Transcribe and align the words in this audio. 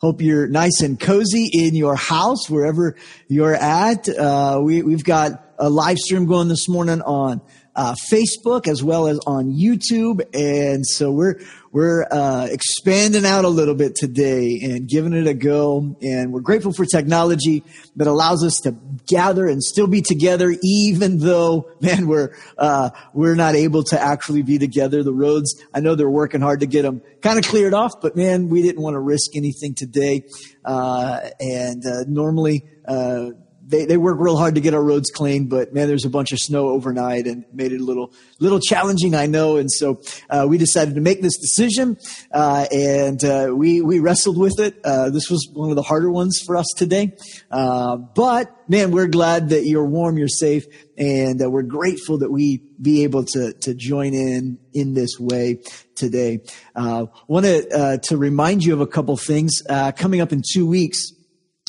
Hope 0.00 0.22
you're 0.22 0.46
nice 0.46 0.80
and 0.80 0.98
cozy 0.98 1.50
in 1.52 1.74
your 1.74 1.94
house, 1.94 2.48
wherever 2.48 2.96
you're 3.28 3.54
at. 3.54 4.08
Uh, 4.08 4.58
we, 4.62 4.80
we've 4.80 5.04
got 5.04 5.44
a 5.58 5.68
live 5.68 5.98
stream 5.98 6.24
going 6.24 6.48
this 6.48 6.70
morning 6.70 7.02
on 7.02 7.42
uh, 7.76 7.94
Facebook 8.10 8.66
as 8.66 8.82
well 8.82 9.06
as 9.06 9.18
on 9.26 9.52
YouTube, 9.52 10.22
and 10.34 10.84
so 10.86 11.12
we're 11.12 11.40
we're 11.72 12.04
uh, 12.10 12.48
expanding 12.50 13.24
out 13.24 13.44
a 13.44 13.48
little 13.48 13.76
bit 13.76 13.94
today 13.94 14.58
and 14.62 14.88
giving 14.88 15.12
it 15.12 15.28
a 15.28 15.34
go. 15.34 15.96
And 16.02 16.32
we're 16.32 16.40
grateful 16.40 16.72
for 16.72 16.84
technology 16.84 17.62
that 17.94 18.08
allows 18.08 18.44
us 18.44 18.58
to 18.64 18.74
gather 19.06 19.46
and 19.46 19.62
still 19.62 19.86
be 19.86 20.02
together, 20.02 20.52
even 20.62 21.18
though, 21.18 21.70
man, 21.80 22.08
we're 22.08 22.34
uh, 22.58 22.90
we're 23.14 23.36
not 23.36 23.54
able 23.54 23.84
to 23.84 24.00
actually 24.00 24.42
be 24.42 24.58
together. 24.58 25.02
The 25.02 25.14
roads, 25.14 25.62
I 25.72 25.80
know 25.80 25.94
they're 25.94 26.10
working 26.10 26.40
hard 26.40 26.60
to 26.60 26.66
get 26.66 26.82
them 26.82 27.02
kind 27.22 27.38
of 27.38 27.44
cleared 27.44 27.74
off, 27.74 27.92
but 28.00 28.16
man, 28.16 28.48
we 28.48 28.62
didn't 28.62 28.82
want 28.82 28.94
to 28.94 29.00
risk 29.00 29.36
anything 29.36 29.74
today. 29.74 30.24
Uh, 30.64 31.20
and 31.38 31.86
uh, 31.86 32.04
normally 32.08 32.64
uh, 32.86 33.30
they, 33.70 33.84
they 33.84 33.96
work 33.96 34.18
real 34.18 34.36
hard 34.36 34.56
to 34.56 34.60
get 34.60 34.74
our 34.74 34.82
roads 34.82 35.10
clean, 35.10 35.46
but 35.46 35.72
man, 35.72 35.86
there's 35.86 36.04
a 36.04 36.10
bunch 36.10 36.32
of 36.32 36.38
snow 36.40 36.68
overnight 36.68 37.26
and 37.26 37.44
made 37.52 37.72
it 37.72 37.80
a 37.80 37.84
little, 37.84 38.12
little 38.40 38.58
challenging, 38.58 39.14
I 39.14 39.26
know. 39.26 39.56
And 39.56 39.70
so, 39.70 40.02
uh, 40.28 40.46
we 40.48 40.58
decided 40.58 40.96
to 40.96 41.00
make 41.00 41.22
this 41.22 41.38
decision, 41.38 41.96
uh, 42.34 42.66
and, 42.72 43.24
uh, 43.24 43.52
we, 43.54 43.80
we 43.80 44.00
wrestled 44.00 44.38
with 44.38 44.58
it. 44.58 44.80
Uh, 44.84 45.10
this 45.10 45.30
was 45.30 45.48
one 45.52 45.70
of 45.70 45.76
the 45.76 45.82
harder 45.82 46.10
ones 46.10 46.40
for 46.44 46.56
us 46.56 46.66
today. 46.76 47.16
Uh, 47.50 47.96
but 47.96 48.68
man, 48.68 48.90
we're 48.90 49.06
glad 49.06 49.50
that 49.50 49.64
you're 49.64 49.86
warm, 49.86 50.18
you're 50.18 50.28
safe, 50.28 50.66
and 50.98 51.40
uh, 51.40 51.48
we're 51.48 51.62
grateful 51.62 52.18
that 52.18 52.30
we 52.30 52.62
be 52.82 53.04
able 53.04 53.24
to, 53.24 53.52
to 53.52 53.72
join 53.74 54.14
in 54.14 54.58
in 54.74 54.94
this 54.94 55.18
way 55.20 55.62
today. 55.94 56.40
Uh, 56.74 57.06
want 57.28 57.46
to, 57.46 58.00
to 58.02 58.16
remind 58.16 58.64
you 58.64 58.72
of 58.74 58.80
a 58.80 58.86
couple 58.86 59.16
things, 59.16 59.62
coming 59.96 60.20
up 60.20 60.32
in 60.32 60.42
two 60.52 60.66
weeks 60.66 61.12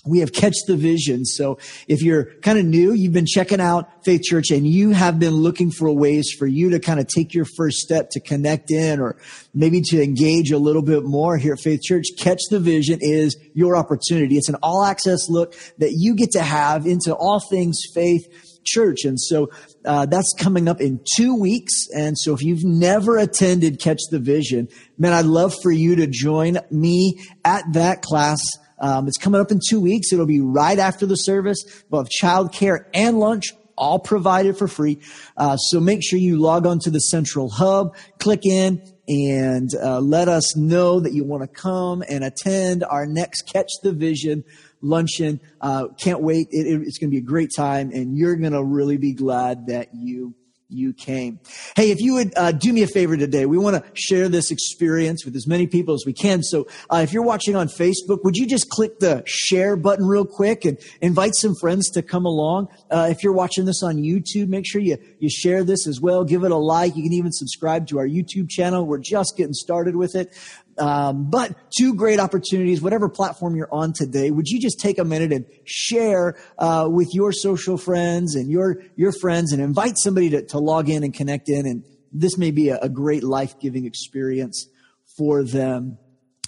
we 0.05 0.19
have 0.19 0.33
catch 0.33 0.55
the 0.67 0.75
vision. 0.75 1.25
So 1.25 1.59
if 1.87 2.01
you're 2.01 2.25
kind 2.41 2.57
of 2.57 2.66
new, 2.66 2.94
you've 2.94 3.13
been 3.13 3.27
checking 3.27 3.61
out 3.61 4.03
Faith 4.03 4.23
Church 4.23 4.49
and 4.49 4.66
you 4.66 4.91
have 4.91 5.19
been 5.19 5.35
looking 5.35 5.71
for 5.71 5.91
ways 5.91 6.31
for 6.38 6.47
you 6.47 6.71
to 6.71 6.80
kind 6.80 6.99
of 6.99 7.08
take 7.08 7.33
your 7.33 7.45
first 7.45 7.77
step 7.77 8.09
to 8.11 8.19
connect 8.19 8.71
in 8.71 8.99
or 8.99 9.17
maybe 9.53 9.81
to 9.81 10.02
engage 10.02 10.52
a 10.52 10.58
little 10.58 10.81
bit 10.81 11.03
more 11.03 11.38
here 11.38 11.53
at 11.53 11.59
Faith 11.59 11.81
Church, 11.83 12.05
catch 12.17 12.39
the 12.49 12.59
vision 12.59 12.97
is 13.02 13.38
your 13.53 13.75
opportunity. 13.75 14.38
It's 14.38 14.49
an 14.49 14.58
all 14.63 14.83
access 14.83 15.30
look 15.30 15.53
that 15.77 15.91
you 15.95 16.15
get 16.15 16.31
to 16.31 16.41
have 16.41 16.86
into 16.88 17.13
all 17.13 17.39
things 17.39 17.77
faith 17.93 18.27
church. 18.63 19.05
And 19.05 19.19
so 19.19 19.49
uh, 19.86 20.05
that's 20.05 20.33
coming 20.38 20.67
up 20.67 20.81
in 20.81 20.99
two 21.15 21.36
weeks. 21.36 21.73
And 21.95 22.17
so 22.17 22.33
if 22.33 22.41
you've 22.41 22.63
never 22.63 23.17
attended 23.17 23.80
Catch 23.80 24.02
the 24.09 24.19
Vision, 24.19 24.67
man, 24.97 25.13
I'd 25.13 25.25
love 25.25 25.53
for 25.61 25.71
you 25.71 25.95
to 25.97 26.08
join 26.08 26.59
me 26.69 27.19
at 27.43 27.63
that 27.73 28.02
class 28.02 28.39
um, 28.81 29.07
it's 29.07 29.17
coming 29.17 29.39
up 29.39 29.51
in 29.51 29.59
two 29.69 29.79
weeks. 29.79 30.11
It'll 30.11 30.25
be 30.25 30.41
right 30.41 30.77
after 30.77 31.05
the 31.05 31.15
service. 31.15 31.63
We'll 31.89 32.01
have 32.01 32.09
childcare 32.09 32.85
and 32.93 33.19
lunch 33.19 33.53
all 33.77 33.99
provided 33.99 34.57
for 34.57 34.67
free. 34.67 34.99
Uh, 35.37 35.57
so 35.57 35.79
make 35.79 36.01
sure 36.03 36.19
you 36.19 36.39
log 36.39 36.65
on 36.65 36.79
to 36.79 36.91
the 36.91 36.99
central 36.99 37.49
hub, 37.49 37.95
click 38.19 38.45
in, 38.45 38.81
and 39.07 39.69
uh, 39.81 39.99
let 39.99 40.27
us 40.27 40.55
know 40.55 40.99
that 40.99 41.13
you 41.13 41.23
want 41.23 41.41
to 41.41 41.47
come 41.47 42.03
and 42.07 42.23
attend 42.23 42.83
our 42.83 43.05
next 43.05 43.43
Catch 43.43 43.69
the 43.81 43.91
Vision 43.91 44.43
luncheon. 44.81 45.39
Uh, 45.59 45.87
can't 45.99 46.21
wait. 46.21 46.47
It, 46.52 46.67
it, 46.67 46.81
it's 46.81 46.97
going 46.97 47.09
to 47.09 47.15
be 47.15 47.17
a 47.17 47.25
great 47.25 47.49
time, 47.55 47.91
and 47.91 48.17
you're 48.17 48.35
going 48.35 48.53
to 48.53 48.63
really 48.63 48.97
be 48.97 49.13
glad 49.13 49.67
that 49.67 49.89
you 49.93 50.35
you 50.72 50.94
came. 50.94 51.39
Hey, 51.75 51.91
if 51.91 52.00
you 52.00 52.14
would 52.14 52.33
uh, 52.38 52.52
do 52.52 52.72
me 52.73 52.83
a 52.83 52.88
favor 52.88 53.17
today, 53.17 53.45
we 53.45 53.58
want 53.58 53.75
to 53.75 53.83
share 53.94 54.30
this 54.30 54.52
experience 54.52 55.25
with 55.25 55.36
as 55.36 55.47
many 55.47 55.67
people 55.67 55.94
as 55.94 56.03
we 56.05 56.14
can. 56.14 56.41
So 56.44 56.67
uh, 56.89 57.02
if 57.03 57.14
you're 57.14 57.23
watching 57.23 57.55
on 57.55 57.67
Facebook, 57.67 58.23
would 58.23 58.36
you 58.36 58.47
just 58.47 58.69
click 58.69 58.99
the 58.99 59.23
share 59.25 59.75
button 59.75 60.05
real 60.05 60.25
quick 60.25 60.66
and 60.66 60.77
invite 61.02 61.36
some 61.36 61.55
friends 61.59 61.89
to 61.92 62.02
come 62.02 62.25
along? 62.25 62.69
Uh, 62.89 63.08
if 63.09 63.23
you're 63.23 63.33
watching 63.33 63.66
this 63.66 63.83
on 63.83 63.97
YouTube, 63.97 64.47
make 64.47 64.66
sure 64.66 64.81
you, 64.81 64.97
you 65.19 65.30
share 65.30 65.64
this 65.64 65.88
as 65.88 65.99
well. 65.99 66.23
Give 66.23 66.43
it 66.43 66.52
a 66.52 66.58
like. 66.58 66.95
You 66.95 67.03
can 67.03 67.14
even 67.14 67.32
subscribe 67.32 67.88
to 67.88 67.99
our 67.99 68.08
YouTube 68.08 68.49
channel. 68.49 68.86
We're 68.86 68.99
just 68.99 69.36
getting 69.38 69.53
started 69.53 69.95
with 69.95 70.15
it. 70.15 70.33
Um, 70.77 71.30
but 71.30 71.55
two 71.77 71.93
great 71.95 72.20
opportunities, 72.20 72.82
whatever 72.82 73.09
platform 73.09 73.55
you're 73.55 73.73
on 73.73 73.93
today, 73.93 74.32
would 74.32 74.48
you 74.48 74.59
just 74.59 74.80
take 74.80 74.99
a 74.99 75.04
minute 75.04 75.32
and 75.33 75.45
share 75.65 76.37
uh, 76.58 76.87
with 76.89 77.14
your 77.14 77.32
social 77.32 77.77
friends 77.77 78.36
and 78.36 78.49
your 78.49 78.82
your 78.95 79.11
friends 79.11 79.52
and 79.52 79.61
invite 79.61 79.95
somebody 79.98 80.30
to, 80.30 80.45
to 80.48 80.59
log 80.59 80.89
in 80.89 81.04
and 81.04 81.14
connect 81.14 81.49
in? 81.49 81.65
And 81.65 81.83
this 82.11 82.37
may 82.37 82.52
be 82.52 82.70
a, 82.70 82.80
a 82.80 82.89
great 82.89 83.23
life 83.23 83.59
giving 83.59 83.86
experience 83.86 84.67
for 85.17 85.43
them 85.43 85.98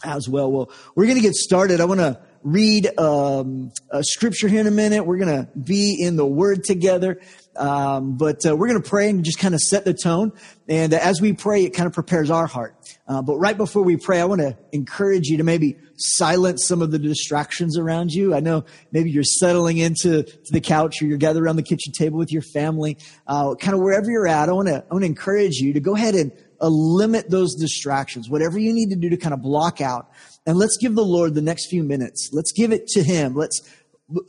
as 0.03 0.27
well. 0.27 0.51
Well, 0.51 0.71
we're 0.95 1.05
going 1.05 1.17
to 1.17 1.21
get 1.21 1.35
started. 1.35 1.81
I 1.81 1.85
want 1.85 1.99
to 1.99 2.19
read 2.43 2.97
um, 2.99 3.71
a 3.89 4.03
scripture 4.03 4.47
here 4.47 4.59
in 4.59 4.67
a 4.67 4.71
minute. 4.71 5.05
We're 5.05 5.17
going 5.17 5.45
to 5.45 5.49
be 5.57 5.97
in 5.99 6.15
the 6.17 6.25
Word 6.25 6.63
together. 6.63 7.19
Um, 7.55 8.17
but 8.17 8.45
uh, 8.45 8.55
we're 8.55 8.67
going 8.67 8.81
to 8.81 8.89
pray 8.89 9.09
and 9.09 9.23
just 9.23 9.39
kind 9.39 9.53
of 9.53 9.59
set 9.59 9.85
the 9.85 9.93
tone. 9.93 10.31
And 10.67 10.93
uh, 10.93 10.99
as 11.01 11.21
we 11.21 11.33
pray, 11.33 11.63
it 11.63 11.71
kind 11.71 11.87
of 11.87 11.93
prepares 11.93 12.29
our 12.29 12.47
heart. 12.47 12.75
Uh, 13.07 13.21
but 13.21 13.37
right 13.37 13.57
before 13.57 13.83
we 13.83 13.97
pray, 13.97 14.19
I 14.19 14.25
want 14.25 14.41
to 14.41 14.57
encourage 14.71 15.27
you 15.27 15.37
to 15.37 15.43
maybe 15.43 15.77
silence 15.97 16.65
some 16.67 16.81
of 16.81 16.91
the 16.91 16.99
distractions 16.99 17.77
around 17.77 18.11
you. 18.11 18.33
I 18.33 18.39
know 18.39 18.65
maybe 18.91 19.11
you're 19.11 19.23
settling 19.23 19.77
into 19.77 20.25
the 20.49 20.61
couch 20.61 21.01
or 21.01 21.05
you're 21.05 21.17
gathered 21.17 21.43
around 21.43 21.57
the 21.57 21.63
kitchen 21.63 21.93
table 21.93 22.17
with 22.17 22.31
your 22.31 22.41
family. 22.41 22.97
Uh, 23.27 23.55
kind 23.55 23.75
of 23.75 23.81
wherever 23.81 24.09
you're 24.09 24.27
at, 24.27 24.49
I 24.49 24.53
want 24.53 24.69
to 24.69 24.83
I 24.89 24.93
want 24.93 25.03
to 25.03 25.07
encourage 25.07 25.55
you 25.55 25.73
to 25.73 25.79
go 25.79 25.95
ahead 25.95 26.15
and 26.15 26.31
uh, 26.61 26.67
limit 26.67 27.29
those 27.29 27.55
distractions. 27.55 28.29
Whatever 28.29 28.57
you 28.57 28.73
need 28.73 28.89
to 28.89 28.95
do 28.95 29.09
to 29.09 29.17
kind 29.17 29.33
of 29.33 29.41
block 29.41 29.81
out. 29.81 30.09
And 30.45 30.57
let's 30.57 30.77
give 30.77 30.95
the 30.95 31.05
Lord 31.05 31.35
the 31.35 31.41
next 31.41 31.69
few 31.69 31.83
minutes. 31.83 32.29
Let's 32.33 32.51
give 32.51 32.71
it 32.71 32.87
to 32.87 33.03
Him. 33.03 33.35
Let's 33.35 33.61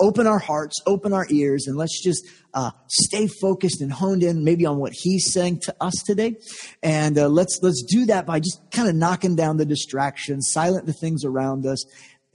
open 0.00 0.26
our 0.26 0.38
hearts, 0.38 0.76
open 0.86 1.12
our 1.12 1.26
ears, 1.30 1.66
and 1.66 1.76
let's 1.76 2.02
just 2.02 2.24
uh, 2.54 2.70
stay 2.88 3.26
focused 3.26 3.80
and 3.80 3.92
honed 3.92 4.22
in 4.22 4.44
maybe 4.44 4.64
on 4.66 4.78
what 4.78 4.92
he's 4.94 5.32
saying 5.32 5.60
to 5.60 5.74
us 5.80 5.94
today. 6.06 6.36
And 6.82 7.18
uh, 7.18 7.28
let's 7.28 7.58
let's 7.62 7.82
do 7.82 8.06
that 8.06 8.26
by 8.26 8.40
just 8.40 8.60
kind 8.70 8.88
of 8.88 8.94
knocking 8.94 9.36
down 9.36 9.56
the 9.56 9.66
distractions, 9.66 10.50
silent 10.52 10.86
the 10.86 10.92
things 10.92 11.24
around 11.24 11.66
us, 11.66 11.84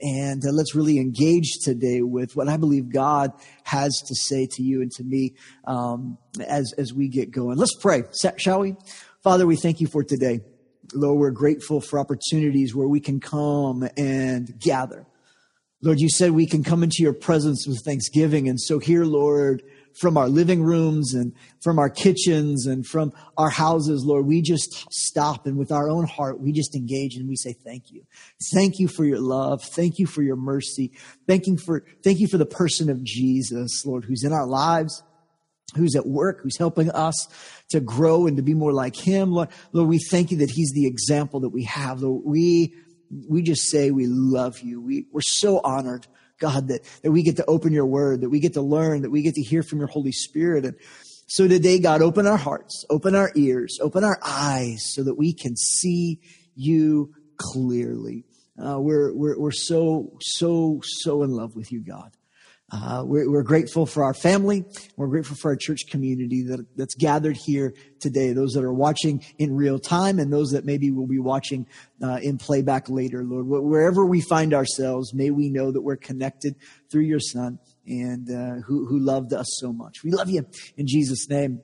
and 0.00 0.44
uh, 0.44 0.50
let's 0.50 0.74
really 0.74 0.98
engage 0.98 1.58
today 1.62 2.02
with 2.02 2.36
what 2.36 2.48
I 2.48 2.56
believe 2.56 2.90
God 2.90 3.32
has 3.64 3.96
to 4.06 4.14
say 4.14 4.46
to 4.52 4.62
you 4.62 4.82
and 4.82 4.90
to 4.92 5.04
me 5.04 5.34
um, 5.66 6.18
as 6.46 6.72
as 6.78 6.92
we 6.92 7.08
get 7.08 7.30
going. 7.30 7.56
Let's 7.56 7.74
pray, 7.74 8.04
shall 8.36 8.60
we? 8.60 8.76
Father, 9.22 9.46
we 9.46 9.56
thank 9.56 9.80
you 9.80 9.86
for 9.86 10.02
today. 10.02 10.40
Lord, 10.94 11.18
we're 11.20 11.30
grateful 11.30 11.80
for 11.80 11.98
opportunities 11.98 12.74
where 12.74 12.88
we 12.88 13.00
can 13.00 13.20
come 13.20 13.88
and 13.96 14.58
gather. 14.58 15.06
Lord, 15.82 16.00
you 16.00 16.10
said 16.10 16.32
we 16.32 16.46
can 16.46 16.62
come 16.62 16.82
into 16.82 16.96
your 17.00 17.14
presence 17.14 17.66
with 17.66 17.82
thanksgiving. 17.84 18.48
And 18.48 18.60
so 18.60 18.78
here, 18.78 19.04
Lord, 19.04 19.62
from 19.98 20.16
our 20.16 20.28
living 20.28 20.62
rooms 20.62 21.14
and 21.14 21.32
from 21.62 21.78
our 21.78 21.88
kitchens 21.88 22.66
and 22.66 22.86
from 22.86 23.12
our 23.36 23.50
houses, 23.50 24.04
Lord, 24.04 24.26
we 24.26 24.42
just 24.42 24.86
stop 24.92 25.46
and 25.46 25.56
with 25.56 25.72
our 25.72 25.88
own 25.88 26.06
heart, 26.06 26.40
we 26.40 26.52
just 26.52 26.76
engage 26.76 27.16
and 27.16 27.28
we 27.28 27.36
say, 27.36 27.54
thank 27.64 27.90
you. 27.90 28.04
Thank 28.52 28.78
you 28.78 28.88
for 28.88 29.04
your 29.04 29.20
love. 29.20 29.62
Thank 29.62 29.98
you 29.98 30.06
for 30.06 30.22
your 30.22 30.36
mercy. 30.36 30.92
Thank 31.26 31.46
you 31.46 31.56
for, 31.56 31.84
thank 32.04 32.20
you 32.20 32.28
for 32.28 32.38
the 32.38 32.46
person 32.46 32.90
of 32.90 33.02
Jesus, 33.02 33.84
Lord, 33.84 34.04
who's 34.04 34.22
in 34.22 34.32
our 34.32 34.46
lives, 34.46 35.02
who's 35.74 35.96
at 35.96 36.06
work, 36.06 36.40
who's 36.42 36.58
helping 36.58 36.90
us 36.90 37.28
to 37.70 37.80
grow 37.80 38.26
and 38.26 38.36
to 38.36 38.42
be 38.42 38.54
more 38.54 38.72
like 38.72 38.96
him. 38.96 39.32
Lord, 39.32 39.48
Lord 39.72 39.88
we 39.88 39.98
thank 39.98 40.30
you 40.30 40.38
that 40.38 40.50
he's 40.50 40.72
the 40.72 40.86
example 40.86 41.40
that 41.40 41.50
we 41.50 41.64
have. 41.64 42.02
Lord, 42.02 42.22
we 42.24 42.74
we 43.28 43.42
just 43.42 43.70
say 43.70 43.90
we 43.90 44.06
love 44.06 44.60
you. 44.60 44.80
We, 44.80 45.06
we're 45.12 45.20
so 45.20 45.60
honored, 45.62 46.06
God, 46.38 46.68
that, 46.68 46.82
that 47.02 47.10
we 47.10 47.22
get 47.22 47.36
to 47.36 47.44
open 47.46 47.72
your 47.72 47.86
word, 47.86 48.20
that 48.20 48.30
we 48.30 48.40
get 48.40 48.54
to 48.54 48.62
learn, 48.62 49.02
that 49.02 49.10
we 49.10 49.22
get 49.22 49.34
to 49.34 49.42
hear 49.42 49.62
from 49.62 49.78
your 49.78 49.88
Holy 49.88 50.12
Spirit. 50.12 50.64
And 50.64 50.76
so 51.26 51.48
today, 51.48 51.78
God, 51.78 52.02
open 52.02 52.26
our 52.26 52.36
hearts, 52.36 52.84
open 52.90 53.14
our 53.14 53.30
ears, 53.34 53.78
open 53.80 54.04
our 54.04 54.18
eyes 54.22 54.84
so 54.94 55.04
that 55.04 55.14
we 55.14 55.32
can 55.32 55.56
see 55.56 56.20
you 56.54 57.12
clearly. 57.36 58.24
Uh, 58.62 58.80
we're, 58.80 59.12
we're, 59.14 59.38
we're 59.38 59.50
so, 59.50 60.16
so, 60.20 60.80
so 60.82 61.22
in 61.22 61.30
love 61.30 61.56
with 61.56 61.72
you, 61.72 61.80
God. 61.80 62.12
Uh, 62.72 63.02
we're, 63.04 63.28
we're, 63.28 63.42
grateful 63.42 63.84
for 63.84 64.04
our 64.04 64.14
family. 64.14 64.64
We're 64.96 65.08
grateful 65.08 65.36
for 65.36 65.50
our 65.50 65.56
church 65.56 65.80
community 65.90 66.44
that, 66.44 66.64
that's 66.76 66.94
gathered 66.94 67.36
here 67.36 67.74
today. 67.98 68.32
Those 68.32 68.52
that 68.52 68.62
are 68.62 68.72
watching 68.72 69.24
in 69.38 69.56
real 69.56 69.80
time 69.80 70.20
and 70.20 70.32
those 70.32 70.50
that 70.50 70.64
maybe 70.64 70.92
will 70.92 71.08
be 71.08 71.18
watching 71.18 71.66
uh, 72.00 72.20
in 72.22 72.38
playback 72.38 72.88
later, 72.88 73.24
Lord. 73.24 73.46
Wherever 73.46 74.06
we 74.06 74.20
find 74.20 74.54
ourselves, 74.54 75.12
may 75.12 75.30
we 75.30 75.50
know 75.50 75.72
that 75.72 75.80
we're 75.80 75.96
connected 75.96 76.54
through 76.90 77.02
your 77.02 77.18
Son 77.18 77.58
and 77.86 78.30
uh, 78.30 78.62
who, 78.64 78.86
who 78.86 79.00
loved 79.00 79.32
us 79.32 79.46
so 79.58 79.72
much. 79.72 80.04
We 80.04 80.12
love 80.12 80.30
you 80.30 80.46
in 80.76 80.86
Jesus' 80.86 81.28
name. 81.28 81.62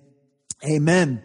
Amen. 0.64 1.22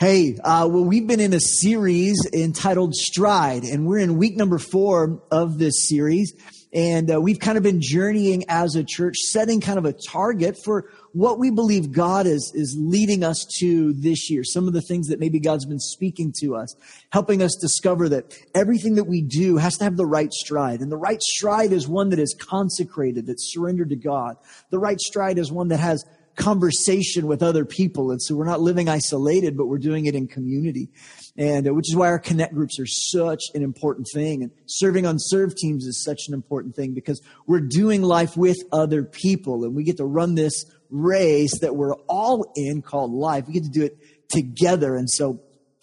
Hey, 0.00 0.36
uh, 0.42 0.68
well, 0.68 0.84
we've 0.84 1.06
been 1.06 1.20
in 1.20 1.32
a 1.32 1.40
series 1.40 2.16
entitled 2.32 2.94
Stride, 2.94 3.62
and 3.62 3.86
we're 3.86 3.98
in 3.98 4.16
week 4.16 4.36
number 4.36 4.58
four 4.58 5.22
of 5.30 5.58
this 5.58 5.88
series. 5.88 6.34
And 6.74 7.08
uh, 7.08 7.20
we've 7.20 7.38
kind 7.38 7.56
of 7.56 7.62
been 7.62 7.80
journeying 7.80 8.44
as 8.48 8.74
a 8.74 8.82
church, 8.82 9.16
setting 9.16 9.60
kind 9.60 9.78
of 9.78 9.84
a 9.84 9.92
target 9.92 10.58
for 10.64 10.90
what 11.12 11.38
we 11.38 11.50
believe 11.50 11.92
God 11.92 12.26
is, 12.26 12.50
is 12.52 12.76
leading 12.76 13.22
us 13.22 13.46
to 13.60 13.92
this 13.92 14.28
year. 14.28 14.42
Some 14.42 14.66
of 14.66 14.74
the 14.74 14.80
things 14.82 15.06
that 15.06 15.20
maybe 15.20 15.38
God's 15.38 15.66
been 15.66 15.78
speaking 15.78 16.34
to 16.40 16.56
us, 16.56 16.74
helping 17.10 17.42
us 17.42 17.56
discover 17.60 18.08
that 18.08 18.36
everything 18.56 18.96
that 18.96 19.04
we 19.04 19.22
do 19.22 19.56
has 19.56 19.78
to 19.78 19.84
have 19.84 19.96
the 19.96 20.04
right 20.04 20.32
stride. 20.32 20.80
And 20.80 20.90
the 20.90 20.96
right 20.96 21.22
stride 21.22 21.70
is 21.70 21.86
one 21.86 22.10
that 22.10 22.18
is 22.18 22.34
consecrated, 22.36 23.26
that's 23.26 23.52
surrendered 23.52 23.90
to 23.90 23.96
God. 23.96 24.36
The 24.70 24.80
right 24.80 24.98
stride 24.98 25.38
is 25.38 25.52
one 25.52 25.68
that 25.68 25.78
has 25.78 26.04
conversation 26.36 27.26
with 27.26 27.42
other 27.42 27.64
people. 27.64 28.10
And 28.10 28.20
so 28.20 28.34
we're 28.34 28.44
not 28.44 28.60
living 28.60 28.88
isolated, 28.88 29.56
but 29.56 29.66
we're 29.66 29.78
doing 29.78 30.06
it 30.06 30.14
in 30.14 30.26
community. 30.26 30.90
And 31.36 31.68
uh, 31.68 31.74
which 31.74 31.90
is 31.90 31.96
why 31.96 32.08
our 32.08 32.18
connect 32.18 32.54
groups 32.54 32.78
are 32.78 32.86
such 32.86 33.42
an 33.54 33.62
important 33.62 34.08
thing. 34.12 34.42
And 34.42 34.52
serving 34.66 35.06
on 35.06 35.16
serve 35.18 35.54
teams 35.56 35.84
is 35.84 36.02
such 36.04 36.22
an 36.28 36.34
important 36.34 36.76
thing 36.76 36.94
because 36.94 37.20
we're 37.46 37.60
doing 37.60 38.02
life 38.02 38.36
with 38.36 38.58
other 38.72 39.02
people 39.02 39.64
and 39.64 39.74
we 39.74 39.84
get 39.84 39.96
to 39.96 40.04
run 40.04 40.34
this 40.34 40.64
race 40.90 41.58
that 41.60 41.74
we're 41.74 41.94
all 42.08 42.52
in 42.54 42.82
called 42.82 43.12
life. 43.12 43.46
We 43.46 43.54
get 43.54 43.64
to 43.64 43.70
do 43.70 43.82
it 43.82 43.98
together. 44.28 44.96
And 44.96 45.10
so 45.10 45.40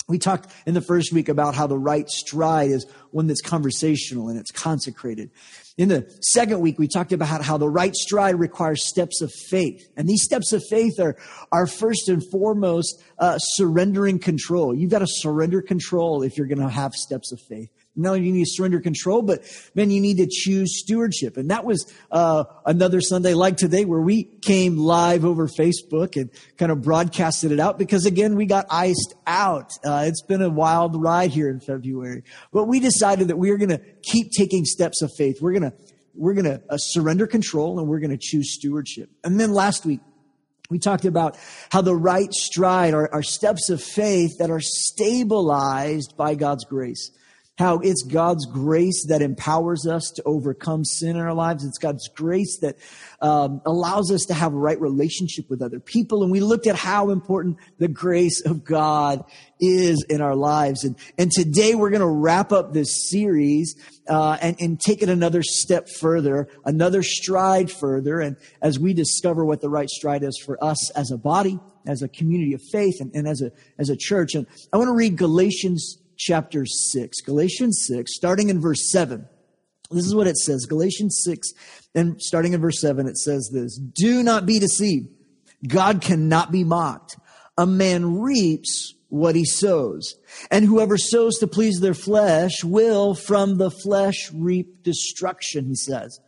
we 0.08 0.20
talked 0.20 0.52
in 0.66 0.74
the 0.74 0.82
first 0.82 1.12
week 1.14 1.30
about 1.30 1.56
how 1.56 1.68
the 1.68 1.78
right 1.78 2.08
stride 2.10 2.72
is 2.72 2.86
one 3.12 3.28
that's 3.28 3.42
conversational 3.42 4.30
and 4.30 4.40
it's 4.40 4.52
consecrated. 4.52 5.32
In 5.82 5.90
the 5.90 6.08
second 6.22 6.60
week, 6.60 6.78
we 6.78 6.88
talked 6.88 7.12
about 7.12 7.42
how 7.42 7.58
the 7.58 7.68
right 7.68 7.96
stride 7.96 8.36
requires 8.36 8.88
steps 8.88 9.20
of 9.20 9.32
faith. 9.50 9.82
And 9.98 10.08
these 10.08 10.22
steps 10.22 10.54
of 10.54 10.62
faith 10.70 11.00
are, 11.00 11.18
are 11.52 11.66
first 11.66 12.08
and 12.08 12.22
foremost 12.30 13.02
uh, 13.18 13.40
surrendering 13.40 14.20
control. 14.20 14.76
You've 14.76 14.92
got 14.92 15.00
to 15.00 15.08
surrender 15.08 15.60
control 15.60 16.22
if 16.22 16.38
you're 16.38 16.46
going 16.46 16.60
to 16.60 16.70
have 16.70 16.94
steps 16.94 17.32
of 17.32 17.40
faith. 17.50 17.72
Not 17.94 18.12
only 18.12 18.26
you 18.26 18.32
need 18.32 18.46
to 18.46 18.52
surrender 18.52 18.80
control, 18.80 19.22
but 19.22 19.44
then 19.76 19.92
you 19.92 20.00
need 20.00 20.18
to 20.18 20.28
choose 20.30 20.80
stewardship. 20.80 21.36
And 21.36 21.52
that 21.52 21.66
was 21.66 21.92
uh, 22.10 22.46
another 22.66 23.02
Sunday 23.02 23.34
like 23.34 23.58
today 23.58 23.84
where 23.84 24.00
we 24.00 24.24
came 24.24 24.78
live 24.78 25.26
over 25.26 25.50
Facebook 25.50 26.16
and 26.16 26.30
kind 26.58 26.72
of 26.72 26.82
broadcasted 26.82 27.52
it 27.52 27.60
out 27.60 27.78
because 27.78 28.06
again, 28.06 28.36
we 28.36 28.46
got 28.46 28.66
iced 28.70 29.14
out. 29.28 29.72
Uh, 29.84 30.06
it's 30.08 30.22
been 30.22 30.42
a 30.42 30.50
wild 30.50 31.02
ride 31.02 31.32
here 31.32 31.50
in 31.50 31.60
February, 31.60 32.24
but 32.54 32.66
we 32.66 32.80
decided 32.80 33.28
that 33.28 33.38
we 33.38 33.52
are 33.52 33.58
going 33.58 33.70
to 33.70 33.82
keep 34.04 34.32
taking 34.32 34.64
steps 34.64 35.02
of 35.02 35.12
faith. 35.18 35.42
We're 35.42 35.60
going 35.60 35.72
to 35.72 35.74
we're 36.14 36.34
going 36.34 36.46
to 36.46 36.62
uh, 36.70 36.78
surrender 36.78 37.28
control 37.28 37.80
and 37.80 37.88
we're 37.88 38.00
going 38.00 38.12
to 38.12 38.20
choose 38.20 38.54
stewardship. 38.54 39.10
And 39.24 39.40
then 39.40 39.54
last 39.54 39.86
week, 39.86 40.02
we 40.70 40.80
talked 40.80 41.06
about 41.06 41.38
how 41.70 41.82
the 41.82 41.96
right 41.96 42.32
stride 42.32 42.94
are, 42.94 43.14
are 43.14 43.24
steps 43.24 43.70
of 43.70 43.82
faith 43.82 44.38
that 44.40 44.50
are 44.50 44.62
stabilized 44.62 46.16
by 46.16 46.36
God's 46.36 46.64
grace 46.64 47.12
how 47.58 47.80
it's 47.80 48.04
God's 48.04 48.46
grace 48.46 49.06
that 49.10 49.22
empowers 49.22 49.86
us 49.86 50.12
to 50.16 50.24
overcome 50.24 50.86
sin 50.86 51.12
in 51.12 51.18
our 51.18 51.34
lives. 51.34 51.64
It's 51.64 51.78
God's 51.78 52.08
grace 52.08 52.58
that 52.62 52.78
um, 53.22 53.62
allows 53.66 54.12
us 54.12 54.26
to 54.26 54.34
have 54.34 54.54
a 54.54 54.58
right 54.58 54.80
relationship 54.80 55.50
with 55.50 55.62
other 55.62 55.80
people. 55.80 56.24
And 56.24 56.32
we 56.32 56.40
looked 56.40 56.66
at 56.66 56.76
how 56.76 57.12
important 57.12 57.58
the 57.78 57.88
grace 57.88 58.42
of 58.42 58.64
God 58.64 59.24
is 59.60 60.04
in 60.10 60.22
our 60.22 60.36
lives. 60.36 60.84
And, 60.84 60.96
and 61.18 61.32
today 61.32 61.76
we're 61.76 61.92
going 61.92 62.02
to 62.02 62.08
wrap 62.08 62.52
up 62.52 62.74
this 62.74 63.10
series 63.10 63.76
uh, 64.08 64.38
and, 64.42 64.60
and 64.60 64.80
take 64.80 65.04
it 65.04 65.10
another 65.10 65.44
step 65.44 65.88
further, 65.88 66.48
another 66.66 67.04
stride 67.04 67.70
further. 67.70 68.22
And 68.22 68.38
as 68.62 68.80
we 68.80 68.94
discover 68.94 69.46
what 69.46 69.62
the 69.62 69.70
right 69.70 69.90
stride 69.90 70.24
is 70.24 70.42
for 70.44 70.62
us 70.64 70.90
as 70.92 71.12
a 71.12 71.18
body, 71.18 71.60
as 71.86 72.02
a 72.02 72.08
community 72.08 72.54
of 72.54 72.62
faith, 72.72 72.96
and, 73.00 73.12
and 73.14 73.28
as 73.28 73.42
a 73.42 73.52
as 73.78 73.90
a 73.90 73.98
church. 73.98 74.36
And 74.36 74.46
I 74.72 74.78
want 74.78 74.88
to 74.88 74.96
read 74.96 75.18
Galatians 75.18 75.98
chapter 76.22 76.66
6, 76.66 77.22
Galatians 77.22 77.84
6, 77.88 78.14
starting 78.14 78.50
in 78.50 78.62
verse 78.62 78.92
7. 78.92 79.28
This 79.90 80.06
is 80.06 80.16
what 80.16 80.28
it 80.28 80.38
says 80.38 80.66
Galatians 80.68 81.22
6, 81.26 81.52
and 81.96 82.22
starting 82.22 82.54
in 82.54 82.62
verse 82.62 82.80
7, 82.80 83.08
it 83.08 83.18
says 83.18 83.50
this 83.52 83.78
Do 83.78 84.24
not 84.24 84.46
be 84.46 84.60
deceived. 84.60 85.10
God 85.68 86.02
cannot 86.02 86.52
be 86.52 86.64
mocked. 86.64 87.18
A 87.58 87.66
man 87.66 88.20
reaps 88.20 88.94
what 89.10 89.36
he 89.36 89.46
sows. 89.46 90.16
And 90.50 90.66
whoever 90.66 90.98
sows 90.98 91.38
to 91.40 91.48
please 91.48 91.80
their 91.80 91.94
flesh 91.94 92.64
will 92.64 93.14
from 93.14 93.58
the 93.58 93.70
flesh 93.70 94.32
reap 94.34 94.84
destruction, 94.84 95.66
he 95.66 95.76
says. 95.76 96.20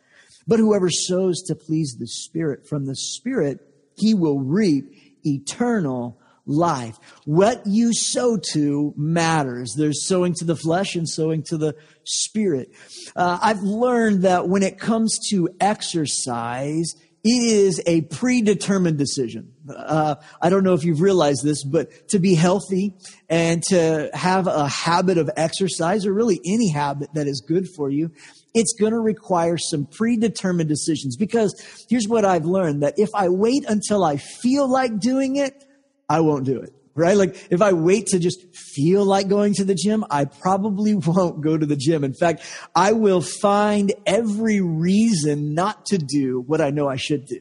But 0.45 0.59
whoever 0.59 0.89
sows 0.89 1.41
to 1.43 1.55
please 1.55 1.95
the 1.97 2.07
Spirit, 2.07 2.67
from 2.67 2.85
the 2.85 2.95
Spirit, 2.95 3.59
he 3.95 4.13
will 4.13 4.39
reap 4.39 4.85
eternal 5.25 6.19
life. 6.45 6.97
What 7.25 7.63
you 7.65 7.93
sow 7.93 8.37
to 8.51 8.93
matters. 8.97 9.75
There's 9.77 10.05
sowing 10.05 10.33
to 10.35 10.45
the 10.45 10.55
flesh 10.55 10.95
and 10.95 11.07
sowing 11.07 11.43
to 11.43 11.57
the 11.57 11.75
spirit. 12.03 12.69
Uh, 13.15 13.39
I've 13.41 13.61
learned 13.61 14.23
that 14.23 14.49
when 14.49 14.63
it 14.63 14.79
comes 14.79 15.19
to 15.29 15.49
exercise, 15.59 16.95
it 17.23 17.29
is 17.29 17.81
a 17.85 18.01
predetermined 18.01 18.97
decision. 18.97 19.53
Uh, 19.73 20.15
I 20.41 20.49
don't 20.49 20.65
know 20.65 20.73
if 20.73 20.83
you've 20.83 20.99
realized 20.99 21.41
this, 21.41 21.63
but 21.63 22.09
to 22.09 22.19
be 22.19 22.35
healthy 22.35 22.95
and 23.29 23.63
to 23.69 24.09
have 24.13 24.47
a 24.47 24.67
habit 24.67 25.17
of 25.17 25.29
exercise, 25.37 26.05
or 26.05 26.13
really 26.13 26.41
any 26.45 26.69
habit 26.69 27.13
that 27.13 27.27
is 27.27 27.39
good 27.39 27.69
for 27.69 27.89
you, 27.89 28.11
it's 28.53 28.73
going 28.73 28.91
to 28.91 28.99
require 28.99 29.57
some 29.57 29.85
predetermined 29.85 30.67
decisions. 30.67 31.15
Because 31.15 31.85
here's 31.89 32.09
what 32.09 32.25
I've 32.25 32.45
learned 32.45 32.83
that 32.83 32.95
if 32.97 33.09
I 33.15 33.29
wait 33.29 33.63
until 33.69 34.03
I 34.03 34.17
feel 34.17 34.69
like 34.69 34.99
doing 34.99 35.37
it, 35.37 35.63
I 36.09 36.21
won't 36.21 36.45
do 36.45 36.59
it. 36.59 36.73
Right? 36.95 37.17
Like 37.17 37.47
if 37.49 37.61
I 37.61 37.73
wait 37.73 38.07
to 38.07 38.19
just 38.19 38.55
feel 38.55 39.03
like 39.03 39.27
going 39.27 39.55
to 39.55 39.65
the 39.65 39.73
gym, 39.73 40.05
I 40.11 40.25
probably 40.25 40.93
won't 40.95 41.41
go 41.41 41.57
to 41.57 41.65
the 41.65 41.75
gym. 41.75 42.03
In 42.03 42.13
fact, 42.13 42.43
I 42.75 42.93
will 42.93 43.21
find 43.21 43.93
every 44.05 44.61
reason 44.61 45.55
not 45.55 45.87
to 45.87 45.97
do 45.97 46.41
what 46.41 46.61
I 46.61 46.69
know 46.69 46.87
I 46.87 46.97
should 46.97 47.25
do. 47.25 47.39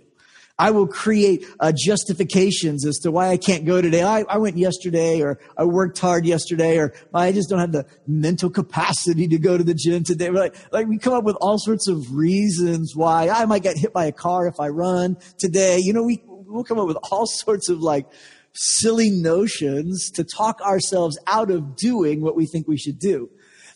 I 0.58 0.70
will 0.70 0.86
create 0.86 1.44
uh, 1.60 1.72
justifications 1.74 2.86
as 2.86 2.98
to 2.98 3.10
why 3.10 3.28
I 3.28 3.36
can't 3.36 3.64
go 3.64 3.80
today. 3.80 4.02
I, 4.02 4.20
I, 4.28 4.38
went 4.38 4.56
yesterday, 4.58 5.20
or 5.20 5.40
I 5.56 5.64
worked 5.64 5.98
hard 5.98 6.24
yesterday, 6.26 6.78
or 6.78 6.92
I 7.12 7.32
just 7.32 7.48
don't 7.48 7.58
have 7.58 7.72
the 7.72 7.86
mental 8.06 8.50
capacity 8.50 9.26
to 9.28 9.38
go 9.38 9.58
to 9.58 9.64
the 9.64 9.74
gym 9.74 10.04
today. 10.04 10.30
Like, 10.30 10.54
like 10.72 10.86
we 10.86 10.98
come 10.98 11.14
up 11.14 11.24
with 11.24 11.36
all 11.40 11.58
sorts 11.58 11.88
of 11.88 12.14
reasons 12.14 12.92
why 12.94 13.28
I 13.28 13.46
might 13.46 13.62
get 13.62 13.76
hit 13.76 13.92
by 13.92 14.04
a 14.04 14.12
car 14.12 14.46
if 14.46 14.60
I 14.60 14.68
run 14.68 15.16
today. 15.38 15.78
You 15.80 15.94
know, 15.94 16.04
we 16.04 16.22
we'll 16.26 16.64
come 16.64 16.78
up 16.78 16.86
with 16.86 16.98
all 17.10 17.26
sorts 17.44 17.68
of 17.68 17.80
like 17.80 18.06
silly 18.54 19.10
notions 19.10 20.10
to 20.10 20.24
talk 20.24 20.60
ourselves 20.60 21.18
out 21.26 21.50
of 21.50 21.76
doing 21.76 22.20
what 22.20 22.36
we 22.36 22.46
think 22.46 22.68
we 22.68 22.78
should 22.78 22.98
do. 22.98 23.30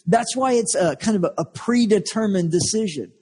That's 0.06 0.36
why 0.36 0.52
it's 0.52 0.74
a 0.74 0.96
kind 0.96 1.16
of 1.16 1.24
a, 1.24 1.34
a 1.38 1.44
predetermined 1.44 2.50
decision. 2.50 3.12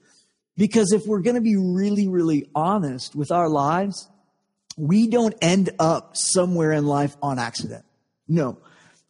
Because 0.57 0.93
if 0.93 1.07
we're 1.07 1.21
going 1.21 1.35
to 1.35 1.41
be 1.41 1.57
really, 1.57 2.07
really 2.07 2.49
honest 2.55 3.17
with 3.17 3.33
our 3.33 3.49
lives, 3.49 4.09
we 4.77 5.09
don't 5.09 5.35
end 5.41 5.71
up 5.79 6.17
somewhere 6.17 6.73
in 6.73 6.87
life 6.87 7.17
on 7.23 7.39
accident. 7.39 7.85
No. 8.29 8.59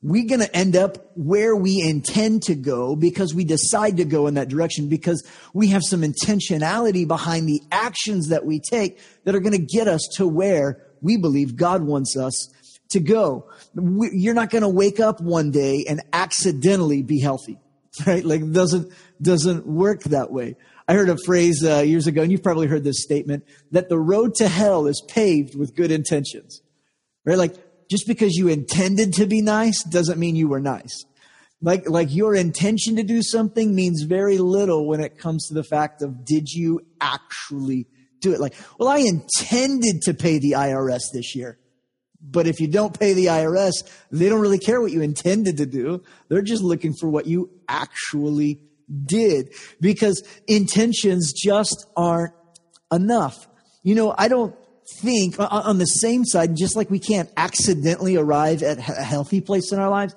We're 0.02 0.28
going 0.28 0.40
to 0.40 0.54
end 0.54 0.76
up 0.76 1.12
where 1.16 1.56
we 1.56 1.80
intend 1.80 2.42
to 2.44 2.54
go 2.54 2.94
because 2.94 3.34
we 3.34 3.44
decide 3.44 3.96
to 3.96 4.04
go 4.04 4.26
in 4.26 4.34
that 4.34 4.48
direction 4.48 4.88
because 4.88 5.26
we 5.54 5.68
have 5.68 5.80
some 5.82 6.02
intentionality 6.02 7.08
behind 7.08 7.48
the 7.48 7.62
actions 7.72 8.28
that 8.28 8.44
we 8.44 8.60
take 8.60 9.00
that 9.24 9.34
are 9.34 9.40
going 9.40 9.56
to 9.56 9.66
get 9.66 9.88
us 9.88 10.06
to 10.16 10.26
where 10.28 10.83
we 11.04 11.18
believe 11.18 11.54
God 11.54 11.82
wants 11.82 12.16
us 12.16 12.48
to 12.90 12.98
go. 12.98 13.48
We, 13.74 14.10
you're 14.12 14.34
not 14.34 14.50
going 14.50 14.62
to 14.62 14.68
wake 14.68 14.98
up 14.98 15.20
one 15.20 15.50
day 15.50 15.84
and 15.88 16.00
accidentally 16.12 17.02
be 17.02 17.20
healthy, 17.20 17.58
right? 18.06 18.24
Like 18.24 18.50
doesn't, 18.50 18.90
doesn't 19.20 19.66
work 19.66 20.02
that 20.04 20.32
way. 20.32 20.56
I 20.88 20.94
heard 20.94 21.08
a 21.08 21.16
phrase 21.24 21.64
uh, 21.64 21.80
years 21.80 22.06
ago, 22.06 22.22
and 22.22 22.32
you've 22.32 22.42
probably 22.42 22.66
heard 22.66 22.84
this 22.84 23.02
statement, 23.02 23.44
that 23.70 23.88
the 23.88 23.98
road 23.98 24.34
to 24.36 24.48
hell 24.48 24.86
is 24.86 25.02
paved 25.06 25.54
with 25.54 25.76
good 25.76 25.90
intentions, 25.90 26.62
right? 27.24 27.38
Like 27.38 27.54
just 27.90 28.06
because 28.06 28.34
you 28.34 28.48
intended 28.48 29.12
to 29.14 29.26
be 29.26 29.42
nice 29.42 29.82
doesn't 29.84 30.18
mean 30.18 30.36
you 30.36 30.48
were 30.48 30.60
nice. 30.60 31.04
Like, 31.60 31.88
like 31.88 32.14
your 32.14 32.34
intention 32.34 32.96
to 32.96 33.02
do 33.02 33.22
something 33.22 33.74
means 33.74 34.02
very 34.02 34.38
little 34.38 34.86
when 34.86 35.00
it 35.00 35.18
comes 35.18 35.48
to 35.48 35.54
the 35.54 35.64
fact 35.64 36.02
of 36.02 36.24
did 36.24 36.50
you 36.50 36.80
actually 37.00 37.86
do 38.24 38.32
it. 38.32 38.40
Like, 38.40 38.54
well, 38.78 38.88
I 38.88 38.98
intended 38.98 40.02
to 40.02 40.14
pay 40.14 40.38
the 40.38 40.52
IRS 40.52 41.02
this 41.12 41.36
year. 41.36 41.58
But 42.20 42.46
if 42.46 42.58
you 42.58 42.68
don't 42.68 42.98
pay 42.98 43.12
the 43.12 43.26
IRS, 43.26 43.72
they 44.10 44.28
don't 44.28 44.40
really 44.40 44.58
care 44.58 44.80
what 44.80 44.92
you 44.92 45.02
intended 45.02 45.58
to 45.58 45.66
do. 45.66 46.02
They're 46.28 46.42
just 46.42 46.62
looking 46.62 46.94
for 46.98 47.08
what 47.08 47.26
you 47.26 47.50
actually 47.68 48.60
did 49.04 49.52
because 49.80 50.22
intentions 50.48 51.32
just 51.32 51.86
aren't 51.96 52.32
enough. 52.90 53.46
You 53.82 53.94
know, 53.94 54.14
I 54.16 54.28
don't 54.28 54.56
think 55.00 55.38
uh, 55.38 55.48
uh, 55.50 55.62
on 55.64 55.78
the 55.78 55.84
same 55.84 56.24
side, 56.24 56.56
just 56.56 56.76
like 56.76 56.90
we 56.90 56.98
can't 56.98 57.30
accidentally 57.36 58.16
arrive 58.16 58.62
at 58.62 58.78
a 58.78 58.82
healthy 58.82 59.40
place 59.40 59.72
in 59.72 59.78
our 59.78 59.90
lives, 59.90 60.14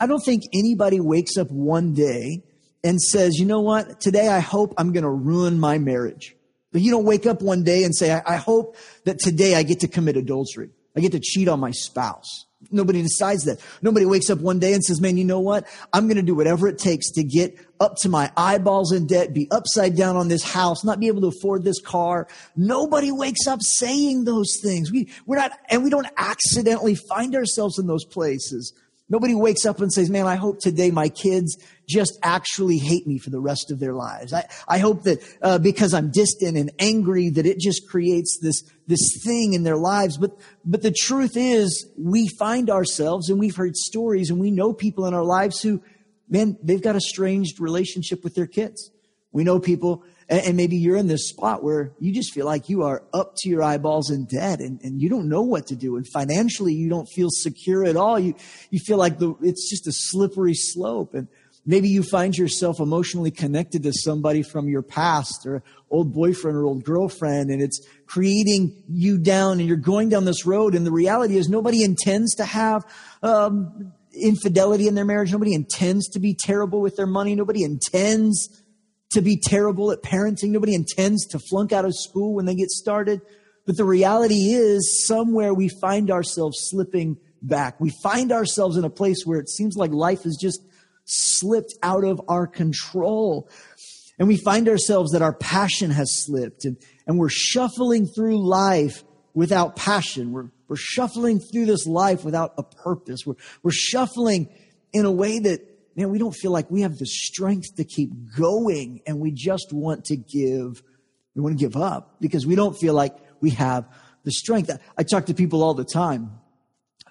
I 0.00 0.06
don't 0.06 0.22
think 0.24 0.44
anybody 0.52 1.00
wakes 1.00 1.36
up 1.38 1.50
one 1.50 1.94
day 1.94 2.44
and 2.84 3.00
says, 3.00 3.38
you 3.38 3.46
know 3.46 3.60
what, 3.60 4.00
today 4.00 4.28
I 4.28 4.40
hope 4.40 4.74
I'm 4.76 4.92
going 4.92 5.04
to 5.04 5.10
ruin 5.10 5.58
my 5.58 5.78
marriage. 5.78 6.36
But 6.78 6.84
you 6.84 6.92
don't 6.92 7.04
wake 7.04 7.26
up 7.26 7.42
one 7.42 7.64
day 7.64 7.82
and 7.82 7.92
say, 7.92 8.12
I, 8.12 8.22
I 8.24 8.36
hope 8.36 8.76
that 9.02 9.18
today 9.18 9.56
I 9.56 9.64
get 9.64 9.80
to 9.80 9.88
commit 9.88 10.16
adultery. 10.16 10.70
I 10.96 11.00
get 11.00 11.10
to 11.10 11.18
cheat 11.18 11.48
on 11.48 11.58
my 11.58 11.72
spouse. 11.72 12.46
Nobody 12.70 13.02
decides 13.02 13.46
that. 13.46 13.58
Nobody 13.82 14.06
wakes 14.06 14.30
up 14.30 14.38
one 14.38 14.60
day 14.60 14.74
and 14.74 14.84
says, 14.84 15.00
man, 15.00 15.16
you 15.16 15.24
know 15.24 15.40
what? 15.40 15.66
I'm 15.92 16.06
going 16.06 16.18
to 16.18 16.22
do 16.22 16.36
whatever 16.36 16.68
it 16.68 16.78
takes 16.78 17.10
to 17.14 17.24
get 17.24 17.58
up 17.80 17.96
to 18.02 18.08
my 18.08 18.30
eyeballs 18.36 18.92
in 18.92 19.08
debt, 19.08 19.34
be 19.34 19.48
upside 19.50 19.96
down 19.96 20.14
on 20.14 20.28
this 20.28 20.44
house, 20.44 20.84
not 20.84 21.00
be 21.00 21.08
able 21.08 21.22
to 21.22 21.36
afford 21.36 21.64
this 21.64 21.80
car. 21.80 22.28
Nobody 22.54 23.10
wakes 23.10 23.48
up 23.48 23.58
saying 23.60 24.22
those 24.22 24.60
things. 24.62 24.92
We, 24.92 25.10
we're 25.26 25.38
not, 25.38 25.58
and 25.70 25.82
we 25.82 25.90
don't 25.90 26.06
accidentally 26.16 26.94
find 26.94 27.34
ourselves 27.34 27.80
in 27.80 27.88
those 27.88 28.04
places. 28.04 28.72
Nobody 29.10 29.34
wakes 29.34 29.64
up 29.64 29.80
and 29.80 29.90
says, 29.90 30.10
man, 30.10 30.26
I 30.26 30.36
hope 30.36 30.60
today 30.60 30.90
my 30.90 31.08
kids 31.08 31.56
just 31.88 32.18
actually 32.22 32.76
hate 32.76 33.06
me 33.06 33.18
for 33.18 33.30
the 33.30 33.40
rest 33.40 33.70
of 33.70 33.78
their 33.78 33.94
lives. 33.94 34.34
I, 34.34 34.46
I 34.68 34.78
hope 34.78 35.04
that 35.04 35.20
uh, 35.40 35.58
because 35.58 35.94
I'm 35.94 36.10
distant 36.10 36.58
and 36.58 36.70
angry 36.78 37.30
that 37.30 37.46
it 37.46 37.58
just 37.58 37.88
creates 37.88 38.38
this, 38.42 38.62
this 38.86 39.00
thing 39.24 39.54
in 39.54 39.62
their 39.62 39.78
lives. 39.78 40.18
But, 40.18 40.32
but 40.64 40.82
the 40.82 40.94
truth 40.94 41.32
is 41.36 41.88
we 41.98 42.28
find 42.38 42.68
ourselves 42.68 43.30
and 43.30 43.38
we've 43.38 43.56
heard 43.56 43.76
stories 43.76 44.28
and 44.28 44.38
we 44.38 44.50
know 44.50 44.74
people 44.74 45.06
in 45.06 45.14
our 45.14 45.24
lives 45.24 45.62
who, 45.62 45.82
man, 46.28 46.58
they've 46.62 46.82
got 46.82 46.96
a 46.96 47.00
strange 47.00 47.54
relationship 47.58 48.22
with 48.22 48.34
their 48.34 48.46
kids. 48.46 48.90
We 49.32 49.44
know 49.44 49.60
people 49.60 50.04
and, 50.28 50.56
maybe 50.56 50.76
you're 50.76 50.96
in 50.96 51.06
this 51.06 51.28
spot 51.28 51.62
where 51.62 51.92
you 51.98 52.12
just 52.12 52.34
feel 52.34 52.44
like 52.44 52.68
you 52.68 52.82
are 52.82 53.02
up 53.14 53.34
to 53.38 53.48
your 53.48 53.62
eyeballs 53.62 54.10
in 54.10 54.26
debt 54.26 54.60
and, 54.60 54.78
and 54.82 55.00
you 55.00 55.08
don't 55.08 55.28
know 55.28 55.42
what 55.42 55.66
to 55.68 55.76
do. 55.76 55.96
And 55.96 56.06
financially, 56.06 56.74
you 56.74 56.90
don't 56.90 57.06
feel 57.06 57.28
secure 57.30 57.84
at 57.84 57.96
all. 57.96 58.18
You, 58.18 58.34
you 58.70 58.78
feel 58.78 58.98
like 58.98 59.18
the, 59.18 59.34
it's 59.40 59.70
just 59.70 59.86
a 59.86 59.92
slippery 59.92 60.52
slope. 60.54 61.14
And 61.14 61.28
maybe 61.64 61.88
you 61.88 62.02
find 62.02 62.36
yourself 62.36 62.78
emotionally 62.78 63.30
connected 63.30 63.82
to 63.84 63.92
somebody 63.92 64.42
from 64.42 64.68
your 64.68 64.82
past 64.82 65.46
or 65.46 65.62
old 65.90 66.12
boyfriend 66.12 66.58
or 66.58 66.64
old 66.64 66.84
girlfriend 66.84 67.50
and 67.50 67.62
it's 67.62 67.80
creating 68.06 68.82
you 68.86 69.16
down 69.16 69.60
and 69.60 69.66
you're 69.66 69.78
going 69.78 70.10
down 70.10 70.26
this 70.26 70.44
road. 70.44 70.74
And 70.74 70.86
the 70.86 70.92
reality 70.92 71.38
is 71.38 71.48
nobody 71.48 71.82
intends 71.82 72.34
to 72.34 72.44
have, 72.44 72.84
um, 73.22 73.94
infidelity 74.12 74.88
in 74.88 74.94
their 74.94 75.04
marriage. 75.04 75.32
Nobody 75.32 75.54
intends 75.54 76.08
to 76.08 76.18
be 76.18 76.34
terrible 76.34 76.80
with 76.80 76.96
their 76.96 77.06
money. 77.06 77.34
Nobody 77.34 77.62
intends 77.62 78.62
to 79.10 79.22
be 79.22 79.36
terrible 79.36 79.90
at 79.90 80.02
parenting. 80.02 80.50
Nobody 80.50 80.74
intends 80.74 81.26
to 81.28 81.38
flunk 81.38 81.72
out 81.72 81.84
of 81.84 81.94
school 81.94 82.34
when 82.34 82.44
they 82.44 82.54
get 82.54 82.70
started. 82.70 83.20
But 83.66 83.76
the 83.76 83.84
reality 83.84 84.52
is 84.52 85.06
somewhere 85.06 85.52
we 85.52 85.68
find 85.68 86.10
ourselves 86.10 86.58
slipping 86.70 87.18
back. 87.42 87.80
We 87.80 87.92
find 88.02 88.32
ourselves 88.32 88.76
in 88.76 88.84
a 88.84 88.90
place 88.90 89.24
where 89.24 89.38
it 89.38 89.48
seems 89.48 89.76
like 89.76 89.92
life 89.92 90.22
has 90.24 90.36
just 90.40 90.60
slipped 91.04 91.74
out 91.82 92.04
of 92.04 92.20
our 92.28 92.46
control. 92.46 93.48
And 94.18 94.28
we 94.28 94.36
find 94.36 94.68
ourselves 94.68 95.12
that 95.12 95.22
our 95.22 95.32
passion 95.32 95.90
has 95.90 96.24
slipped 96.24 96.64
and, 96.64 96.76
and 97.06 97.18
we're 97.18 97.28
shuffling 97.30 98.06
through 98.06 98.46
life 98.46 99.04
without 99.32 99.76
passion. 99.76 100.32
We're, 100.32 100.50
we're 100.66 100.76
shuffling 100.76 101.38
through 101.38 101.66
this 101.66 101.86
life 101.86 102.24
without 102.24 102.54
a 102.58 102.62
purpose. 102.62 103.20
We're, 103.24 103.36
we're 103.62 103.70
shuffling 103.70 104.48
in 104.92 105.04
a 105.04 105.12
way 105.12 105.38
that 105.38 105.60
man, 105.98 106.10
we 106.10 106.18
don't 106.18 106.34
feel 106.34 106.52
like 106.52 106.70
we 106.70 106.82
have 106.82 106.96
the 106.96 107.06
strength 107.06 107.74
to 107.74 107.82
keep 107.82 108.10
going 108.36 109.02
and 109.04 109.18
we 109.18 109.32
just 109.32 109.72
want 109.72 110.04
to 110.04 110.16
give, 110.16 110.80
we 111.34 111.42
want 111.42 111.58
to 111.58 111.62
give 111.62 111.76
up 111.76 112.20
because 112.20 112.46
we 112.46 112.54
don't 112.54 112.78
feel 112.78 112.94
like 112.94 113.16
we 113.40 113.50
have 113.50 113.84
the 114.22 114.30
strength. 114.30 114.70
I 114.96 115.02
talk 115.02 115.26
to 115.26 115.34
people 115.34 115.64
all 115.64 115.74
the 115.74 115.84
time 115.84 116.38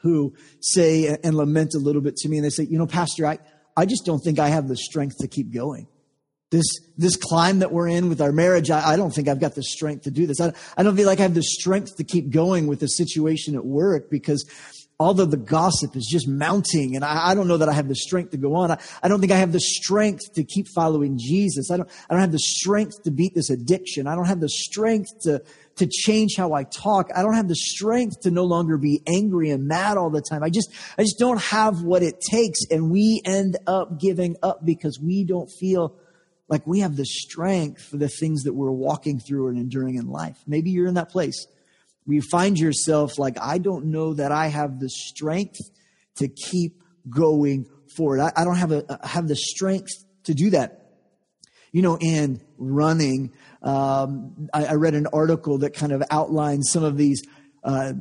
who 0.03 0.33
say 0.61 1.17
and 1.21 1.35
lament 1.35 1.73
a 1.75 1.79
little 1.79 2.01
bit 2.01 2.15
to 2.15 2.29
me 2.29 2.37
and 2.37 2.45
they 2.45 2.49
say, 2.49 2.63
you 2.63 2.77
know, 2.77 2.87
Pastor, 2.87 3.27
I, 3.27 3.39
I 3.75 3.85
just 3.85 4.05
don't 4.05 4.19
think 4.19 4.39
I 4.39 4.47
have 4.47 4.69
the 4.69 4.77
strength 4.77 5.17
to 5.17 5.27
keep 5.27 5.53
going. 5.53 5.89
This, 6.49 6.65
this 6.97 7.17
climb 7.17 7.59
that 7.59 7.73
we're 7.73 7.89
in 7.89 8.07
with 8.07 8.21
our 8.21 8.31
marriage, 8.31 8.71
I, 8.71 8.93
I 8.93 8.95
don't 8.95 9.13
think 9.13 9.27
I've 9.27 9.41
got 9.41 9.53
the 9.53 9.63
strength 9.63 10.03
to 10.03 10.11
do 10.11 10.25
this. 10.27 10.39
I, 10.39 10.53
I 10.77 10.83
don't 10.83 10.95
feel 10.95 11.07
like 11.07 11.19
I 11.19 11.23
have 11.23 11.33
the 11.33 11.43
strength 11.43 11.97
to 11.97 12.05
keep 12.05 12.29
going 12.29 12.67
with 12.67 12.79
the 12.79 12.87
situation 12.87 13.53
at 13.55 13.65
work 13.65 14.09
because 14.09 14.45
although 14.99 15.25
the 15.25 15.37
gossip 15.37 15.95
is 15.95 16.07
just 16.09 16.27
mounting 16.27 16.95
and 16.95 17.05
I, 17.05 17.29
I, 17.29 17.35
don't 17.35 17.47
know 17.47 17.57
that 17.57 17.69
I 17.69 17.73
have 17.73 17.87
the 17.87 17.95
strength 17.95 18.31
to 18.31 18.37
go 18.37 18.55
on. 18.55 18.71
I, 18.71 18.79
I, 19.03 19.07
don't 19.07 19.19
think 19.19 19.31
I 19.31 19.37
have 19.37 19.51
the 19.51 19.59
strength 19.59 20.33
to 20.33 20.43
keep 20.43 20.67
following 20.73 21.19
Jesus. 21.19 21.69
I 21.69 21.77
don't, 21.77 21.89
I 22.09 22.13
don't 22.13 22.21
have 22.21 22.31
the 22.31 22.39
strength 22.39 23.03
to 23.03 23.11
beat 23.11 23.35
this 23.35 23.51
addiction. 23.51 24.07
I 24.07 24.15
don't 24.15 24.25
have 24.25 24.39
the 24.39 24.49
strength 24.49 25.09
to, 25.21 25.43
to 25.75 25.87
change 25.87 26.35
how 26.35 26.53
I 26.53 26.63
talk. 26.63 27.09
I 27.15 27.21
don't 27.21 27.35
have 27.35 27.47
the 27.47 27.55
strength 27.55 28.21
to 28.21 28.31
no 28.31 28.43
longer 28.43 28.77
be 28.77 29.03
angry 29.05 29.51
and 29.51 29.67
mad 29.67 29.97
all 29.97 30.09
the 30.09 30.21
time. 30.21 30.41
I 30.41 30.49
just, 30.49 30.71
I 30.97 31.03
just 31.03 31.19
don't 31.19 31.41
have 31.41 31.83
what 31.83 32.01
it 32.01 32.19
takes. 32.19 32.61
And 32.71 32.89
we 32.89 33.21
end 33.23 33.57
up 33.67 33.99
giving 33.99 34.35
up 34.41 34.65
because 34.65 34.99
we 34.99 35.23
don't 35.23 35.49
feel 35.59 35.95
like 36.49 36.65
we 36.65 36.79
have 36.79 36.95
the 36.95 37.05
strength 37.05 37.83
for 37.83 37.97
the 37.97 38.09
things 38.09 38.43
that 38.43 38.53
we're 38.53 38.71
walking 38.71 39.19
through 39.19 39.49
and 39.49 39.59
enduring 39.59 39.95
in 39.95 40.07
life. 40.07 40.37
Maybe 40.47 40.71
you're 40.71 40.87
in 40.87 40.95
that 40.95 41.09
place 41.09 41.45
you 42.15 42.21
find 42.21 42.57
yourself 42.57 43.19
like, 43.19 43.37
I 43.39 43.57
don't 43.57 43.85
know 43.85 44.13
that 44.13 44.31
I 44.31 44.47
have 44.47 44.79
the 44.79 44.89
strength 44.89 45.59
to 46.15 46.27
keep 46.27 46.81
going 47.09 47.67
forward. 47.95 48.19
I, 48.19 48.31
I 48.35 48.43
don't 48.43 48.55
have 48.55 48.71
a, 48.71 48.99
have 49.03 49.27
the 49.27 49.35
strength 49.35 49.91
to 50.23 50.33
do 50.33 50.51
that. 50.51 50.83
You 51.71 51.81
know, 51.81 51.97
in 51.99 52.41
running, 52.57 53.33
um, 53.61 54.47
I, 54.53 54.65
I, 54.65 54.73
read 54.75 54.93
an 54.93 55.07
article 55.11 55.59
that 55.59 55.73
kind 55.73 55.91
of 55.91 56.01
outlines 56.09 56.71
some 56.71 56.83
of 56.83 56.97
these 56.97 57.23
uh, 57.63 57.93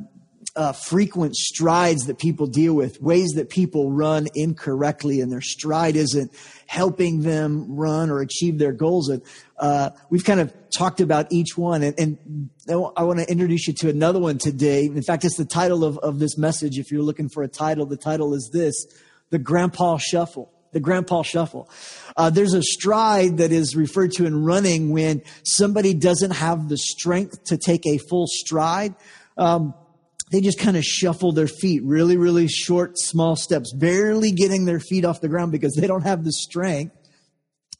uh, 0.57 0.71
frequent 0.71 1.35
strides 1.35 2.07
that 2.07 2.17
people 2.17 2.47
deal 2.47 2.73
with, 2.73 2.99
ways 2.99 3.33
that 3.35 3.47
people 3.49 3.91
run 3.91 4.27
incorrectly, 4.33 5.21
and 5.21 5.31
their 5.31 5.39
stride 5.39 5.95
isn't 5.95 6.33
helping 6.65 7.21
them 7.21 7.75
run 7.75 8.09
or 8.09 8.21
achieve 8.21 8.57
their 8.57 8.73
goals. 8.73 9.07
And 9.07 9.21
uh, 9.59 9.91
we've 10.09 10.25
kind 10.25 10.39
of 10.39 10.51
talked 10.75 10.99
about 10.99 11.27
each 11.31 11.55
one, 11.55 11.83
and, 11.83 11.97
and 11.99 12.49
I 12.67 13.03
want 13.03 13.19
to 13.19 13.31
introduce 13.31 13.67
you 13.67 13.73
to 13.75 13.89
another 13.89 14.19
one 14.19 14.39
today. 14.39 14.85
In 14.85 15.03
fact, 15.03 15.23
it's 15.25 15.37
the 15.37 15.45
title 15.45 15.83
of, 15.83 15.99
of 15.99 16.17
this 16.17 16.39
message. 16.39 16.79
If 16.79 16.91
you're 16.91 17.03
looking 17.03 17.29
for 17.29 17.43
a 17.43 17.47
title, 17.47 17.85
the 17.85 17.95
title 17.95 18.33
is 18.33 18.49
this: 18.51 18.87
"The 19.29 19.39
Grandpa 19.39 19.97
Shuffle." 19.97 20.51
The 20.73 20.81
Grandpa 20.81 21.21
Shuffle. 21.23 21.69
Uh, 22.17 22.29
there's 22.29 22.53
a 22.53 22.61
stride 22.61 23.37
that 23.37 23.53
is 23.53 23.73
referred 23.75 24.11
to 24.11 24.25
in 24.25 24.43
running 24.43 24.91
when 24.91 25.23
somebody 25.43 25.93
doesn't 25.93 26.31
have 26.31 26.67
the 26.67 26.77
strength 26.77 27.45
to 27.45 27.57
take 27.57 27.87
a 27.87 27.97
full 27.97 28.27
stride. 28.27 28.93
Um, 29.37 29.73
they 30.31 30.41
just 30.41 30.59
kind 30.59 30.75
of 30.75 30.83
shuffle 30.83 31.31
their 31.31 31.47
feet, 31.47 31.83
really, 31.83 32.17
really 32.17 32.47
short, 32.47 32.97
small 32.97 33.35
steps, 33.35 33.73
barely 33.73 34.31
getting 34.31 34.65
their 34.65 34.79
feet 34.79 35.05
off 35.05 35.21
the 35.21 35.29
ground 35.29 35.51
because 35.51 35.73
they 35.75 35.87
don't 35.87 36.03
have 36.03 36.23
the 36.23 36.33
strength 36.33 36.93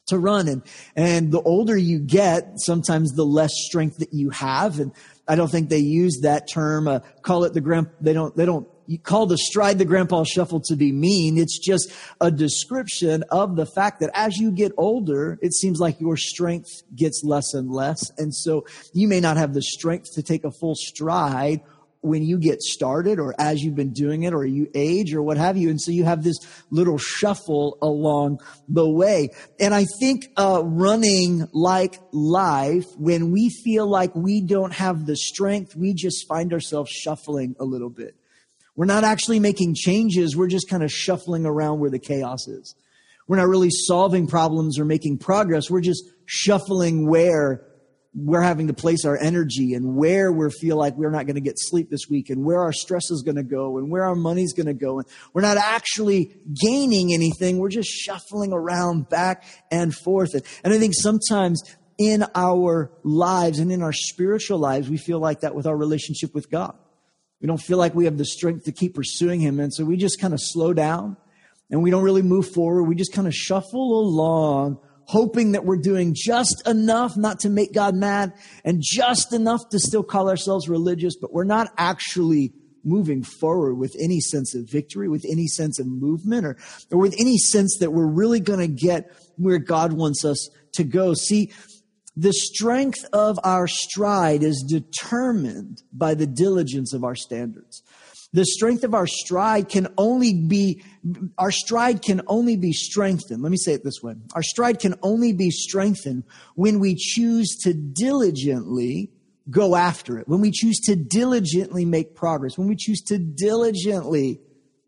to 0.08 0.18
run. 0.18 0.48
And, 0.48 0.62
and 0.96 1.32
the 1.32 1.42
older 1.42 1.78
you 1.78 2.00
get, 2.00 2.54
sometimes 2.58 3.12
the 3.12 3.26
less 3.26 3.52
strength 3.54 3.98
that 3.98 4.14
you 4.14 4.30
have. 4.30 4.80
And 4.80 4.94
I 5.28 5.36
don't 5.36 5.52
think 5.52 5.70
they 5.70 5.80
use 5.80 6.22
that 6.24 6.48
term, 6.52 6.88
uh, 6.88 7.00
call 7.22 7.44
it 7.44 7.54
the 7.54 7.62
grand, 7.62 7.88
they 8.00 8.14
don't, 8.14 8.36
they 8.36 8.46
don't 8.46 8.68
call 9.04 9.26
the 9.26 9.38
stride 9.38 9.78
the 9.78 9.84
grandpa 9.86 10.24
shuffle 10.24 10.62
to 10.62 10.78
be 10.78 10.94
mean. 10.94 11.38
It's 11.38 11.60
just 11.60 11.92
a 12.22 12.32
description 12.32 13.24
of 13.30 13.58
the 13.58 13.66
fact 13.66 14.00
that 14.00 14.12
as 14.14 14.38
you 14.38 14.52
get 14.52 14.72
older, 14.78 15.38
it 15.42 15.54
seems 15.54 15.80
like 15.80 16.00
your 16.00 16.16
strength 16.16 16.70
gets 16.96 17.22
less 17.26 17.54
and 17.54 17.70
less. 17.70 18.10
And 18.18 18.34
so 18.34 18.66
you 18.94 19.10
may 19.10 19.20
not 19.20 19.36
have 19.36 19.54
the 19.54 19.62
strength 19.62 20.14
to 20.14 20.24
take 20.24 20.46
a 20.46 20.52
full 20.52 20.76
stride 20.76 21.62
when 22.02 22.24
you 22.24 22.38
get 22.38 22.62
started 22.62 23.20
or 23.20 23.34
as 23.40 23.62
you've 23.62 23.76
been 23.76 23.94
doing 23.94 24.24
it 24.24 24.34
or 24.34 24.46
you 24.46 24.70
age 24.74 25.14
or 25.14 25.22
what 25.22 25.38
have 25.38 25.58
you. 25.58 25.70
And 25.70 25.82
so 25.82 25.92
you 25.92 26.06
have 26.06 26.24
this 26.24 26.38
little 26.70 26.98
shuffle 26.98 27.78
along 27.82 28.40
the 28.68 28.88
way. 28.88 29.30
And 29.60 29.74
I 29.74 29.86
think, 30.00 30.28
uh, 30.38 30.62
running 30.64 31.48
like 31.54 32.00
life, 32.12 32.86
when 32.98 33.32
we 33.32 33.50
feel 33.50 33.88
like 33.88 34.16
we 34.16 34.42
don't 34.42 34.74
have 34.74 35.06
the 35.06 35.16
strength, 35.16 35.76
we 35.76 35.94
just 35.94 36.28
find 36.28 36.54
ourselves 36.54 36.92
shuffling 36.92 37.56
a 37.60 37.66
little 37.66 37.90
bit. 37.90 38.16
We're 38.76 38.86
not 38.86 39.04
actually 39.04 39.40
making 39.40 39.74
changes. 39.76 40.38
We're 40.38 40.48
just 40.48 40.70
kind 40.70 40.84
of 40.84 40.92
shuffling 40.92 41.46
around 41.46 41.80
where 41.80 41.90
the 41.90 42.00
chaos 42.00 42.48
is. 42.48 42.76
We're 43.28 43.38
not 43.38 43.48
really 43.48 43.72
solving 43.72 44.28
problems 44.28 44.80
or 44.80 44.86
making 44.86 45.18
progress. 45.18 45.70
We're 45.70 45.82
just 45.82 46.04
shuffling 46.26 47.10
where 47.10 47.67
we're 48.18 48.42
having 48.42 48.68
to 48.68 48.74
place 48.74 49.06
our 49.06 49.16
energy 49.16 49.76
and 49.76 49.96
where 49.96 50.32
we 50.32 50.50
feel 50.50 50.76
like 50.76 50.96
we're 50.96 51.12
not 51.12 51.28
going 51.28 51.36
to 51.36 51.42
get 51.42 51.54
sleep 51.58 51.92
this 51.92 52.08
week 52.10 52.32
and 52.32 52.44
where 52.44 52.60
our 52.60 52.74
stress 52.74 53.12
is 53.12 53.22
going 53.22 53.36
to 53.36 53.44
go 53.44 53.78
and 53.78 53.92
where 53.92 54.04
our 54.04 54.16
money's 54.16 54.54
going 54.54 54.66
to 54.66 54.74
go. 54.74 54.98
And 54.98 55.08
we're 55.34 55.44
not 55.44 55.58
actually 55.58 56.36
gaining 56.60 57.14
anything. 57.14 57.60
We're 57.60 57.70
just 57.70 57.90
shuffling 57.90 58.54
around 58.54 59.08
back 59.08 59.44
and 59.70 59.94
forth. 59.94 60.34
And 60.34 60.74
I 60.74 60.80
think 60.80 60.96
sometimes 60.96 61.62
in 62.00 62.26
our 62.34 62.92
lives 63.04 63.60
and 63.60 63.72
in 63.72 63.84
our 63.84 63.94
spiritual 63.94 64.58
lives, 64.58 64.90
we 64.90 64.98
feel 64.98 65.20
like 65.20 65.42
that 65.42 65.54
with 65.54 65.68
our 65.68 65.78
relationship 65.78 66.34
with 66.34 66.50
God. 66.50 66.76
We 67.40 67.48
don't 67.48 67.62
feel 67.62 67.78
like 67.78 67.94
we 67.94 68.06
have 68.06 68.18
the 68.18 68.26
strength 68.26 68.66
to 68.66 68.72
keep 68.72 68.96
pursuing 68.96 69.42
Him. 69.42 69.60
And 69.60 69.72
so 69.72 69.86
we 69.86 69.96
just 69.96 70.20
kind 70.20 70.34
of 70.34 70.40
slow 70.42 70.74
down 70.74 71.18
and 71.70 71.84
we 71.84 71.92
don't 71.92 72.04
really 72.04 72.24
move 72.24 72.50
forward. 72.50 72.84
We 72.84 72.96
just 72.96 73.14
kind 73.14 73.28
of 73.28 73.36
shuffle 73.36 74.00
along 74.00 74.80
hoping 75.08 75.54
that 75.54 75.64
we're 75.64 75.78
doing 75.78 76.14
just 76.14 76.62
enough 76.68 77.16
not 77.16 77.40
to 77.40 77.50
make 77.50 77.74
God 77.74 77.96
mad 77.96 78.34
and 78.66 78.82
just 78.84 79.34
enough 79.34 79.70
to 79.70 79.80
still 79.80 80.04
call 80.04 80.30
ourselves 80.30 80.68
religious, 80.68 81.16
but 81.16 81.32
we're 81.34 81.46
not 81.46 81.72
actually 81.78 82.52
moving 82.84 83.24
forward 83.24 83.76
with 83.76 83.96
any 84.02 84.20
sense 84.20 84.54
of 84.54 84.70
victory, 84.70 85.08
with 85.10 85.26
any 85.30 85.48
sense 85.48 85.80
of 85.80 85.88
movement, 85.88 86.46
or, 86.46 86.58
or 86.92 87.00
with 87.00 87.16
any 87.20 87.38
sense 87.38 87.78
that 87.80 87.92
we're 87.92 88.06
really 88.06 88.40
going 88.40 88.60
to 88.60 88.68
get 88.68 89.12
where 89.38 89.60
God 89.60 89.94
wants 89.94 90.24
us 90.26 90.50
to 90.74 90.84
go. 90.84 91.14
See, 91.14 91.52
The 92.20 92.34
strength 92.34 93.06
of 93.14 93.40
our 93.44 93.68
stride 93.68 94.42
is 94.42 94.66
determined 94.68 95.84
by 95.94 96.16
the 96.16 96.26
diligence 96.26 96.92
of 96.92 97.04
our 97.04 97.14
standards. 97.14 97.84
The 98.34 98.46
strength 98.46 98.84
of 98.84 98.94
our 98.94 99.08
stride 99.08 99.70
can 99.70 99.88
only 99.98 100.34
be, 100.34 100.84
our 101.38 101.52
stride 101.52 102.02
can 102.02 102.22
only 102.28 102.58
be 102.58 102.74
strengthened. 102.74 103.42
Let 103.42 103.52
me 103.52 103.58
say 103.58 103.74
it 103.74 103.84
this 103.84 104.04
way. 104.04 104.16
Our 104.34 104.44
stride 104.44 104.80
can 104.80 104.96
only 105.02 105.34
be 105.34 105.50
strengthened 105.50 106.24
when 106.56 106.80
we 106.80 106.96
choose 106.96 107.58
to 107.64 107.74
diligently 107.74 109.12
go 109.50 109.76
after 109.76 110.20
it, 110.20 110.28
when 110.28 110.42
we 110.42 110.52
choose 110.52 110.80
to 110.82 110.96
diligently 110.96 111.86
make 111.86 112.16
progress, 112.16 112.58
when 112.58 112.68
we 112.68 112.76
choose 112.76 113.02
to 113.04 113.18
diligently 113.18 114.42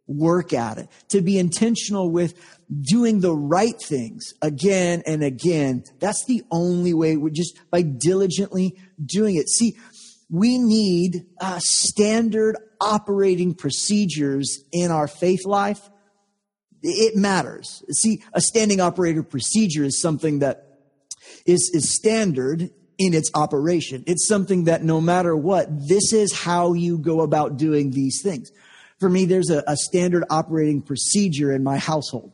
work 0.06 0.54
at 0.54 0.78
it, 0.78 0.90
to 1.08 1.22
be 1.22 1.38
intentional 1.38 2.10
with 2.10 2.34
doing 2.82 3.22
the 3.22 3.34
right 3.34 3.80
things 3.82 4.34
again 4.42 5.02
and 5.06 5.24
again. 5.24 5.84
That's 6.00 6.26
the 6.26 6.44
only 6.52 6.94
way 6.94 7.16
we're 7.16 7.30
just 7.30 7.60
by 7.72 7.84
diligently 7.84 8.76
doing 9.04 9.36
it. 9.36 9.48
See, 9.50 9.78
we 10.30 10.58
need 10.58 11.26
a 11.40 11.62
standard 11.64 12.58
operating 12.82 13.54
procedures 13.54 14.64
in 14.72 14.92
our 14.92 15.08
faith 15.08 15.46
life. 15.46 15.90
It 16.82 17.16
matters. 17.16 17.84
See, 17.92 18.24
a 18.34 18.42
standing 18.42 18.80
operator 18.80 19.24
procedure 19.24 19.84
is 19.84 20.02
something 20.02 20.40
that 20.40 20.80
is, 21.46 21.70
is 21.74 21.96
standard 21.96 22.70
in 22.98 23.14
its 23.14 23.32
operation. 23.34 24.04
It's 24.08 24.28
something 24.28 24.66
that 24.66 24.84
no 24.84 25.02
matter 25.02 25.36
what, 25.36 25.68
this 25.88 26.14
is 26.14 26.34
how 26.34 26.74
you 26.74 26.98
go 26.98 27.22
about 27.22 27.58
doing 27.58 27.92
these 27.92 28.22
things. 28.22 28.52
For 29.00 29.10
me, 29.10 29.26
there's 29.26 29.50
a, 29.50 29.64
a 29.66 29.78
standard 29.78 30.26
operating 30.30 30.82
procedure 30.82 31.52
in 31.54 31.64
my 31.64 31.78
household. 31.78 32.34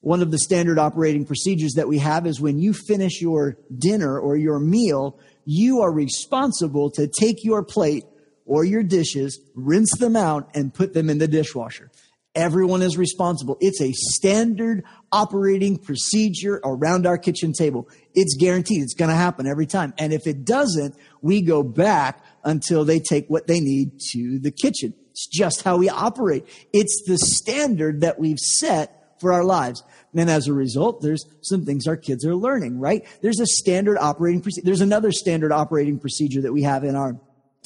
One 0.00 0.20
of 0.20 0.32
the 0.32 0.38
standard 0.38 0.80
operating 0.80 1.24
procedures 1.24 1.74
that 1.74 1.86
we 1.86 1.98
have 1.98 2.26
is 2.26 2.40
when 2.40 2.58
you 2.58 2.74
finish 2.74 3.20
your 3.20 3.56
dinner 3.78 4.18
or 4.18 4.36
your 4.36 4.58
meal, 4.58 5.20
you 5.44 5.80
are 5.80 5.92
responsible 5.92 6.90
to 6.90 7.06
take 7.06 7.44
your 7.44 7.64
plate 7.64 8.04
or 8.46 8.64
your 8.64 8.82
dishes, 8.82 9.40
rinse 9.54 9.96
them 9.98 10.16
out, 10.16 10.50
and 10.54 10.74
put 10.74 10.94
them 10.94 11.08
in 11.08 11.18
the 11.18 11.28
dishwasher. 11.28 11.90
Everyone 12.34 12.80
is 12.80 12.96
responsible. 12.96 13.58
It's 13.60 13.80
a 13.82 13.92
standard 13.92 14.84
operating 15.10 15.76
procedure 15.76 16.60
around 16.64 17.06
our 17.06 17.18
kitchen 17.18 17.52
table. 17.52 17.88
It's 18.14 18.36
guaranteed. 18.38 18.82
It's 18.82 18.94
going 18.94 19.10
to 19.10 19.14
happen 19.14 19.46
every 19.46 19.66
time. 19.66 19.92
And 19.98 20.14
if 20.14 20.26
it 20.26 20.46
doesn't, 20.46 20.94
we 21.20 21.42
go 21.42 21.62
back 21.62 22.24
until 22.42 22.86
they 22.86 23.00
take 23.00 23.28
what 23.28 23.46
they 23.46 23.60
need 23.60 24.00
to 24.12 24.38
the 24.38 24.50
kitchen. 24.50 24.94
It's 25.10 25.26
just 25.26 25.62
how 25.62 25.76
we 25.76 25.90
operate. 25.90 26.46
It's 26.72 27.02
the 27.06 27.18
standard 27.18 28.00
that 28.00 28.18
we've 28.18 28.38
set 28.38 29.20
for 29.20 29.34
our 29.34 29.44
lives. 29.44 29.82
And 30.14 30.30
as 30.30 30.48
a 30.48 30.54
result, 30.54 31.02
there's 31.02 31.24
some 31.42 31.66
things 31.66 31.86
our 31.86 31.96
kids 31.96 32.24
are 32.24 32.34
learning, 32.34 32.78
right? 32.78 33.06
There's 33.20 33.40
a 33.40 33.46
standard 33.46 33.98
operating 33.98 34.40
procedure. 34.40 34.64
There's 34.64 34.80
another 34.80 35.12
standard 35.12 35.52
operating 35.52 35.98
procedure 35.98 36.42
that 36.42 36.52
we 36.52 36.62
have 36.62 36.82
in 36.82 36.96
our, 36.96 37.20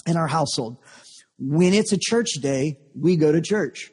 in 0.07 0.17
our 0.17 0.29
household. 0.29 0.79
When 1.39 1.75
it's 1.75 1.93
a 1.93 1.99
church 1.99 2.33
day, 2.41 2.79
we 2.95 3.17
go 3.17 3.33
to 3.33 3.41
church 3.41 3.91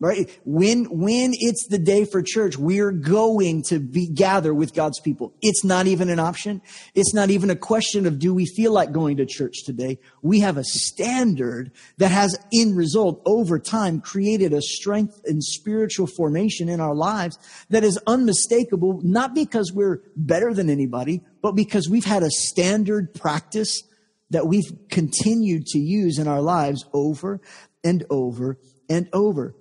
right? 0.00 0.30
When, 0.44 0.84
when 0.84 1.32
it's 1.34 1.66
the 1.68 1.78
day 1.78 2.04
for 2.04 2.22
church, 2.22 2.56
we're 2.56 2.92
going 2.92 3.62
to 3.64 3.80
be 3.80 4.06
gather 4.06 4.54
with 4.54 4.72
God's 4.72 5.00
people. 5.00 5.34
It's 5.42 5.64
not 5.64 5.88
even 5.88 6.08
an 6.08 6.20
option. 6.20 6.62
It's 6.94 7.12
not 7.12 7.30
even 7.30 7.50
a 7.50 7.56
question 7.56 8.06
of 8.06 8.18
do 8.18 8.32
we 8.32 8.46
feel 8.46 8.72
like 8.72 8.92
going 8.92 9.16
to 9.16 9.26
church 9.26 9.64
today? 9.64 9.98
We 10.22 10.40
have 10.40 10.56
a 10.56 10.64
standard 10.64 11.72
that 11.96 12.12
has 12.12 12.38
in 12.52 12.76
result 12.76 13.20
over 13.26 13.58
time 13.58 14.00
created 14.00 14.52
a 14.52 14.62
strength 14.62 15.20
and 15.24 15.42
spiritual 15.42 16.06
formation 16.06 16.68
in 16.68 16.80
our 16.80 16.94
lives 16.94 17.36
that 17.70 17.82
is 17.82 17.98
unmistakable, 18.06 19.00
not 19.02 19.34
because 19.34 19.72
we're 19.72 20.02
better 20.14 20.54
than 20.54 20.70
anybody, 20.70 21.22
but 21.42 21.52
because 21.52 21.88
we've 21.88 22.04
had 22.04 22.22
a 22.22 22.30
standard 22.30 23.14
practice 23.14 23.82
that 24.30 24.46
we've 24.46 24.70
continued 24.90 25.66
to 25.66 25.78
use 25.78 26.18
in 26.18 26.28
our 26.28 26.42
lives 26.42 26.84
over 26.92 27.40
and 27.82 28.04
over 28.10 28.58
and 28.88 29.08
over 29.12 29.54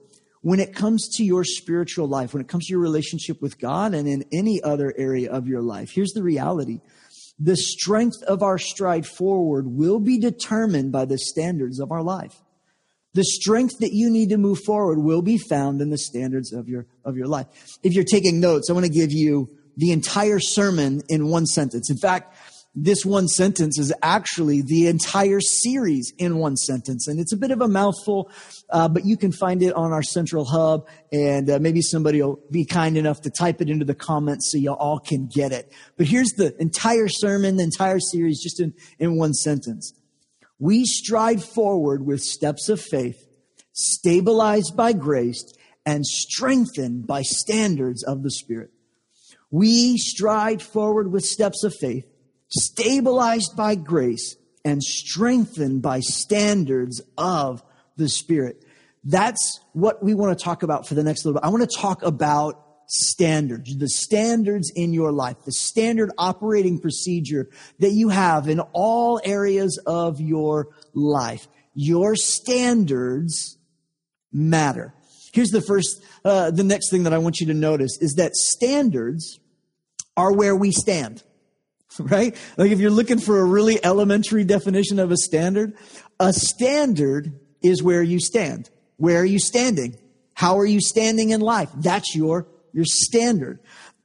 when 0.47 0.61
it 0.61 0.73
comes 0.73 1.09
to 1.17 1.25
your 1.25 1.43
spiritual 1.43 2.07
life, 2.07 2.33
when 2.33 2.39
it 2.41 2.47
comes 2.47 2.67
to 2.67 2.71
your 2.71 2.79
relationship 2.79 3.41
with 3.41 3.59
God 3.59 3.93
and 3.93 4.07
in 4.07 4.23
any 4.31 4.63
other 4.63 4.93
area 4.97 5.29
of 5.29 5.45
your 5.45 5.61
life, 5.61 5.91
here's 5.93 6.13
the 6.13 6.23
reality. 6.23 6.79
The 7.37 7.57
strength 7.57 8.23
of 8.25 8.41
our 8.41 8.57
stride 8.57 9.05
forward 9.05 9.67
will 9.67 9.99
be 9.99 10.17
determined 10.17 10.93
by 10.93 11.03
the 11.03 11.17
standards 11.17 11.81
of 11.81 11.91
our 11.91 12.01
life. 12.01 12.41
The 13.13 13.25
strength 13.25 13.79
that 13.79 13.91
you 13.91 14.09
need 14.09 14.29
to 14.29 14.37
move 14.37 14.59
forward 14.63 14.99
will 14.99 15.21
be 15.21 15.37
found 15.37 15.81
in 15.81 15.89
the 15.89 15.97
standards 15.97 16.53
of 16.53 16.69
your, 16.69 16.85
of 17.03 17.17
your 17.17 17.27
life. 17.27 17.47
If 17.83 17.91
you're 17.91 18.05
taking 18.05 18.39
notes, 18.39 18.69
I 18.69 18.73
want 18.73 18.85
to 18.85 18.91
give 18.91 19.11
you 19.11 19.49
the 19.75 19.91
entire 19.91 20.39
sermon 20.39 21.01
in 21.09 21.27
one 21.27 21.45
sentence. 21.45 21.89
In 21.89 21.97
fact, 21.97 22.36
this 22.79 23.03
one 23.03 23.27
sentence 23.27 23.79
is 23.79 23.91
actually 24.03 24.61
the 24.61 24.85
entire 24.85 25.39
series 25.39 26.13
in 26.19 26.37
one 26.37 26.55
sentence. 26.55 27.07
And 27.07 27.19
it's 27.19 27.33
a 27.33 27.37
bit 27.37 27.49
of 27.49 27.59
a 27.59 27.67
mouthful, 27.67 28.29
uh, 28.69 28.87
but 28.87 29.03
you 29.03 29.17
can 29.17 29.31
find 29.31 29.63
it 29.63 29.73
on 29.73 29.91
our 29.91 30.03
central 30.03 30.45
hub. 30.45 30.87
And 31.11 31.49
uh, 31.49 31.57
maybe 31.59 31.81
somebody 31.81 32.21
will 32.21 32.39
be 32.51 32.65
kind 32.65 32.95
enough 32.95 33.21
to 33.21 33.31
type 33.31 33.61
it 33.61 33.69
into 33.71 33.83
the 33.83 33.95
comments 33.95 34.51
so 34.51 34.59
you 34.59 34.73
all 34.73 34.99
can 34.99 35.27
get 35.27 35.51
it. 35.51 35.73
But 35.97 36.05
here's 36.05 36.29
the 36.33 36.55
entire 36.61 37.07
sermon, 37.07 37.57
the 37.57 37.63
entire 37.63 37.99
series, 37.99 38.43
just 38.43 38.59
in, 38.59 38.75
in 38.99 39.17
one 39.17 39.33
sentence. 39.33 39.99
We 40.59 40.85
stride 40.85 41.41
forward 41.41 42.05
with 42.05 42.21
steps 42.21 42.69
of 42.69 42.79
faith, 42.79 43.27
stabilized 43.73 44.77
by 44.77 44.93
grace, 44.93 45.43
and 45.83 46.05
strengthened 46.05 47.07
by 47.07 47.23
standards 47.23 48.03
of 48.03 48.21
the 48.21 48.31
Spirit. 48.31 48.69
We 49.49 49.97
stride 49.97 50.61
forward 50.61 51.11
with 51.11 51.23
steps 51.23 51.63
of 51.63 51.73
faith 51.73 52.05
stabilized 52.49 53.55
by 53.55 53.75
grace 53.75 54.35
and 54.63 54.83
strengthened 54.83 55.81
by 55.81 55.99
standards 55.99 57.01
of 57.17 57.63
the 57.95 58.09
Spirit. 58.09 58.63
That's 59.03 59.59
what 59.73 60.03
we 60.03 60.13
want 60.13 60.37
to 60.37 60.43
talk 60.43 60.63
about 60.63 60.87
for 60.87 60.95
the 60.95 61.03
next 61.03 61.23
little 61.23 61.39
bit. 61.39 61.45
I 61.45 61.49
want 61.49 61.69
to 61.69 61.77
talk 61.77 62.03
about 62.03 62.63
standards, 62.87 63.77
the 63.77 63.89
standards 63.89 64.71
in 64.75 64.93
your 64.93 65.11
life, 65.11 65.37
the 65.45 65.51
standard 65.51 66.11
operating 66.17 66.79
procedure 66.79 67.49
that 67.79 67.91
you 67.91 68.09
have 68.09 68.47
in 68.47 68.59
all 68.73 69.21
areas 69.23 69.79
of 69.85 70.19
your 70.21 70.69
life. 70.93 71.47
Your 71.73 72.15
standards 72.15 73.57
matter. 74.31 74.93
Here's 75.33 75.49
the 75.49 75.61
first, 75.61 76.03
uh, 76.25 76.51
the 76.51 76.63
next 76.63 76.89
thing 76.89 77.03
that 77.03 77.13
I 77.13 77.17
want 77.17 77.39
you 77.39 77.47
to 77.47 77.53
notice 77.53 77.97
is 78.01 78.15
that 78.15 78.35
standards 78.35 79.39
are 80.15 80.33
where 80.33 80.55
we 80.55 80.71
stand. 80.71 81.23
right? 81.99 82.35
Like 82.57 82.71
if 82.71 82.79
you're 82.79 82.91
looking 82.91 83.19
for 83.19 83.39
a 83.39 83.45
really 83.45 83.83
elementary 83.83 84.43
definition 84.43 84.99
of 84.99 85.11
a 85.11 85.17
standard, 85.17 85.73
a 86.19 86.33
standard 86.33 87.39
is 87.61 87.81
where 87.81 88.03
you 88.03 88.19
stand. 88.19 88.69
Where 88.97 89.21
are 89.21 89.25
you 89.25 89.39
standing? 89.39 89.97
How 90.33 90.59
are 90.59 90.65
you 90.65 90.81
standing 90.81 91.31
in 91.31 91.41
life? 91.41 91.69
That's 91.75 92.15
your, 92.15 92.47
your 92.73 92.85
standard. 92.85 93.59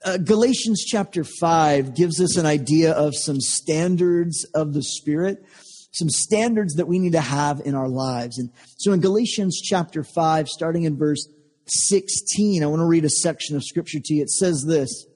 Uh, 0.05 0.17
Galatians 0.17 0.85
chapter 0.85 1.25
5 1.25 1.95
gives 1.95 2.21
us 2.21 2.37
an 2.37 2.47
idea 2.47 2.93
of 2.93 3.15
some 3.15 3.41
standards 3.41 4.45
of 4.55 4.73
the 4.73 4.83
Spirit, 4.83 5.45
some 5.93 6.09
standards 6.09 6.75
that 6.75 6.89
we 6.89 6.99
need 6.99 7.13
to 7.13 7.21
have 7.21 7.61
in 7.65 7.75
our 7.75 7.89
lives. 7.89 8.39
And 8.39 8.51
so 8.79 8.93
in 8.93 9.01
Galatians 9.01 9.61
chapter 9.63 10.03
5, 10.03 10.49
starting 10.49 10.85
in 10.85 10.97
verse 10.97 11.29
16, 11.67 12.63
I 12.63 12.67
want 12.67 12.81
to 12.81 12.87
read 12.87 13.05
a 13.05 13.11
section 13.11 13.55
of 13.55 13.63
scripture 13.63 14.01
to 14.03 14.15
you. 14.15 14.23
It 14.23 14.31
says 14.31 14.65
this 14.67 15.07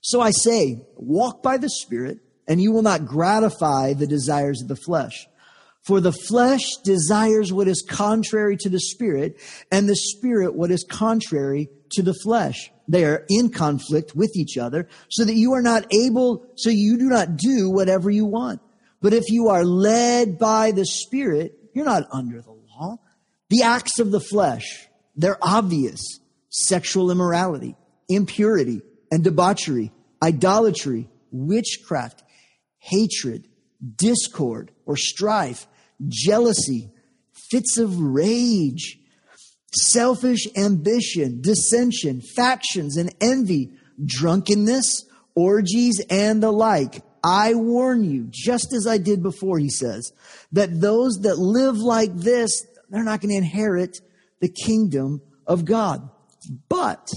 so 0.00 0.20
I 0.20 0.30
say, 0.30 0.82
walk 0.96 1.42
by 1.42 1.58
the 1.58 1.70
Spirit, 1.70 2.18
and 2.46 2.60
you 2.60 2.72
will 2.72 2.82
not 2.82 3.06
gratify 3.06 3.92
the 3.94 4.06
desires 4.06 4.62
of 4.62 4.68
the 4.68 4.76
flesh. 4.76 5.26
For 5.82 6.00
the 6.00 6.12
flesh 6.12 6.64
desires 6.84 7.52
what 7.52 7.68
is 7.68 7.84
contrary 7.88 8.56
to 8.58 8.68
the 8.68 8.80
Spirit, 8.80 9.40
and 9.70 9.88
the 9.88 9.96
Spirit 9.96 10.54
what 10.54 10.70
is 10.70 10.84
contrary 10.88 11.68
to 11.92 12.02
the 12.02 12.14
flesh. 12.14 12.70
They 12.86 13.04
are 13.04 13.24
in 13.28 13.50
conflict 13.50 14.14
with 14.14 14.34
each 14.36 14.56
other, 14.56 14.88
so 15.08 15.24
that 15.24 15.34
you 15.34 15.52
are 15.54 15.62
not 15.62 15.92
able, 15.92 16.46
so 16.56 16.70
you 16.70 16.98
do 16.98 17.08
not 17.08 17.36
do 17.36 17.70
whatever 17.70 18.10
you 18.10 18.24
want. 18.24 18.60
But 19.00 19.12
if 19.12 19.24
you 19.28 19.48
are 19.48 19.64
led 19.64 20.38
by 20.38 20.72
the 20.72 20.84
Spirit, 20.84 21.54
you're 21.74 21.84
not 21.84 22.08
under 22.12 22.40
the 22.40 22.50
law. 22.50 22.98
The 23.50 23.62
acts 23.62 23.98
of 23.98 24.10
the 24.10 24.20
flesh, 24.20 24.88
they're 25.16 25.38
obvious. 25.40 26.02
Sexual 26.50 27.10
immorality, 27.10 27.76
impurity, 28.08 28.80
and 29.10 29.24
debauchery, 29.24 29.92
idolatry, 30.22 31.08
witchcraft, 31.30 32.22
hatred, 32.78 33.48
discord 33.96 34.70
or 34.86 34.96
strife, 34.96 35.66
jealousy, 36.08 36.90
fits 37.50 37.78
of 37.78 38.00
rage, 38.00 38.98
selfish 39.74 40.46
ambition, 40.56 41.40
dissension, 41.40 42.20
factions, 42.20 42.96
and 42.96 43.14
envy, 43.20 43.72
drunkenness, 44.04 45.04
orgies, 45.34 46.04
and 46.10 46.42
the 46.42 46.52
like. 46.52 47.02
I 47.22 47.54
warn 47.54 48.04
you, 48.04 48.28
just 48.30 48.72
as 48.72 48.86
I 48.86 48.98
did 48.98 49.22
before, 49.22 49.58
he 49.58 49.70
says, 49.70 50.12
that 50.52 50.80
those 50.80 51.18
that 51.22 51.38
live 51.38 51.76
like 51.76 52.14
this, 52.14 52.64
they're 52.88 53.04
not 53.04 53.20
going 53.20 53.30
to 53.30 53.36
inherit 53.36 53.98
the 54.40 54.48
kingdom 54.48 55.20
of 55.46 55.64
God. 55.64 56.08
But 56.68 57.08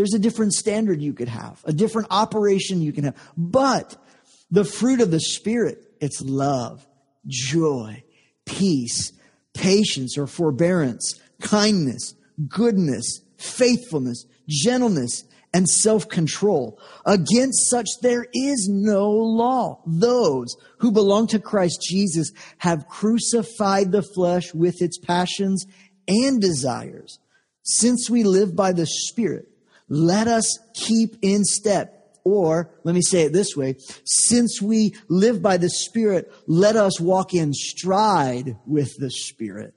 there's 0.00 0.14
a 0.14 0.18
different 0.18 0.54
standard 0.54 1.02
you 1.02 1.12
could 1.12 1.28
have, 1.28 1.60
a 1.66 1.74
different 1.74 2.08
operation 2.10 2.80
you 2.80 2.90
can 2.90 3.04
have. 3.04 3.32
But 3.36 4.02
the 4.50 4.64
fruit 4.64 5.02
of 5.02 5.10
the 5.10 5.20
Spirit, 5.20 5.92
it's 6.00 6.22
love, 6.22 6.86
joy, 7.26 8.02
peace, 8.46 9.12
patience 9.52 10.16
or 10.16 10.26
forbearance, 10.26 11.20
kindness, 11.42 12.14
goodness, 12.48 13.20
faithfulness, 13.36 14.24
gentleness, 14.48 15.24
and 15.52 15.68
self 15.68 16.08
control. 16.08 16.80
Against 17.04 17.68
such 17.68 17.88
there 18.00 18.24
is 18.32 18.70
no 18.72 19.10
law. 19.10 19.82
Those 19.84 20.56
who 20.78 20.92
belong 20.92 21.26
to 21.26 21.38
Christ 21.38 21.78
Jesus 21.86 22.32
have 22.56 22.88
crucified 22.88 23.92
the 23.92 24.02
flesh 24.02 24.54
with 24.54 24.80
its 24.80 24.96
passions 24.96 25.66
and 26.08 26.40
desires. 26.40 27.18
Since 27.64 28.08
we 28.08 28.24
live 28.24 28.56
by 28.56 28.72
the 28.72 28.86
Spirit, 28.86 29.49
let 29.90 30.28
us 30.28 30.58
keep 30.72 31.16
in 31.20 31.44
step. 31.44 31.96
Or, 32.22 32.70
let 32.84 32.94
me 32.94 33.02
say 33.02 33.22
it 33.22 33.32
this 33.32 33.56
way 33.56 33.76
since 34.04 34.62
we 34.62 34.94
live 35.08 35.42
by 35.42 35.56
the 35.56 35.68
Spirit, 35.70 36.32
let 36.46 36.76
us 36.76 37.00
walk 37.00 37.34
in 37.34 37.52
stride 37.52 38.56
with 38.66 38.96
the 38.98 39.10
Spirit. 39.10 39.74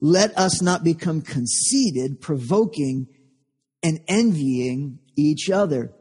Let 0.00 0.36
us 0.36 0.60
not 0.60 0.82
become 0.82 1.22
conceited, 1.22 2.20
provoking, 2.20 3.06
and 3.82 4.00
envying 4.08 4.98
each 5.16 5.48
other. 5.50 5.92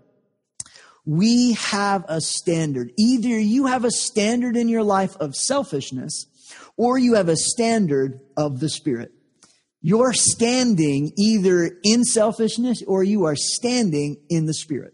We 1.05 1.53
have 1.53 2.05
a 2.07 2.21
standard. 2.21 2.91
Either 2.97 3.37
you 3.39 3.67
have 3.67 3.85
a 3.85 3.91
standard 3.91 4.55
in 4.55 4.69
your 4.69 4.83
life 4.83 5.15
of 5.17 5.35
selfishness 5.35 6.25
or 6.77 6.97
you 6.97 7.15
have 7.15 7.29
a 7.29 7.35
standard 7.35 8.21
of 8.35 8.59
the 8.59 8.69
Spirit. 8.69 9.11
You're 9.85 10.13
standing 10.13 11.11
either 11.17 11.77
in 11.83 12.05
selfishness 12.05 12.81
or 12.87 13.03
you 13.03 13.25
are 13.25 13.35
standing 13.35 14.15
in 14.29 14.45
the 14.45 14.53
Spirit. 14.53 14.93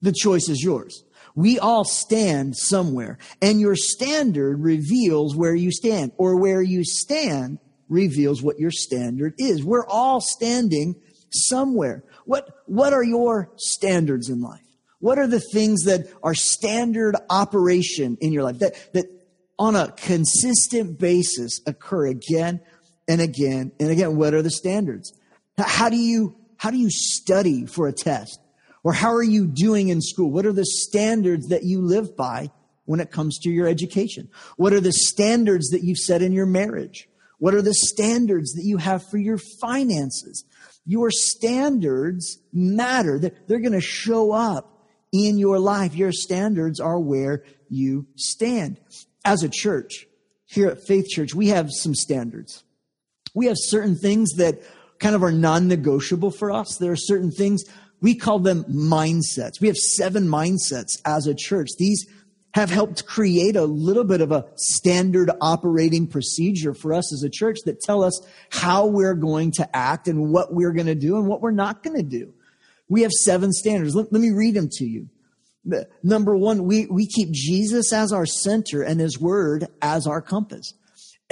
The 0.00 0.14
choice 0.18 0.48
is 0.48 0.62
yours. 0.62 1.04
We 1.36 1.58
all 1.58 1.84
stand 1.84 2.56
somewhere, 2.56 3.18
and 3.42 3.60
your 3.60 3.76
standard 3.76 4.60
reveals 4.60 5.36
where 5.36 5.54
you 5.54 5.70
stand, 5.70 6.12
or 6.16 6.40
where 6.40 6.62
you 6.62 6.84
stand 6.84 7.58
reveals 7.88 8.42
what 8.42 8.58
your 8.58 8.70
standard 8.70 9.34
is. 9.36 9.62
We're 9.62 9.86
all 9.86 10.20
standing 10.22 10.94
somewhere. 11.30 12.04
What, 12.24 12.48
what 12.66 12.94
are 12.94 13.04
your 13.04 13.50
standards 13.56 14.30
in 14.30 14.40
life? 14.40 14.62
What 15.00 15.18
are 15.18 15.26
the 15.26 15.40
things 15.40 15.82
that 15.84 16.06
are 16.22 16.34
standard 16.34 17.14
operation 17.28 18.16
in 18.22 18.32
your 18.32 18.44
life 18.44 18.60
that, 18.60 18.94
that 18.94 19.04
on 19.58 19.76
a 19.76 19.92
consistent 19.92 20.98
basis 20.98 21.60
occur 21.66 22.06
again 22.06 22.60
and 23.08 23.20
again 23.20 23.72
and 23.78 23.90
again? 23.90 24.16
What 24.16 24.34
are 24.34 24.42
the 24.42 24.50
standards? 24.50 25.12
How 25.58 25.88
do 25.88 25.96
you, 25.96 26.36
how 26.56 26.70
do 26.70 26.78
you 26.78 26.90
study 26.90 27.66
for 27.66 27.86
a 27.86 27.92
test? 27.92 28.40
Or 28.82 28.92
how 28.92 29.14
are 29.14 29.22
you 29.22 29.46
doing 29.46 29.88
in 29.88 30.02
school? 30.02 30.30
What 30.30 30.44
are 30.46 30.52
the 30.52 30.66
standards 30.66 31.48
that 31.48 31.64
you 31.64 31.80
live 31.80 32.16
by 32.16 32.50
when 32.84 33.00
it 33.00 33.10
comes 33.10 33.38
to 33.40 33.50
your 33.50 33.66
education? 33.66 34.28
What 34.56 34.74
are 34.74 34.80
the 34.80 34.92
standards 34.92 35.70
that 35.70 35.82
you've 35.82 35.98
set 35.98 36.20
in 36.20 36.32
your 36.32 36.46
marriage? 36.46 37.08
What 37.38 37.54
are 37.54 37.62
the 37.62 37.74
standards 37.74 38.52
that 38.52 38.64
you 38.64 38.76
have 38.76 39.08
for 39.08 39.16
your 39.16 39.38
finances? 39.60 40.44
Your 40.84 41.10
standards 41.10 42.38
matter. 42.52 43.18
They're 43.18 43.60
going 43.60 43.72
to 43.72 43.80
show 43.80 44.32
up 44.32 44.86
in 45.12 45.38
your 45.38 45.58
life. 45.58 45.94
Your 45.94 46.12
standards 46.12 46.78
are 46.78 47.00
where 47.00 47.44
you 47.70 48.06
stand. 48.16 48.80
As 49.24 49.42
a 49.42 49.48
church, 49.48 50.06
here 50.44 50.68
at 50.68 50.86
Faith 50.86 51.08
Church, 51.08 51.34
we 51.34 51.48
have 51.48 51.70
some 51.72 51.94
standards. 51.94 52.63
We 53.34 53.46
have 53.46 53.56
certain 53.58 53.96
things 53.96 54.32
that 54.36 54.62
kind 54.98 55.14
of 55.14 55.22
are 55.22 55.32
non 55.32 55.68
negotiable 55.68 56.30
for 56.30 56.50
us. 56.50 56.78
There 56.78 56.92
are 56.92 56.96
certain 56.96 57.30
things, 57.30 57.64
we 58.00 58.14
call 58.14 58.38
them 58.38 58.64
mindsets. 58.64 59.60
We 59.60 59.68
have 59.68 59.76
seven 59.76 60.26
mindsets 60.26 61.00
as 61.04 61.26
a 61.26 61.34
church. 61.34 61.68
These 61.78 62.06
have 62.54 62.70
helped 62.70 63.04
create 63.04 63.56
a 63.56 63.64
little 63.64 64.04
bit 64.04 64.20
of 64.20 64.30
a 64.30 64.46
standard 64.54 65.28
operating 65.40 66.06
procedure 66.06 66.72
for 66.72 66.94
us 66.94 67.12
as 67.12 67.24
a 67.24 67.28
church 67.28 67.58
that 67.64 67.80
tell 67.80 68.04
us 68.04 68.24
how 68.50 68.86
we're 68.86 69.14
going 69.14 69.50
to 69.50 69.76
act 69.76 70.06
and 70.06 70.30
what 70.30 70.54
we're 70.54 70.72
going 70.72 70.86
to 70.86 70.94
do 70.94 71.16
and 71.16 71.26
what 71.26 71.40
we're 71.40 71.50
not 71.50 71.82
going 71.82 71.96
to 71.96 72.02
do. 72.04 72.32
We 72.88 73.02
have 73.02 73.10
seven 73.10 73.52
standards. 73.52 73.96
Let, 73.96 74.12
let 74.12 74.20
me 74.20 74.30
read 74.30 74.54
them 74.54 74.68
to 74.74 74.84
you. 74.84 75.08
Number 76.02 76.36
one, 76.36 76.64
we, 76.64 76.86
we 76.86 77.06
keep 77.06 77.30
Jesus 77.32 77.92
as 77.92 78.12
our 78.12 78.26
center 78.26 78.82
and 78.82 79.00
his 79.00 79.18
word 79.18 79.66
as 79.82 80.06
our 80.06 80.20
compass. 80.20 80.74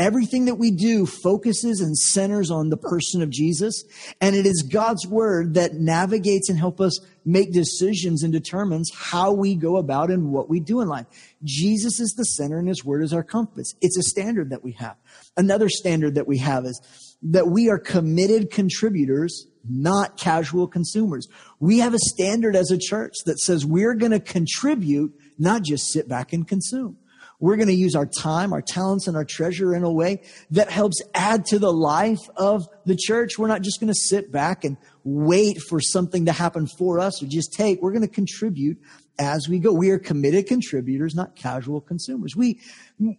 Everything 0.02 0.46
that 0.46 0.56
we 0.56 0.72
do 0.72 1.06
focuses 1.06 1.80
and 1.80 1.96
centers 1.96 2.50
on 2.50 2.70
the 2.70 2.76
person 2.76 3.22
of 3.22 3.30
Jesus. 3.30 3.84
And 4.20 4.34
it 4.34 4.46
is 4.46 4.68
God's 4.68 5.06
word 5.06 5.54
that 5.54 5.74
navigates 5.74 6.48
and 6.48 6.58
help 6.58 6.80
us 6.80 6.98
make 7.24 7.52
decisions 7.52 8.24
and 8.24 8.32
determines 8.32 8.90
how 8.92 9.32
we 9.32 9.54
go 9.54 9.76
about 9.76 10.10
and 10.10 10.32
what 10.32 10.48
we 10.48 10.58
do 10.58 10.80
in 10.80 10.88
life. 10.88 11.06
Jesus 11.44 12.00
is 12.00 12.14
the 12.16 12.24
center 12.24 12.58
and 12.58 12.66
his 12.66 12.84
word 12.84 13.04
is 13.04 13.12
our 13.12 13.22
compass. 13.22 13.74
It's 13.80 13.96
a 13.96 14.02
standard 14.02 14.50
that 14.50 14.64
we 14.64 14.72
have. 14.72 14.96
Another 15.36 15.68
standard 15.68 16.16
that 16.16 16.26
we 16.26 16.38
have 16.38 16.64
is 16.64 17.16
that 17.22 17.46
we 17.46 17.70
are 17.70 17.78
committed 17.78 18.50
contributors, 18.50 19.46
not 19.70 20.16
casual 20.16 20.66
consumers. 20.66 21.28
We 21.60 21.78
have 21.78 21.94
a 21.94 21.98
standard 22.00 22.56
as 22.56 22.72
a 22.72 22.76
church 22.76 23.14
that 23.26 23.38
says 23.38 23.64
we're 23.64 23.94
going 23.94 24.10
to 24.10 24.18
contribute, 24.18 25.14
not 25.38 25.62
just 25.62 25.92
sit 25.92 26.08
back 26.08 26.32
and 26.32 26.48
consume. 26.48 26.96
We're 27.42 27.56
going 27.56 27.68
to 27.68 27.74
use 27.74 27.96
our 27.96 28.06
time, 28.06 28.52
our 28.52 28.62
talents, 28.62 29.08
and 29.08 29.16
our 29.16 29.24
treasure 29.24 29.74
in 29.74 29.82
a 29.82 29.90
way 29.90 30.22
that 30.52 30.70
helps 30.70 31.02
add 31.12 31.44
to 31.46 31.58
the 31.58 31.72
life 31.72 32.20
of 32.36 32.68
the 32.86 32.94
church. 32.94 33.36
We're 33.36 33.48
not 33.48 33.62
just 33.62 33.80
going 33.80 33.92
to 33.92 33.98
sit 33.98 34.30
back 34.30 34.64
and 34.64 34.76
wait 35.02 35.58
for 35.68 35.80
something 35.80 36.26
to 36.26 36.32
happen 36.32 36.68
for 36.78 37.00
us 37.00 37.20
or 37.20 37.26
just 37.26 37.52
take. 37.52 37.82
We're 37.82 37.90
going 37.90 38.06
to 38.06 38.14
contribute 38.14 38.78
as 39.18 39.48
we 39.48 39.58
go. 39.58 39.72
We 39.72 39.90
are 39.90 39.98
committed 39.98 40.46
contributors, 40.46 41.16
not 41.16 41.34
casual 41.34 41.80
consumers. 41.80 42.36
We, 42.36 42.60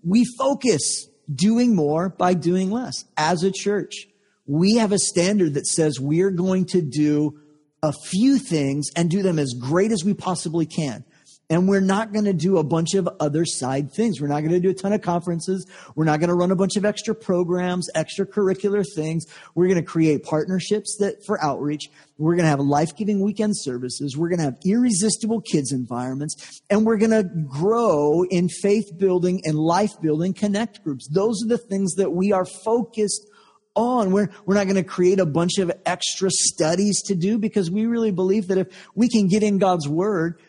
we 0.05 0.23
focus 0.38 1.09
doing 1.29 1.75
more 1.75 2.07
by 2.07 2.33
doing 2.33 2.71
less. 2.71 3.03
As 3.17 3.43
a 3.43 3.51
church, 3.51 4.07
we 4.47 4.75
have 4.75 4.93
a 4.93 4.99
standard 4.99 5.55
that 5.55 5.67
says 5.67 5.99
we're 5.99 6.31
going 6.31 6.63
to 6.67 6.81
do 6.81 7.41
a 7.81 7.91
few 7.91 8.39
things 8.39 8.88
and 8.95 9.12
do 9.12 9.21
them 9.21 9.38
as 9.38 9.53
great 9.59 9.91
as 9.91 10.05
we 10.05 10.13
possibly 10.13 10.65
can. 10.65 11.03
And 11.49 11.67
we're 11.67 11.82
not 11.82 12.13
going 12.13 12.25
to 12.25 12.34
do 12.34 12.58
a 12.58 12.63
bunch 12.63 12.93
of 12.93 13.08
other 13.19 13.45
side 13.45 13.91
things. 13.91 14.19
We're 14.19 14.27
not 14.27 14.39
going 14.39 14.53
to 14.53 14.60
do 14.60 14.69
a 14.69 14.73
ton 14.73 14.93
of 14.93 15.01
conferences. 15.01 15.67
We're 15.93 16.06
not 16.06 16.19
going 16.19 16.29
to 16.29 16.36
run 16.36 16.51
a 16.51 16.56
bunch 16.56 16.77
of 16.77 16.86
extra 16.86 17.13
programs, 17.13 17.89
extracurricular 17.95 18.86
things. 18.95 19.25
We're 19.53 19.67
going 19.67 19.79
to 19.79 19.86
create 19.86 20.23
partnerships 20.23 20.97
that 20.99 21.25
for 21.25 21.43
outreach. 21.43 21.89
We're 22.17 22.36
going 22.36 22.45
to 22.45 22.49
have 22.49 22.60
life-giving 22.60 23.19
weekend 23.19 23.58
services. 23.58 24.15
We're 24.17 24.29
going 24.29 24.39
to 24.39 24.45
have 24.45 24.58
irresistible 24.65 25.41
kids 25.41 25.71
environments 25.71 26.62
and 26.69 26.86
we're 26.86 26.97
going 26.97 27.12
to 27.12 27.23
grow 27.23 28.23
in 28.23 28.47
faith 28.47 28.97
building 28.97 29.41
and 29.43 29.58
life 29.58 29.99
building 30.01 30.34
connect 30.34 30.84
groups. 30.84 31.08
Those 31.10 31.43
are 31.43 31.49
the 31.49 31.58
things 31.58 31.95
that 31.95 32.12
we 32.13 32.32
are 32.32 32.45
focused 32.45 33.27
on. 33.75 34.12
We're, 34.12 34.29
we're 34.45 34.56
not 34.56 34.65
going 34.65 34.75
to 34.75 34.84
create 34.84 35.19
a 35.19 35.25
bunch 35.25 35.58
of 35.58 35.71
extra 35.86 36.29
studies 36.32 37.01
to 37.03 37.15
do 37.15 37.38
because 37.38 37.69
we 37.69 37.86
really 37.86 38.12
believe 38.12 38.47
that 38.47 38.58
if 38.58 38.67
we 38.95 39.10
can 39.10 39.27
get 39.27 39.43
in 39.43 39.58
God's 39.58 39.88
word, 39.88 40.39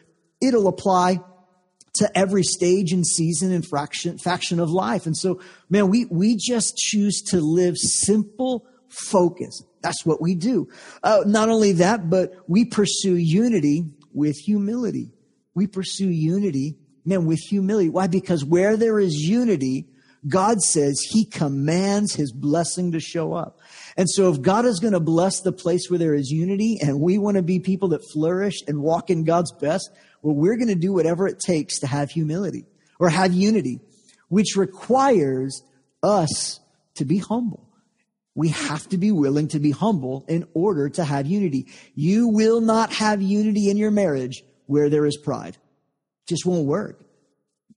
it'll 0.46 0.68
apply 0.68 1.20
to 1.94 2.18
every 2.18 2.42
stage 2.42 2.92
and 2.92 3.06
season 3.06 3.52
and 3.52 3.66
fraction, 3.66 4.18
faction 4.18 4.58
of 4.58 4.70
life. 4.70 5.06
And 5.06 5.16
so, 5.16 5.40
man, 5.70 5.88
we, 5.88 6.06
we 6.06 6.36
just 6.36 6.76
choose 6.76 7.22
to 7.28 7.40
live 7.40 7.76
simple 7.76 8.66
focus. 8.88 9.62
That's 9.82 10.04
what 10.04 10.20
we 10.20 10.34
do. 10.34 10.68
Uh, 11.02 11.20
not 11.26 11.48
only 11.48 11.72
that, 11.72 12.10
but 12.10 12.32
we 12.48 12.64
pursue 12.64 13.16
unity 13.16 13.84
with 14.12 14.36
humility. 14.36 15.12
We 15.54 15.66
pursue 15.66 16.08
unity, 16.08 16.76
man, 17.04 17.26
with 17.26 17.38
humility. 17.38 17.90
Why? 17.90 18.06
Because 18.08 18.44
where 18.44 18.76
there 18.76 18.98
is 18.98 19.14
unity, 19.14 19.86
God 20.26 20.62
says 20.62 21.00
he 21.00 21.24
commands 21.24 22.14
his 22.14 22.32
blessing 22.32 22.92
to 22.92 23.00
show 23.00 23.34
up. 23.34 23.60
And 23.96 24.08
so 24.08 24.32
if 24.32 24.40
God 24.40 24.64
is 24.64 24.80
going 24.80 24.94
to 24.94 25.00
bless 25.00 25.40
the 25.40 25.52
place 25.52 25.88
where 25.88 25.98
there 25.98 26.14
is 26.14 26.30
unity 26.30 26.78
and 26.80 27.00
we 27.00 27.18
want 27.18 27.36
to 27.36 27.42
be 27.42 27.60
people 27.60 27.88
that 27.88 28.10
flourish 28.12 28.62
and 28.66 28.80
walk 28.82 29.10
in 29.10 29.24
God's 29.24 29.52
best, 29.52 29.90
well, 30.24 30.34
we're 30.34 30.56
going 30.56 30.68
to 30.68 30.74
do 30.74 30.94
whatever 30.94 31.28
it 31.28 31.38
takes 31.38 31.80
to 31.80 31.86
have 31.86 32.10
humility 32.10 32.64
or 32.98 33.10
have 33.10 33.34
unity, 33.34 33.80
which 34.28 34.56
requires 34.56 35.62
us 36.02 36.60
to 36.94 37.04
be 37.04 37.18
humble. 37.18 37.68
We 38.34 38.48
have 38.48 38.88
to 38.88 38.96
be 38.96 39.12
willing 39.12 39.48
to 39.48 39.60
be 39.60 39.70
humble 39.70 40.24
in 40.26 40.46
order 40.54 40.88
to 40.88 41.04
have 41.04 41.26
unity. 41.26 41.66
You 41.94 42.28
will 42.28 42.62
not 42.62 42.90
have 42.94 43.20
unity 43.20 43.68
in 43.68 43.76
your 43.76 43.90
marriage 43.90 44.42
where 44.64 44.88
there 44.88 45.04
is 45.04 45.18
pride. 45.18 45.56
It 45.56 46.28
just 46.30 46.46
won't 46.46 46.66
work. 46.66 47.04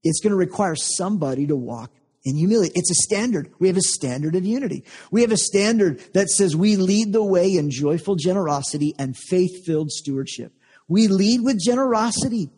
It's 0.04 0.22
going 0.22 0.32
to 0.32 0.38
require 0.38 0.76
somebody 0.76 1.48
to 1.48 1.56
walk 1.56 1.92
in 2.24 2.38
humility. 2.38 2.72
It's 2.76 2.92
a 2.92 2.96
standard. 2.96 3.52
We 3.60 3.68
have 3.68 3.78
a 3.78 3.82
standard 3.82 4.36
of 4.36 4.46
unity. 4.46 4.86
We 5.12 5.20
have 5.22 5.34
a 5.34 5.38
standard 5.38 6.00
that 6.14 6.30
says 6.30 6.56
we 6.56 6.78
lead 6.78 7.12
the 7.12 7.24
way 7.24 7.56
in 7.56 7.72
joyful 7.72 8.16
generosity 8.16 8.96
and 8.98 9.18
faith 9.18 9.66
filled 9.66 9.92
stewardship. 9.92 10.54
We 10.88 11.08
lead 11.08 11.42
with 11.42 11.60
generosity. 11.60 12.50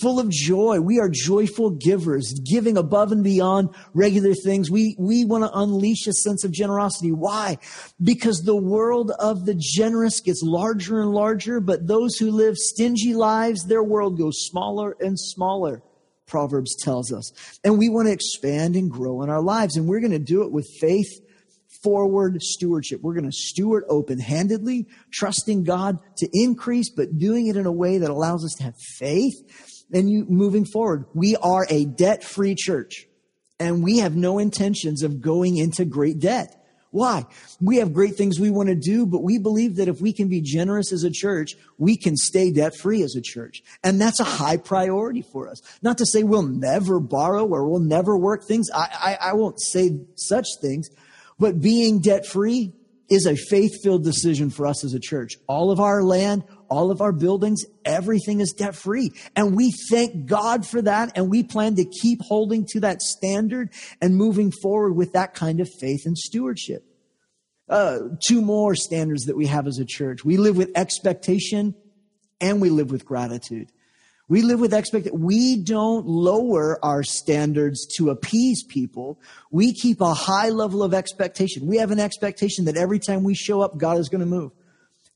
full 0.00 0.20
of 0.20 0.30
joy. 0.30 0.80
We 0.80 0.98
are 0.98 1.08
joyful 1.08 1.70
givers, 1.70 2.32
giving 2.40 2.76
above 2.76 3.12
and 3.12 3.24
beyond 3.24 3.70
regular 3.92 4.34
things. 4.34 4.70
We, 4.70 4.96
we 4.98 5.24
want 5.24 5.44
to 5.44 5.58
unleash 5.58 6.06
a 6.06 6.12
sense 6.12 6.44
of 6.44 6.52
generosity. 6.52 7.12
Why? 7.12 7.58
Because 8.02 8.42
the 8.42 8.56
world 8.56 9.10
of 9.18 9.46
the 9.46 9.54
generous 9.54 10.20
gets 10.20 10.42
larger 10.42 11.00
and 11.00 11.10
larger, 11.10 11.60
but 11.60 11.86
those 11.86 12.16
who 12.16 12.30
live 12.30 12.56
stingy 12.56 13.14
lives, 13.14 13.66
their 13.66 13.82
world 13.82 14.16
goes 14.16 14.38
smaller 14.40 14.96
and 15.00 15.18
smaller. 15.18 15.82
Proverbs 16.26 16.76
tells 16.76 17.12
us. 17.12 17.32
And 17.64 17.76
we 17.76 17.88
want 17.88 18.06
to 18.06 18.12
expand 18.12 18.76
and 18.76 18.90
grow 18.90 19.22
in 19.22 19.30
our 19.30 19.42
lives. 19.42 19.76
And 19.76 19.88
we're 19.88 20.00
going 20.00 20.12
to 20.12 20.18
do 20.20 20.42
it 20.42 20.52
with 20.52 20.68
faith 20.80 21.10
forward 21.82 22.40
stewardship. 22.42 23.00
We're 23.02 23.14
going 23.14 23.30
to 23.30 23.32
steward 23.32 23.84
open 23.88 24.18
handedly, 24.18 24.86
trusting 25.12 25.64
God 25.64 25.98
to 26.18 26.28
increase, 26.32 26.90
but 26.90 27.18
doing 27.18 27.46
it 27.46 27.56
in 27.56 27.66
a 27.66 27.72
way 27.72 27.98
that 27.98 28.10
allows 28.10 28.44
us 28.44 28.54
to 28.58 28.64
have 28.64 28.76
faith 28.98 29.34
and 29.92 30.10
you 30.10 30.26
moving 30.28 30.64
forward. 30.64 31.06
We 31.14 31.36
are 31.36 31.66
a 31.68 31.84
debt 31.84 32.24
free 32.24 32.54
church 32.54 33.06
and 33.58 33.82
we 33.82 33.98
have 33.98 34.16
no 34.16 34.38
intentions 34.38 35.02
of 35.02 35.20
going 35.20 35.56
into 35.56 35.84
great 35.84 36.18
debt. 36.18 36.56
Why? 36.92 37.24
We 37.60 37.76
have 37.76 37.92
great 37.92 38.16
things 38.16 38.40
we 38.40 38.50
want 38.50 38.68
to 38.68 38.74
do, 38.74 39.06
but 39.06 39.22
we 39.22 39.38
believe 39.38 39.76
that 39.76 39.86
if 39.86 40.00
we 40.00 40.12
can 40.12 40.28
be 40.28 40.40
generous 40.40 40.92
as 40.92 41.04
a 41.04 41.10
church, 41.10 41.52
we 41.78 41.96
can 41.96 42.16
stay 42.16 42.50
debt 42.50 42.74
free 42.76 43.02
as 43.02 43.14
a 43.14 43.20
church. 43.22 43.62
And 43.84 44.00
that's 44.00 44.18
a 44.18 44.24
high 44.24 44.56
priority 44.56 45.22
for 45.22 45.48
us. 45.48 45.62
Not 45.82 45.98
to 45.98 46.06
say 46.06 46.24
we'll 46.24 46.42
never 46.42 46.98
borrow 46.98 47.46
or 47.46 47.68
we'll 47.68 47.78
never 47.78 48.18
work 48.18 48.42
things. 48.42 48.70
I, 48.74 49.16
I, 49.20 49.28
I 49.30 49.32
won't 49.34 49.60
say 49.60 50.00
such 50.16 50.46
things, 50.60 50.90
but 51.40 51.60
being 51.60 52.00
debt 52.00 52.26
free 52.26 52.74
is 53.08 53.26
a 53.26 53.34
faith 53.34 53.82
filled 53.82 54.04
decision 54.04 54.50
for 54.50 54.66
us 54.66 54.84
as 54.84 54.94
a 54.94 55.00
church. 55.00 55.36
All 55.48 55.72
of 55.72 55.80
our 55.80 56.04
land, 56.04 56.44
all 56.68 56.92
of 56.92 57.00
our 57.00 57.10
buildings, 57.10 57.64
everything 57.84 58.40
is 58.40 58.52
debt 58.52 58.76
free. 58.76 59.10
And 59.34 59.56
we 59.56 59.72
thank 59.90 60.26
God 60.26 60.64
for 60.64 60.80
that. 60.82 61.12
And 61.16 61.28
we 61.28 61.42
plan 61.42 61.74
to 61.74 61.84
keep 61.84 62.20
holding 62.22 62.64
to 62.70 62.80
that 62.80 63.02
standard 63.02 63.72
and 64.00 64.14
moving 64.14 64.52
forward 64.52 64.92
with 64.92 65.14
that 65.14 65.34
kind 65.34 65.60
of 65.60 65.68
faith 65.80 66.02
and 66.06 66.16
stewardship. 66.16 66.84
Uh, 67.68 67.98
two 68.24 68.42
more 68.42 68.76
standards 68.76 69.24
that 69.24 69.36
we 69.36 69.46
have 69.46 69.66
as 69.66 69.78
a 69.78 69.84
church. 69.84 70.24
We 70.24 70.36
live 70.36 70.56
with 70.56 70.70
expectation 70.76 71.74
and 72.40 72.60
we 72.60 72.70
live 72.70 72.92
with 72.92 73.04
gratitude. 73.04 73.70
We 74.30 74.42
live 74.42 74.60
with 74.60 74.72
expectation. 74.72 75.20
We 75.20 75.56
don't 75.56 76.06
lower 76.06 76.78
our 76.84 77.02
standards 77.02 77.84
to 77.96 78.10
appease 78.10 78.62
people. 78.62 79.18
We 79.50 79.74
keep 79.74 80.00
a 80.00 80.14
high 80.14 80.50
level 80.50 80.84
of 80.84 80.94
expectation. 80.94 81.66
We 81.66 81.78
have 81.78 81.90
an 81.90 81.98
expectation 81.98 82.66
that 82.66 82.76
every 82.76 83.00
time 83.00 83.24
we 83.24 83.34
show 83.34 83.60
up, 83.60 83.76
God 83.76 83.98
is 83.98 84.08
going 84.08 84.20
to 84.20 84.26
move. 84.26 84.52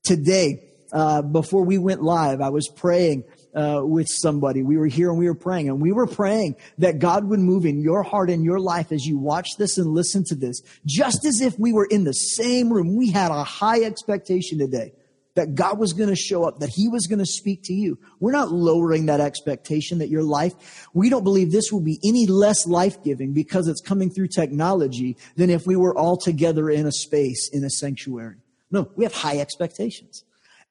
Today, 0.03 0.65
uh, 0.91 1.21
before 1.21 1.63
we 1.63 1.77
went 1.77 2.03
live, 2.03 2.41
I 2.41 2.49
was 2.49 2.67
praying 2.67 3.23
uh, 3.55 3.83
with 3.85 4.07
somebody. 4.09 4.63
We 4.63 4.75
were 4.75 4.87
here 4.87 5.09
and 5.09 5.17
we 5.17 5.27
were 5.27 5.33
praying, 5.33 5.69
and 5.69 5.81
we 5.81 5.93
were 5.93 6.07
praying 6.07 6.57
that 6.79 6.99
God 6.99 7.23
would 7.29 7.39
move 7.39 7.65
in 7.65 7.79
your 7.79 8.03
heart 8.03 8.29
and 8.29 8.43
your 8.43 8.59
life 8.59 8.91
as 8.91 9.05
you 9.05 9.17
watch 9.17 9.47
this 9.57 9.77
and 9.77 9.93
listen 9.93 10.25
to 10.25 10.35
this, 10.35 10.61
just 10.85 11.23
as 11.23 11.39
if 11.39 11.57
we 11.57 11.71
were 11.71 11.87
in 11.89 12.03
the 12.03 12.11
same 12.11 12.71
room. 12.71 12.97
We 12.97 13.11
had 13.11 13.31
a 13.31 13.45
high 13.45 13.83
expectation 13.83 14.59
today 14.59 14.91
that 15.35 15.53
God 15.53 15.77
was 15.77 15.93
going 15.93 16.09
to 16.09 16.15
show 16.15 16.43
up, 16.43 16.59
that 16.59 16.69
He 16.69 16.87
was 16.87 17.07
going 17.07 17.19
to 17.19 17.25
speak 17.25 17.63
to 17.63 17.73
you. 17.73 17.99
We're 18.19 18.31
not 18.31 18.51
lowering 18.51 19.05
that 19.05 19.19
expectation 19.19 19.99
that 19.99 20.09
your 20.09 20.23
life, 20.23 20.87
we 20.93 21.09
don't 21.09 21.23
believe 21.23 21.51
this 21.51 21.71
will 21.71 21.81
be 21.81 21.99
any 22.03 22.25
less 22.25 22.65
life 22.65 23.03
giving 23.03 23.33
because 23.33 23.67
it's 23.67 23.81
coming 23.81 24.09
through 24.09 24.29
technology 24.29 25.17
than 25.35 25.49
if 25.49 25.67
we 25.67 25.75
were 25.75 25.95
all 25.95 26.17
together 26.17 26.69
in 26.69 26.85
a 26.85 26.91
space, 26.91 27.49
in 27.51 27.63
a 27.63 27.69
sanctuary. 27.69 28.37
No, 28.71 28.89
we 28.95 29.03
have 29.03 29.13
high 29.13 29.39
expectations. 29.39 30.23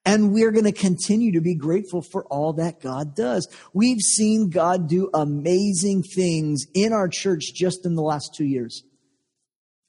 And 0.07 0.33
we're 0.33 0.51
going 0.51 0.65
to 0.67 0.73
continue 0.73 1.33
to 1.33 1.41
be 1.41 1.55
grateful 1.55 2.03
for 2.03 2.25
all 2.27 2.53
that 2.55 2.81
God 2.81 3.15
does. 3.17 3.49
We've 3.73 4.01
seen 4.01 4.51
God 4.51 4.87
do 4.87 5.09
amazing 5.15 6.03
things 6.03 6.67
in 6.75 6.93
our 6.93 7.09
church 7.09 7.53
just 7.55 7.87
in 7.87 7.95
the 7.95 8.03
last 8.03 8.35
two 8.35 8.45
years. 8.45 8.83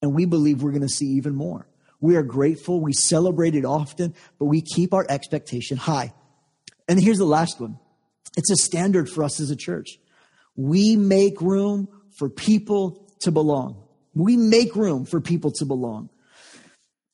And 0.02 0.14
we 0.14 0.26
believe 0.26 0.64
we're 0.64 0.72
going 0.72 0.84
to 0.84 0.88
see 0.88 1.08
even 1.08 1.36
more. 1.36 1.68
We 2.02 2.16
are 2.16 2.24
grateful. 2.24 2.82
We 2.82 2.94
celebrate 2.94 3.56
it 3.56 3.66
often, 3.66 4.14
but 4.40 4.46
we 4.46 4.62
keep 4.62 4.94
our 4.94 5.06
expectation 5.10 5.78
high. 5.78 6.14
And 6.88 7.02
here's 7.02 7.18
the 7.18 7.26
last 7.26 7.60
one. 7.60 7.80
It's 8.38 8.52
a 8.52 8.56
standard 8.56 9.10
for 9.10 9.24
us 9.24 9.40
as 9.40 9.50
a 9.50 9.56
church. 9.56 9.98
We 10.56 10.96
make 10.96 11.42
room 11.42 11.88
for 12.18 12.30
people 12.30 13.12
to 13.22 13.32
belong. 13.32 13.84
We 14.14 14.38
make 14.38 14.76
room 14.76 15.06
for 15.06 15.20
people 15.20 15.52
to 15.54 15.66
belong. 15.66 16.10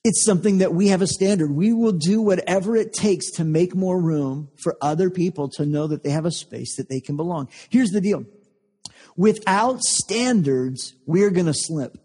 It's 0.04 0.26
something 0.26 0.60
that 0.60 0.74
we 0.74 0.88
have 0.88 1.04
a 1.04 1.08
standard. 1.08 1.52
We 1.52 1.74
will 1.74 1.92
do 1.92 2.22
whatever 2.22 2.76
it 2.76 2.92
takes 2.92 3.32
to 3.34 3.44
make 3.44 3.76
more 3.76 4.02
room 4.02 4.50
for 4.58 4.76
other 4.82 5.12
people 5.12 5.50
to 5.50 5.66
know 5.66 5.88
that 5.88 6.04
they 6.04 6.10
have 6.10 6.26
a 6.26 6.32
space 6.32 6.76
that 6.78 6.90
they 6.90 7.00
can 7.00 7.18
belong. 7.18 7.50
Here's 7.70 7.92
the 7.92 8.02
deal. 8.02 8.26
Without 9.16 9.82
standards, 9.82 10.96
we're 11.06 11.30
going 11.30 11.46
to 11.46 11.54
slip. 11.54 11.98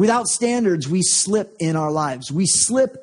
Without 0.00 0.28
standards, 0.28 0.88
we 0.88 1.02
slip 1.02 1.54
in 1.58 1.76
our 1.76 1.92
lives. 1.92 2.32
We 2.32 2.46
slip 2.46 2.96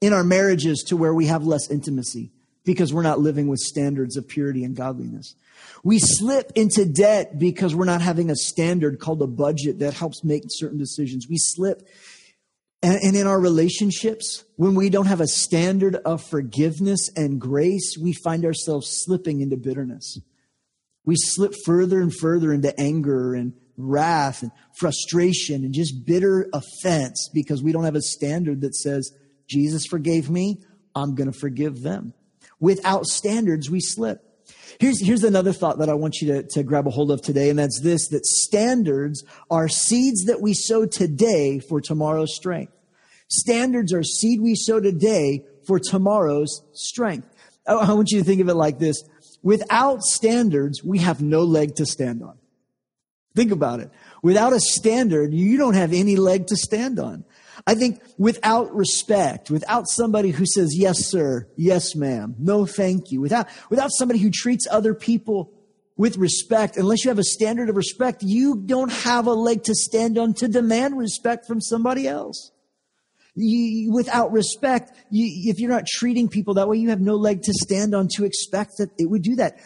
in 0.00 0.12
our 0.12 0.22
marriages 0.22 0.84
to 0.86 0.96
where 0.96 1.12
we 1.12 1.26
have 1.26 1.44
less 1.44 1.68
intimacy 1.68 2.30
because 2.64 2.94
we're 2.94 3.02
not 3.02 3.18
living 3.18 3.48
with 3.48 3.58
standards 3.58 4.16
of 4.16 4.28
purity 4.28 4.62
and 4.62 4.76
godliness. 4.76 5.34
We 5.82 5.98
slip 5.98 6.52
into 6.54 6.84
debt 6.84 7.40
because 7.40 7.74
we're 7.74 7.86
not 7.86 8.02
having 8.02 8.30
a 8.30 8.36
standard 8.36 9.00
called 9.00 9.20
a 9.20 9.26
budget 9.26 9.80
that 9.80 9.94
helps 9.94 10.22
make 10.22 10.44
certain 10.46 10.78
decisions. 10.78 11.26
We 11.28 11.38
slip 11.38 11.88
and, 12.84 13.16
in 13.16 13.26
our 13.26 13.40
relationships, 13.40 14.44
when 14.54 14.76
we 14.76 14.90
don't 14.90 15.06
have 15.06 15.20
a 15.20 15.26
standard 15.26 15.96
of 15.96 16.22
forgiveness 16.22 17.10
and 17.16 17.40
grace, 17.40 17.96
we 18.00 18.12
find 18.12 18.44
ourselves 18.44 18.86
slipping 19.04 19.40
into 19.40 19.56
bitterness. 19.56 20.20
We 21.04 21.16
slip 21.16 21.54
further 21.64 22.00
and 22.00 22.14
further 22.14 22.52
into 22.52 22.78
anger 22.78 23.34
and 23.34 23.54
wrath 23.78 24.42
and 24.42 24.50
frustration 24.76 25.64
and 25.64 25.72
just 25.72 26.04
bitter 26.04 26.48
offense 26.52 27.30
because 27.32 27.62
we 27.62 27.72
don't 27.72 27.84
have 27.84 27.94
a 27.94 28.02
standard 28.02 28.60
that 28.60 28.74
says, 28.74 29.12
Jesus 29.46 29.86
forgave 29.86 30.28
me, 30.28 30.60
I'm 30.94 31.14
going 31.14 31.30
to 31.30 31.38
forgive 31.38 31.82
them. 31.82 32.12
Without 32.60 33.06
standards, 33.06 33.70
we 33.70 33.80
slip. 33.80 34.22
Here's, 34.80 35.04
here's 35.04 35.24
another 35.24 35.52
thought 35.52 35.78
that 35.78 35.88
I 35.88 35.94
want 35.94 36.20
you 36.20 36.32
to, 36.34 36.42
to 36.42 36.62
grab 36.62 36.86
a 36.86 36.90
hold 36.90 37.10
of 37.10 37.22
today, 37.22 37.50
and 37.50 37.58
that's 37.58 37.80
this 37.80 38.08
that 38.08 38.26
standards 38.26 39.24
are 39.50 39.68
seeds 39.68 40.24
that 40.26 40.40
we 40.40 40.54
sow 40.54 40.86
today 40.86 41.60
for 41.60 41.80
tomorrow's 41.80 42.34
strength. 42.34 42.72
Standards 43.28 43.92
are 43.92 44.02
seed 44.02 44.40
we 44.40 44.54
sow 44.54 44.80
today 44.80 45.44
for 45.66 45.78
tomorrow's 45.78 46.62
strength. 46.72 47.28
I, 47.66 47.74
I 47.74 47.92
want 47.92 48.10
you 48.10 48.18
to 48.18 48.24
think 48.24 48.40
of 48.40 48.48
it 48.48 48.54
like 48.54 48.78
this. 48.78 49.02
Without 49.42 50.02
standards, 50.02 50.82
we 50.82 50.98
have 50.98 51.22
no 51.22 51.42
leg 51.42 51.76
to 51.76 51.86
stand 51.86 52.22
on. 52.22 52.38
Think 53.34 53.52
about 53.52 53.80
it. 53.80 53.90
Without 54.22 54.52
a 54.52 54.60
standard, 54.60 55.32
you 55.32 55.56
don't 55.56 55.74
have 55.74 55.92
any 55.92 56.16
leg 56.16 56.48
to 56.48 56.56
stand 56.56 56.98
on. 56.98 57.24
I 57.66 57.74
think 57.74 58.00
without 58.16 58.74
respect, 58.74 59.50
without 59.50 59.88
somebody 59.88 60.30
who 60.30 60.46
says, 60.46 60.74
yes, 60.76 61.06
sir, 61.06 61.48
yes, 61.56 61.94
ma'am, 61.94 62.34
no, 62.38 62.66
thank 62.66 63.10
you, 63.10 63.20
without, 63.20 63.48
without 63.68 63.90
somebody 63.92 64.20
who 64.20 64.30
treats 64.30 64.66
other 64.70 64.94
people 64.94 65.52
with 65.96 66.16
respect, 66.16 66.76
unless 66.76 67.04
you 67.04 67.10
have 67.10 67.18
a 67.18 67.24
standard 67.24 67.68
of 67.68 67.76
respect, 67.76 68.22
you 68.22 68.62
don't 68.64 68.92
have 68.92 69.26
a 69.26 69.32
leg 69.32 69.64
to 69.64 69.74
stand 69.74 70.16
on 70.16 70.32
to 70.34 70.48
demand 70.48 70.96
respect 70.96 71.46
from 71.46 71.60
somebody 71.60 72.06
else. 72.06 72.52
You, 73.34 73.92
without 73.92 74.32
respect, 74.32 74.92
you, 75.10 75.50
if 75.50 75.60
you're 75.60 75.70
not 75.70 75.86
treating 75.86 76.28
people 76.28 76.54
that 76.54 76.68
way, 76.68 76.78
you 76.78 76.90
have 76.90 77.00
no 77.00 77.16
leg 77.16 77.42
to 77.42 77.52
stand 77.52 77.94
on 77.94 78.08
to 78.14 78.24
expect 78.24 78.78
that 78.78 78.90
it 78.98 79.10
would 79.10 79.22
do 79.22 79.36
that. 79.36 79.58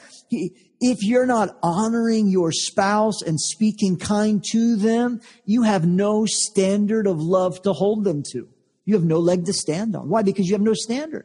If 0.84 1.04
you're 1.04 1.26
not 1.26 1.56
honoring 1.62 2.26
your 2.26 2.50
spouse 2.50 3.22
and 3.22 3.40
speaking 3.40 3.98
kind 3.98 4.44
to 4.50 4.74
them, 4.74 5.20
you 5.44 5.62
have 5.62 5.86
no 5.86 6.26
standard 6.26 7.06
of 7.06 7.20
love 7.20 7.62
to 7.62 7.72
hold 7.72 8.02
them 8.02 8.24
to. 8.32 8.48
You 8.84 8.94
have 8.94 9.04
no 9.04 9.20
leg 9.20 9.44
to 9.44 9.52
stand 9.52 9.94
on. 9.94 10.08
Why? 10.08 10.22
Because 10.22 10.48
you 10.48 10.54
have 10.54 10.60
no 10.60 10.74
standard. 10.74 11.24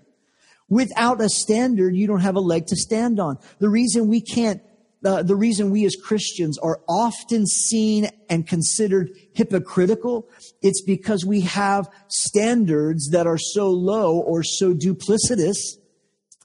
Without 0.70 1.22
a 1.22 1.28
standard, 1.30 1.96
you 1.96 2.06
don't 2.06 2.20
have 2.20 2.36
a 2.36 2.40
leg 2.40 2.68
to 2.68 2.76
stand 2.76 3.20
on. 3.20 3.40
The 3.58 3.68
reason 3.68 4.08
we 4.08 4.22
can't, 4.22 4.62
uh, 5.04 5.24
the 5.24 5.36
reason 5.36 5.72
we 5.72 5.86
as 5.86 5.96
Christians 5.96 6.60
are 6.60 6.80
often 6.88 7.48
seen 7.48 8.12
and 8.30 8.46
considered 8.46 9.10
hypocritical, 9.34 10.30
it's 10.62 10.84
because 10.84 11.26
we 11.26 11.42
have 11.42 11.90
standards 12.10 13.10
that 13.10 13.26
are 13.26 13.40
so 13.40 13.72
low 13.72 14.20
or 14.20 14.44
so 14.44 14.76
duplicitous 14.76 15.58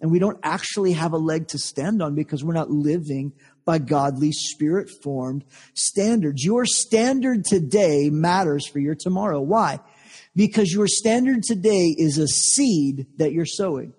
and 0.02 0.10
we 0.10 0.18
don't 0.18 0.38
actually 0.42 0.92
have 0.92 1.12
a 1.12 1.18
leg 1.18 1.48
to 1.48 1.58
stand 1.58 2.02
on 2.02 2.16
because 2.16 2.42
we're 2.42 2.52
not 2.52 2.70
living 2.70 3.32
by 3.64 3.78
godly 3.78 4.32
spirit 4.32 4.90
formed 5.02 5.44
standards. 5.74 6.44
Your 6.44 6.66
standard 6.66 7.44
today 7.44 8.10
matters 8.10 8.66
for 8.66 8.80
your 8.80 8.96
tomorrow. 8.96 9.40
Why? 9.40 9.78
Because 10.34 10.72
your 10.72 10.88
standard 10.88 11.44
today 11.44 11.94
is 11.96 12.18
a 12.18 12.26
seed 12.26 13.06
that 13.18 13.32
you're 13.32 13.46
sowing. 13.46 13.94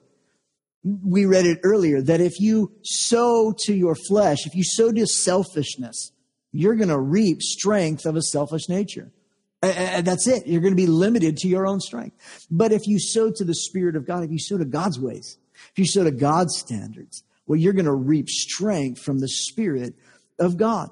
We 0.84 1.26
read 1.26 1.46
it 1.46 1.62
earlier 1.64 2.02
that 2.02 2.20
if 2.20 2.38
you 2.42 2.74
sow 2.84 3.54
to 3.60 3.74
your 3.74 3.96
flesh, 3.96 4.46
if 4.46 4.54
you 4.56 4.66
sow 4.66 4.92
to 4.92 5.08
selfishness, 5.08 6.12
you're 6.52 6.76
going 6.76 6.90
to 6.90 7.00
reap 7.00 7.42
strength 7.42 8.06
of 8.06 8.18
a 8.18 8.22
selfish 8.22 8.68
nature. 8.68 9.14
And 9.62 10.06
that's 10.06 10.28
it. 10.28 10.46
You're 10.48 10.60
going 10.60 10.74
to 10.74 10.76
be 10.76 10.88
limited 10.88 11.38
to 11.38 11.48
your 11.48 11.66
own 11.66 11.80
strength. 11.80 12.18
But 12.52 12.74
if 12.74 12.86
you 12.88 13.00
sow 13.00 13.32
to 13.32 13.46
the 13.46 13.56
Spirit 13.56 13.96
of 13.96 14.06
God, 14.06 14.26
if 14.26 14.32
you 14.32 14.40
sow 14.40 14.58
to 14.58 14.66
God's 14.66 15.00
ways, 15.00 15.38
if 15.72 15.80
you 15.80 15.86
sow 15.86 16.04
to 16.04 16.12
God's 16.12 16.58
standards, 16.58 17.24
Well, 17.46 17.60
you're 17.60 17.74
going 17.74 17.86
to 17.86 17.94
reap 17.94 18.30
strength 18.30 19.02
from 19.02 19.20
the 19.20 19.28
Spirit 19.28 19.96
of 20.40 20.58
God. 20.58 20.90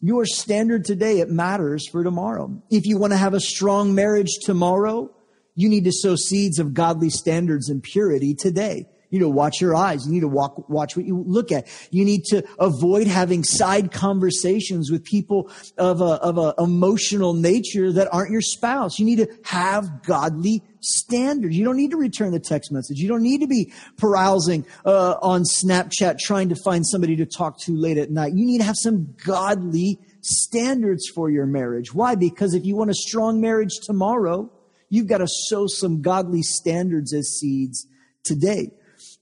Your 0.00 0.24
standard 0.24 0.84
today, 0.84 1.20
it 1.20 1.28
matters 1.28 1.86
for 1.88 2.02
tomorrow. 2.02 2.62
If 2.70 2.86
you 2.86 2.98
want 2.98 3.12
to 3.12 3.18
have 3.18 3.34
a 3.34 3.40
strong 3.40 3.94
marriage 3.94 4.38
tomorrow, 4.42 5.10
you 5.54 5.68
need 5.68 5.84
to 5.84 5.92
sow 5.92 6.16
seeds 6.16 6.58
of 6.58 6.72
godly 6.72 7.10
standards 7.10 7.68
and 7.68 7.82
purity 7.82 8.34
today. 8.34 8.86
You 9.10 9.18
to 9.20 9.28
watch 9.28 9.60
your 9.60 9.74
eyes. 9.74 10.06
You 10.06 10.12
need 10.12 10.20
to 10.20 10.28
walk, 10.28 10.68
watch 10.68 10.96
what 10.96 11.04
you 11.04 11.24
look 11.26 11.50
at. 11.50 11.66
You 11.90 12.04
need 12.04 12.24
to 12.26 12.44
avoid 12.58 13.06
having 13.06 13.42
side 13.42 13.92
conversations 13.92 14.90
with 14.90 15.04
people 15.04 15.50
of 15.76 16.00
a, 16.00 16.14
of 16.22 16.38
a 16.38 16.54
emotional 16.58 17.34
nature 17.34 17.92
that 17.92 18.08
aren't 18.12 18.30
your 18.30 18.40
spouse. 18.40 18.98
You 18.98 19.04
need 19.04 19.16
to 19.16 19.28
have 19.44 20.02
godly 20.04 20.62
standards. 20.80 21.56
You 21.56 21.64
don't 21.64 21.76
need 21.76 21.90
to 21.90 21.96
return 21.96 22.32
the 22.32 22.40
text 22.40 22.72
message. 22.72 22.98
You 22.98 23.08
don't 23.08 23.22
need 23.22 23.40
to 23.40 23.46
be 23.46 23.72
carousing 23.98 24.64
uh, 24.84 25.16
on 25.20 25.42
Snapchat 25.42 26.18
trying 26.18 26.48
to 26.48 26.56
find 26.56 26.86
somebody 26.86 27.16
to 27.16 27.26
talk 27.26 27.58
to 27.62 27.72
late 27.76 27.98
at 27.98 28.10
night. 28.10 28.32
You 28.34 28.46
need 28.46 28.58
to 28.58 28.64
have 28.64 28.76
some 28.78 29.14
godly 29.24 29.98
standards 30.22 31.08
for 31.08 31.30
your 31.30 31.46
marriage. 31.46 31.94
Why? 31.94 32.14
Because 32.14 32.54
if 32.54 32.64
you 32.64 32.76
want 32.76 32.90
a 32.90 32.94
strong 32.94 33.40
marriage 33.40 33.72
tomorrow, 33.82 34.50
you've 34.88 35.06
got 35.06 35.18
to 35.18 35.26
sow 35.28 35.66
some 35.66 36.02
godly 36.02 36.42
standards 36.42 37.12
as 37.12 37.28
seeds 37.38 37.86
today. 38.24 38.70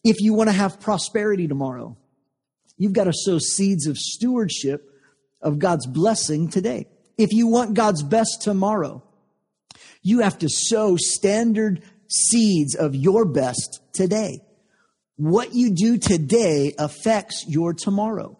If 0.04 0.20
you 0.20 0.34
want 0.34 0.48
to 0.48 0.54
have 0.54 0.80
prosperity 0.80 1.48
tomorrow, 1.48 1.96
you've 2.76 2.92
got 2.92 3.04
to 3.04 3.12
sow 3.12 3.38
seeds 3.38 3.86
of 3.86 3.98
stewardship 3.98 4.88
of 5.42 5.58
God's 5.58 5.86
blessing 5.86 6.48
today. 6.48 6.86
If 7.16 7.32
you 7.32 7.48
want 7.48 7.74
God's 7.74 8.02
best 8.02 8.42
tomorrow, 8.42 9.02
you 10.02 10.20
have 10.20 10.38
to 10.38 10.48
sow 10.48 10.96
standard 10.96 11.82
seeds 12.08 12.74
of 12.74 12.94
your 12.94 13.24
best 13.24 13.80
today. 13.92 14.40
What 15.16 15.52
you 15.52 15.74
do 15.74 15.98
today 15.98 16.74
affects 16.78 17.44
your 17.48 17.74
tomorrow. 17.74 18.38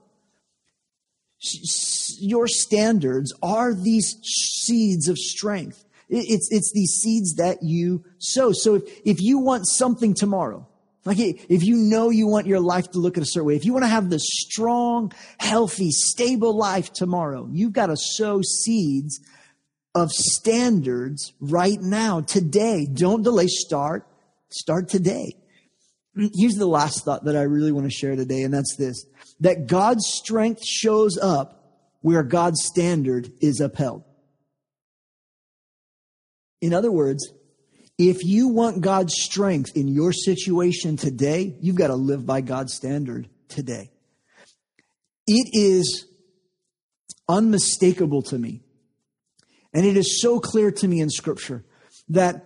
Your 2.20 2.46
standards 2.46 3.34
are 3.42 3.74
these 3.74 4.14
seeds 4.22 5.08
of 5.08 5.18
strength. 5.18 5.84
It's, 6.08 6.48
it's 6.52 6.72
these 6.72 7.00
seeds 7.02 7.34
that 7.34 7.58
you 7.62 8.04
sow. 8.18 8.52
So 8.52 8.76
if, 8.76 8.82
if 9.04 9.20
you 9.20 9.38
want 9.38 9.66
something 9.66 10.14
tomorrow, 10.14 10.67
like 11.08 11.18
if 11.18 11.64
you 11.64 11.74
know 11.74 12.10
you 12.10 12.26
want 12.26 12.46
your 12.46 12.60
life 12.60 12.90
to 12.90 12.98
look 12.98 13.16
at 13.16 13.22
a 13.22 13.26
certain 13.26 13.46
way, 13.46 13.56
if 13.56 13.64
you 13.64 13.72
want 13.72 13.84
to 13.84 13.88
have 13.88 14.10
the 14.10 14.18
strong, 14.18 15.10
healthy, 15.38 15.90
stable 15.90 16.54
life 16.54 16.92
tomorrow, 16.92 17.48
you've 17.50 17.72
got 17.72 17.86
to 17.86 17.96
sow 17.96 18.42
seeds 18.42 19.18
of 19.94 20.10
standards 20.12 21.32
right 21.40 21.80
now, 21.80 22.20
today. 22.20 22.86
Don't 22.92 23.22
delay. 23.22 23.46
Start. 23.46 24.06
Start 24.50 24.90
today. 24.90 25.32
Mm, 26.14 26.30
here's 26.34 26.56
the 26.56 26.66
last 26.66 27.06
thought 27.06 27.24
that 27.24 27.36
I 27.36 27.42
really 27.42 27.72
want 27.72 27.86
to 27.86 27.90
share 27.90 28.14
today, 28.14 28.42
and 28.42 28.52
that's 28.52 28.76
this 28.76 29.06
that 29.40 29.66
God's 29.66 30.06
strength 30.06 30.62
shows 30.62 31.16
up 31.16 31.72
where 32.02 32.22
God's 32.22 32.62
standard 32.62 33.32
is 33.40 33.60
upheld. 33.60 34.04
In 36.60 36.74
other 36.74 36.92
words, 36.92 37.32
if 37.98 38.24
you 38.24 38.48
want 38.48 38.80
God's 38.80 39.14
strength 39.20 39.72
in 39.74 39.88
your 39.88 40.12
situation 40.12 40.96
today, 40.96 41.56
you've 41.60 41.76
got 41.76 41.88
to 41.88 41.96
live 41.96 42.24
by 42.24 42.40
God's 42.40 42.74
standard 42.74 43.28
today. 43.48 43.90
It 45.26 45.50
is 45.52 46.06
unmistakable 47.28 48.22
to 48.22 48.38
me, 48.38 48.62
and 49.74 49.84
it 49.84 49.96
is 49.96 50.22
so 50.22 50.38
clear 50.38 50.70
to 50.70 50.88
me 50.88 51.00
in 51.00 51.10
Scripture 51.10 51.64
that 52.08 52.44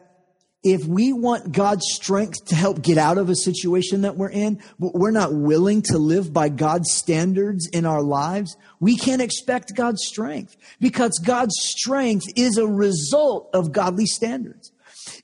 if 0.64 0.86
we 0.86 1.12
want 1.12 1.52
God's 1.52 1.84
strength 1.92 2.46
to 2.46 2.54
help 2.54 2.82
get 2.82 2.96
out 2.96 3.18
of 3.18 3.28
a 3.28 3.34
situation 3.34 4.02
that 4.02 4.16
we're 4.16 4.30
in, 4.30 4.62
but 4.78 4.94
we're 4.94 5.10
not 5.10 5.34
willing 5.34 5.82
to 5.82 5.98
live 5.98 6.32
by 6.32 6.48
God's 6.48 6.92
standards 6.92 7.68
in 7.68 7.84
our 7.84 8.00
lives, 8.02 8.56
we 8.80 8.96
can't 8.96 9.20
expect 9.20 9.76
God's 9.76 10.04
strength 10.04 10.56
because 10.80 11.18
God's 11.18 11.56
strength 11.58 12.26
is 12.36 12.56
a 12.58 12.66
result 12.66 13.50
of 13.52 13.72
godly 13.72 14.06
standards 14.06 14.71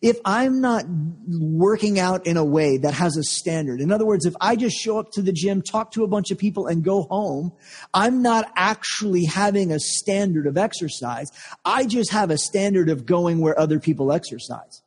if 0.00 0.18
I'm 0.24 0.60
not 0.60 0.84
working 1.28 1.98
out 1.98 2.26
in 2.26 2.36
a 2.36 2.44
way 2.44 2.76
that 2.78 2.94
has 2.94 3.16
a 3.16 3.22
standard, 3.24 3.80
in 3.80 3.90
other 3.90 4.06
words, 4.06 4.26
if 4.26 4.34
I 4.40 4.54
just 4.54 4.76
show 4.76 4.98
up 4.98 5.10
to 5.12 5.22
the 5.22 5.32
gym, 5.32 5.60
talk 5.60 5.90
to 5.92 6.04
a 6.04 6.08
bunch 6.08 6.30
of 6.30 6.38
people, 6.38 6.68
and 6.68 6.84
go 6.84 7.02
home, 7.02 7.52
I'm 7.92 8.22
not 8.22 8.50
actually 8.54 9.24
having 9.24 9.72
a 9.72 9.80
standard 9.80 10.46
of 10.46 10.56
exercise. 10.56 11.30
I 11.64 11.84
just 11.84 12.12
have 12.12 12.30
a 12.30 12.38
standard 12.38 12.90
of 12.90 13.06
going 13.06 13.40
where 13.40 13.58
other 13.58 13.80
people 13.80 14.12
exercise. 14.12 14.82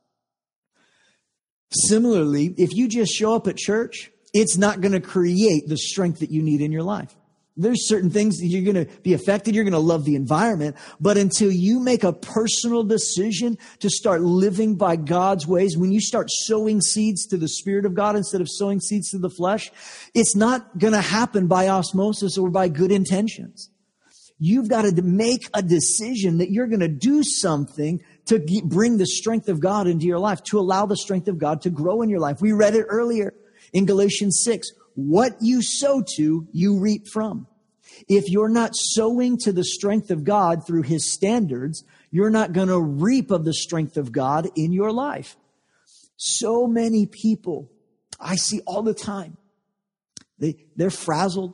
Similarly, 1.74 2.54
if 2.58 2.74
you 2.74 2.88
just 2.88 3.14
show 3.14 3.36
up 3.36 3.48
at 3.48 3.58
church, 3.58 4.12
it's 4.34 4.58
not 4.58 4.80
going 4.80 4.94
to 4.94 5.02
create 5.02 5.68
the 5.68 5.78
strength 5.78 6.20
that 6.20 6.32
you 6.32 6.42
need 6.42 6.62
in 6.62 6.72
your 6.72 6.84
life. 6.84 7.14
There's 7.62 7.88
certain 7.88 8.10
things 8.10 8.38
that 8.40 8.48
you're 8.48 8.74
going 8.74 8.86
to 8.86 8.92
be 9.02 9.14
affected. 9.14 9.56
You're 9.56 9.64
going 9.64 9.74
to 9.74 9.80
love 9.80 10.06
the 10.06 10.16
environment. 10.16 10.76
But 11.00 11.18
until 11.18 11.52
you 11.52 11.80
make 11.80 12.04
a 12.04 12.14
personal 12.14 12.84
decision 12.84 13.58
to 13.80 13.90
start 13.90 14.22
living 14.22 14.76
by 14.76 14.96
God's 14.96 15.48
ways, 15.48 15.78
when 15.78 15.92
you 15.92 16.02
start 16.02 16.30
sowing 16.30 16.82
seeds 16.82 17.26
to 17.28 17.38
the 17.38 17.48
Spirit 17.48 17.86
of 17.86 17.94
God 17.94 18.16
instead 18.16 18.42
of 18.42 18.48
sowing 18.50 18.80
seeds 18.80 19.12
to 19.12 19.18
the 19.18 19.30
flesh, 19.30 19.72
it's 20.14 20.36
not 20.36 20.78
going 20.78 20.94
to 20.94 21.02
happen 21.02 21.48
by 21.48 21.68
osmosis 21.68 22.38
or 22.38 22.50
by 22.50 22.68
good 22.68 22.92
intentions. 22.92 23.70
You've 24.44 24.70
got 24.70 24.84
to 24.84 25.02
make 25.04 25.48
a 25.54 25.62
decision 25.62 26.40
that 26.40 26.50
you're 26.50 26.66
going 26.66 26.80
to 26.80 26.88
do 26.88 27.22
something 27.24 28.02
to 28.26 28.44
bring 28.66 28.98
the 28.98 29.06
strength 29.06 29.50
of 29.50 29.60
God 29.60 29.86
into 29.86 30.08
your 30.08 30.18
life, 30.18 30.42
to 30.46 30.60
allow 30.60 30.88
the 30.88 30.98
strength 30.98 31.28
of 31.28 31.38
God 31.38 31.62
to 31.62 31.70
grow 31.70 32.02
in 32.02 32.10
your 32.10 32.20
life. 32.20 32.42
We 32.42 32.52
read 32.52 32.74
it 32.74 32.86
earlier 32.90 33.36
in 33.72 33.86
Galatians 33.86 34.42
6 34.44 34.72
what 34.96 35.34
you 35.42 35.62
sow 35.62 36.04
to, 36.16 36.48
you 36.52 36.80
reap 36.80 37.08
from. 37.08 37.48
If 38.08 38.30
you're 38.30 38.50
not 38.50 38.72
sowing 38.74 39.38
to 39.40 39.52
the 39.52 39.64
strength 39.64 40.12
of 40.12 40.24
God 40.24 40.66
through 40.66 40.84
his 40.84 41.12
standards, 41.12 41.84
you're 42.12 42.30
not 42.30 42.54
going 42.54 42.68
to 42.68 42.80
reap 42.80 43.32
of 43.32 43.46
the 43.46 43.54
strength 43.54 43.98
of 43.98 44.12
God 44.12 44.50
in 44.56 44.74
your 44.74 44.92
life. 44.92 45.38
So 46.18 46.68
many 46.68 47.06
people 47.06 47.72
I 48.22 48.36
see 48.36 48.62
all 48.66 48.84
the 48.84 48.94
time. 48.94 49.38
They, 50.38 50.58
they're 50.76 50.90
frazzled. 50.92 51.54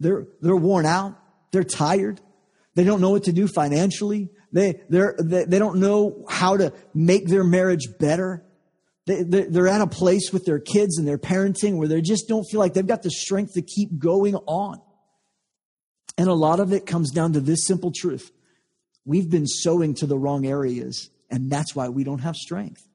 They're, 0.00 0.26
they're 0.40 0.56
worn 0.56 0.86
out. 0.86 1.16
They're 1.52 1.64
tired. 1.64 2.20
They 2.74 2.84
don't 2.84 3.00
know 3.00 3.10
what 3.10 3.24
to 3.24 3.32
do 3.32 3.46
financially. 3.46 4.30
They, 4.52 4.80
they're, 4.88 5.14
they, 5.20 5.44
they 5.44 5.58
don't 5.58 5.78
know 5.78 6.24
how 6.28 6.56
to 6.56 6.72
make 6.94 7.28
their 7.28 7.44
marriage 7.44 7.86
better. 7.98 8.44
They, 9.06 9.22
they're 9.22 9.68
at 9.68 9.80
a 9.80 9.86
place 9.86 10.32
with 10.32 10.44
their 10.44 10.60
kids 10.60 10.98
and 10.98 11.06
their 11.06 11.18
parenting 11.18 11.76
where 11.76 11.88
they 11.88 12.00
just 12.00 12.28
don't 12.28 12.44
feel 12.44 12.60
like 12.60 12.74
they've 12.74 12.86
got 12.86 13.02
the 13.02 13.10
strength 13.10 13.54
to 13.54 13.62
keep 13.62 13.98
going 13.98 14.34
on. 14.34 14.80
And 16.18 16.28
a 16.28 16.34
lot 16.34 16.60
of 16.60 16.72
it 16.72 16.86
comes 16.86 17.10
down 17.10 17.32
to 17.32 17.40
this 17.40 17.66
simple 17.66 17.92
truth. 17.94 18.30
We've 19.04 19.30
been 19.30 19.46
sowing 19.46 19.94
to 19.96 20.06
the 20.06 20.18
wrong 20.18 20.46
areas, 20.46 21.10
and 21.30 21.50
that's 21.50 21.74
why 21.74 21.88
we 21.88 22.04
don't 22.04 22.20
have 22.20 22.36
strength. 22.36 22.86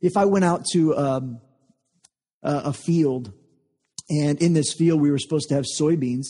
If 0.00 0.16
I 0.16 0.26
went 0.26 0.44
out 0.44 0.64
to 0.72 0.96
um, 0.96 1.40
a 2.42 2.72
field, 2.72 3.32
and 4.08 4.40
in 4.40 4.52
this 4.54 4.72
field 4.72 5.00
we 5.00 5.10
were 5.10 5.18
supposed 5.18 5.48
to 5.48 5.56
have 5.56 5.64
soybeans, 5.64 6.28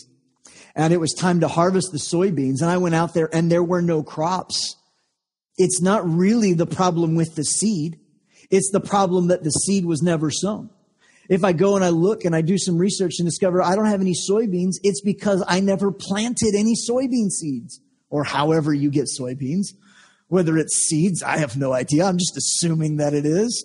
and 0.74 0.92
it 0.92 1.00
was 1.00 1.12
time 1.12 1.40
to 1.40 1.48
harvest 1.48 1.92
the 1.92 1.98
soybeans, 1.98 2.60
and 2.60 2.70
I 2.70 2.78
went 2.78 2.94
out 2.94 3.14
there 3.14 3.28
and 3.32 3.50
there 3.50 3.62
were 3.62 3.82
no 3.82 4.02
crops. 4.02 4.76
It's 5.56 5.82
not 5.82 6.08
really 6.08 6.54
the 6.54 6.66
problem 6.66 7.14
with 7.14 7.34
the 7.34 7.44
seed. 7.44 7.98
It's 8.50 8.70
the 8.72 8.80
problem 8.80 9.28
that 9.28 9.42
the 9.42 9.50
seed 9.50 9.84
was 9.84 10.02
never 10.02 10.30
sown. 10.30 10.70
If 11.28 11.44
I 11.44 11.52
go 11.52 11.76
and 11.76 11.84
I 11.84 11.90
look 11.90 12.24
and 12.24 12.34
I 12.34 12.40
do 12.40 12.56
some 12.56 12.78
research 12.78 13.14
and 13.18 13.28
discover 13.28 13.62
I 13.62 13.76
don't 13.76 13.86
have 13.86 14.00
any 14.00 14.14
soybeans, 14.14 14.76
it's 14.82 15.02
because 15.02 15.44
I 15.46 15.60
never 15.60 15.92
planted 15.92 16.54
any 16.56 16.74
soybean 16.74 17.28
seeds 17.30 17.80
or 18.08 18.24
however 18.24 18.72
you 18.72 18.90
get 18.90 19.06
soybeans. 19.06 19.68
Whether 20.28 20.56
it's 20.56 20.76
seeds, 20.88 21.22
I 21.22 21.38
have 21.38 21.56
no 21.56 21.72
idea. 21.72 22.04
I'm 22.04 22.18
just 22.18 22.36
assuming 22.36 22.96
that 22.96 23.14
it 23.14 23.26
is. 23.26 23.64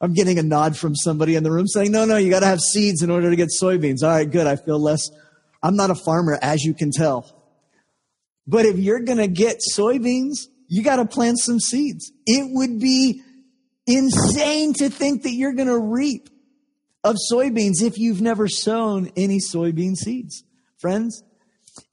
I'm 0.00 0.14
getting 0.14 0.38
a 0.38 0.42
nod 0.42 0.76
from 0.76 0.96
somebody 0.96 1.36
in 1.36 1.44
the 1.44 1.50
room 1.52 1.68
saying, 1.68 1.92
no, 1.92 2.04
no, 2.04 2.16
you 2.16 2.28
got 2.28 2.40
to 2.40 2.46
have 2.46 2.60
seeds 2.60 3.02
in 3.02 3.10
order 3.10 3.30
to 3.30 3.36
get 3.36 3.50
soybeans. 3.50 4.02
All 4.02 4.08
right, 4.08 4.28
good. 4.28 4.48
I 4.48 4.56
feel 4.56 4.80
less. 4.80 5.10
I'm 5.62 5.76
not 5.76 5.90
a 5.90 5.94
farmer, 5.94 6.38
as 6.42 6.64
you 6.64 6.74
can 6.74 6.90
tell. 6.90 7.32
But 8.46 8.66
if 8.66 8.78
you're 8.78 9.00
going 9.00 9.18
to 9.18 9.28
get 9.28 9.60
soybeans, 9.76 10.48
you 10.66 10.82
got 10.82 10.96
to 10.96 11.04
plant 11.04 11.38
some 11.38 11.60
seeds. 11.60 12.10
It 12.26 12.48
would 12.50 12.80
be 12.80 13.22
insane 13.86 14.72
to 14.74 14.90
think 14.90 15.22
that 15.22 15.32
you're 15.32 15.52
going 15.52 15.68
to 15.68 15.78
reap 15.78 16.28
of 17.04 17.16
soybeans 17.30 17.82
if 17.82 17.98
you've 17.98 18.20
never 18.20 18.48
sown 18.48 19.10
any 19.16 19.38
soybean 19.38 19.96
seeds. 19.96 20.44
Friends, 20.78 21.22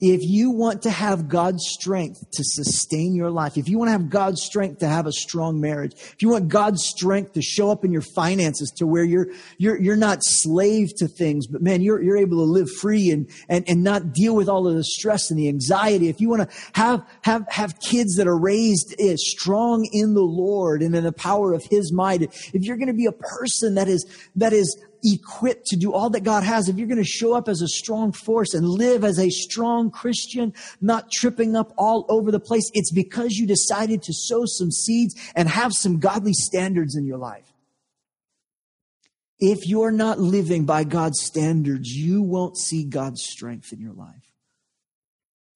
if 0.01 0.21
you 0.23 0.51
want 0.51 0.81
to 0.81 0.89
have 0.89 1.29
God's 1.29 1.65
strength 1.69 2.19
to 2.31 2.43
sustain 2.43 3.15
your 3.15 3.31
life, 3.31 3.57
if 3.57 3.69
you 3.69 3.77
want 3.77 3.87
to 3.87 3.93
have 3.93 4.09
God's 4.09 4.41
strength 4.41 4.79
to 4.79 4.87
have 4.87 5.05
a 5.05 5.11
strong 5.11 5.61
marriage, 5.61 5.93
if 5.93 6.21
you 6.21 6.29
want 6.29 6.49
God's 6.49 6.85
strength 6.85 7.33
to 7.33 7.41
show 7.41 7.71
up 7.71 7.85
in 7.85 7.91
your 7.91 8.01
finances 8.01 8.71
to 8.77 8.85
where 8.85 9.05
you're, 9.05 9.27
you're, 9.57 9.79
you're 9.79 9.95
not 9.95 10.19
slave 10.21 10.89
to 10.97 11.07
things, 11.07 11.47
but 11.47 11.61
man, 11.61 11.81
you're, 11.81 12.01
you're 12.01 12.17
able 12.17 12.37
to 12.37 12.51
live 12.51 12.69
free 12.69 13.09
and, 13.09 13.29
and, 13.47 13.63
and 13.69 13.81
not 13.81 14.13
deal 14.13 14.35
with 14.35 14.49
all 14.49 14.67
of 14.67 14.75
the 14.75 14.83
stress 14.83 15.31
and 15.31 15.39
the 15.39 15.47
anxiety. 15.47 16.09
If 16.09 16.19
you 16.19 16.29
want 16.29 16.49
to 16.49 16.57
have, 16.73 17.05
have, 17.21 17.45
have 17.49 17.79
kids 17.79 18.15
that 18.15 18.27
are 18.27 18.37
raised 18.37 18.95
eh, 18.99 19.15
strong 19.17 19.87
in 19.93 20.13
the 20.13 20.21
Lord 20.21 20.81
and 20.81 20.93
in 20.93 21.05
the 21.05 21.13
power 21.13 21.53
of 21.53 21.63
His 21.63 21.93
might, 21.93 22.21
if 22.21 22.63
you're 22.65 22.77
going 22.77 22.87
to 22.87 22.93
be 22.93 23.05
a 23.05 23.13
person 23.13 23.75
that 23.75 23.87
is, 23.87 24.05
that 24.35 24.51
is 24.51 24.77
equipped 25.03 25.65
to 25.67 25.75
do 25.75 25.93
all 25.93 26.09
that 26.11 26.23
God 26.23 26.43
has, 26.43 26.67
if 26.67 26.77
you're 26.77 26.87
going 26.87 26.97
to 26.97 27.03
show 27.03 27.33
up 27.33 27.47
as 27.47 27.61
a 27.61 27.67
strong 27.67 28.11
force 28.11 28.53
and 28.53 28.67
live 28.67 29.03
as 29.03 29.19
a 29.19 29.29
strong 29.29 29.91
Christian, 29.91 30.53
not 30.81 31.11
tripping 31.11 31.55
up 31.55 31.73
all 31.77 32.05
over 32.09 32.31
the 32.31 32.39
place, 32.39 32.69
it's 32.73 32.91
because 32.91 33.33
you 33.33 33.47
decided 33.47 34.01
to 34.03 34.13
sow 34.13 34.45
some 34.45 34.71
seeds 34.71 35.15
and 35.35 35.49
have 35.49 35.71
some 35.73 35.99
godly 35.99 36.33
standards 36.33 36.95
in 36.95 37.05
your 37.05 37.17
life. 37.17 37.51
If 39.39 39.67
you're 39.67 39.91
not 39.91 40.19
living 40.19 40.65
by 40.65 40.83
God's 40.83 41.21
standards, 41.21 41.89
you 41.89 42.21
won't 42.21 42.57
see 42.57 42.83
God's 42.83 43.23
strength 43.23 43.71
in 43.71 43.79
your 43.79 43.93
life. 43.93 44.28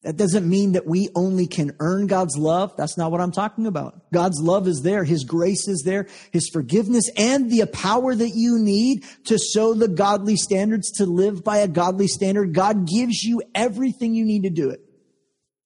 That 0.04 0.18
doesn't 0.18 0.47
mean 0.47 0.74
that 0.74 0.86
we 0.86 1.08
only 1.16 1.47
can 1.47 1.76
earn 1.80 2.08
God's 2.08 2.38
love. 2.38 2.76
That's 2.76 2.97
not 2.97 3.10
what 3.10 3.22
I'm 3.22 3.32
talking 3.32 3.66
about. 3.66 4.12
God's 4.12 4.41
love 4.41 4.68
is 4.68 4.82
there. 4.82 5.06
His 5.06 5.24
grace 5.24 5.68
is 5.70 5.84
there. 5.86 6.08
His 6.32 6.49
forgiveness 6.49 7.10
and 7.16 7.49
the 7.49 7.66
power 7.68 8.14
that 8.14 8.32
you 8.36 8.60
need 8.60 9.06
to 9.26 9.39
sow 9.39 9.74
the 9.74 9.88
godly 9.88 10.36
standards, 10.36 10.91
to 10.97 11.06
live 11.06 11.41
by 11.43 11.60
a 11.60 11.70
godly 11.70 12.08
standard. 12.08 12.54
God 12.54 12.86
gives 12.86 13.24
you 13.24 13.41
everything 13.56 14.14
you 14.14 14.26
need 14.26 14.43
to 14.43 14.49
do 14.49 14.70
it. 14.70 14.82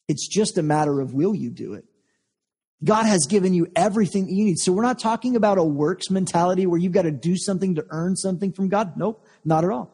It's 0.08 0.28
just 0.28 0.60
a 0.60 0.64
matter 0.64 1.02
of 1.02 1.14
will 1.14 1.34
you 1.34 1.50
do 1.50 1.74
it? 1.74 1.86
God 2.84 3.08
has 3.08 3.26
given 3.28 3.56
you 3.56 3.68
everything 3.76 4.30
you 4.30 4.46
need. 4.46 4.60
So 4.60 4.72
we're 4.72 4.84
not 4.84 5.00
talking 5.00 5.36
about 5.36 5.58
a 5.58 5.64
works 5.64 6.12
mentality 6.12 6.68
where 6.68 6.80
you've 6.80 6.92
got 6.92 7.02
to 7.04 7.12
do 7.12 7.36
something 7.38 7.74
to 7.76 7.86
earn 7.90 8.16
something 8.16 8.54
from 8.54 8.70
God. 8.70 8.98
Nope, 8.98 9.26
not 9.44 9.64
at 9.64 9.72
all. 9.72 9.92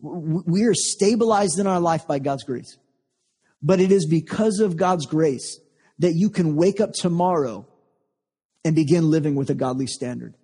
We 0.00 0.64
are 0.64 0.74
stabilized 0.74 1.58
in 1.58 1.66
our 1.66 1.78
life 1.78 2.06
by 2.06 2.20
God's 2.20 2.44
grace. 2.44 2.78
But 3.62 3.80
it 3.80 3.92
is 3.92 4.06
because 4.06 4.60
of 4.60 4.76
God's 4.76 5.06
grace 5.06 5.60
that 5.98 6.14
you 6.14 6.30
can 6.30 6.56
wake 6.56 6.80
up 6.80 6.92
tomorrow 6.92 7.66
and 8.64 8.74
begin 8.74 9.10
living 9.10 9.34
with 9.34 9.50
a 9.50 9.54
godly 9.54 9.86
standard. 9.86 10.34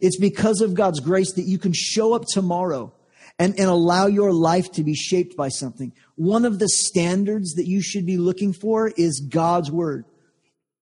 It's 0.00 0.18
because 0.18 0.60
of 0.60 0.74
God's 0.74 1.00
grace 1.00 1.32
that 1.34 1.46
you 1.46 1.58
can 1.58 1.72
show 1.72 2.12
up 2.12 2.24
tomorrow 2.32 2.92
and, 3.38 3.54
and 3.58 3.68
allow 3.68 4.06
your 4.06 4.32
life 4.32 4.72
to 4.72 4.82
be 4.82 4.94
shaped 4.94 5.36
by 5.36 5.48
something. 5.48 5.92
One 6.16 6.44
of 6.44 6.58
the 6.58 6.68
standards 6.68 7.54
that 7.54 7.66
you 7.66 7.80
should 7.82 8.06
be 8.06 8.16
looking 8.16 8.52
for 8.52 8.88
is 8.96 9.20
God's 9.20 9.70
word. 9.70 10.06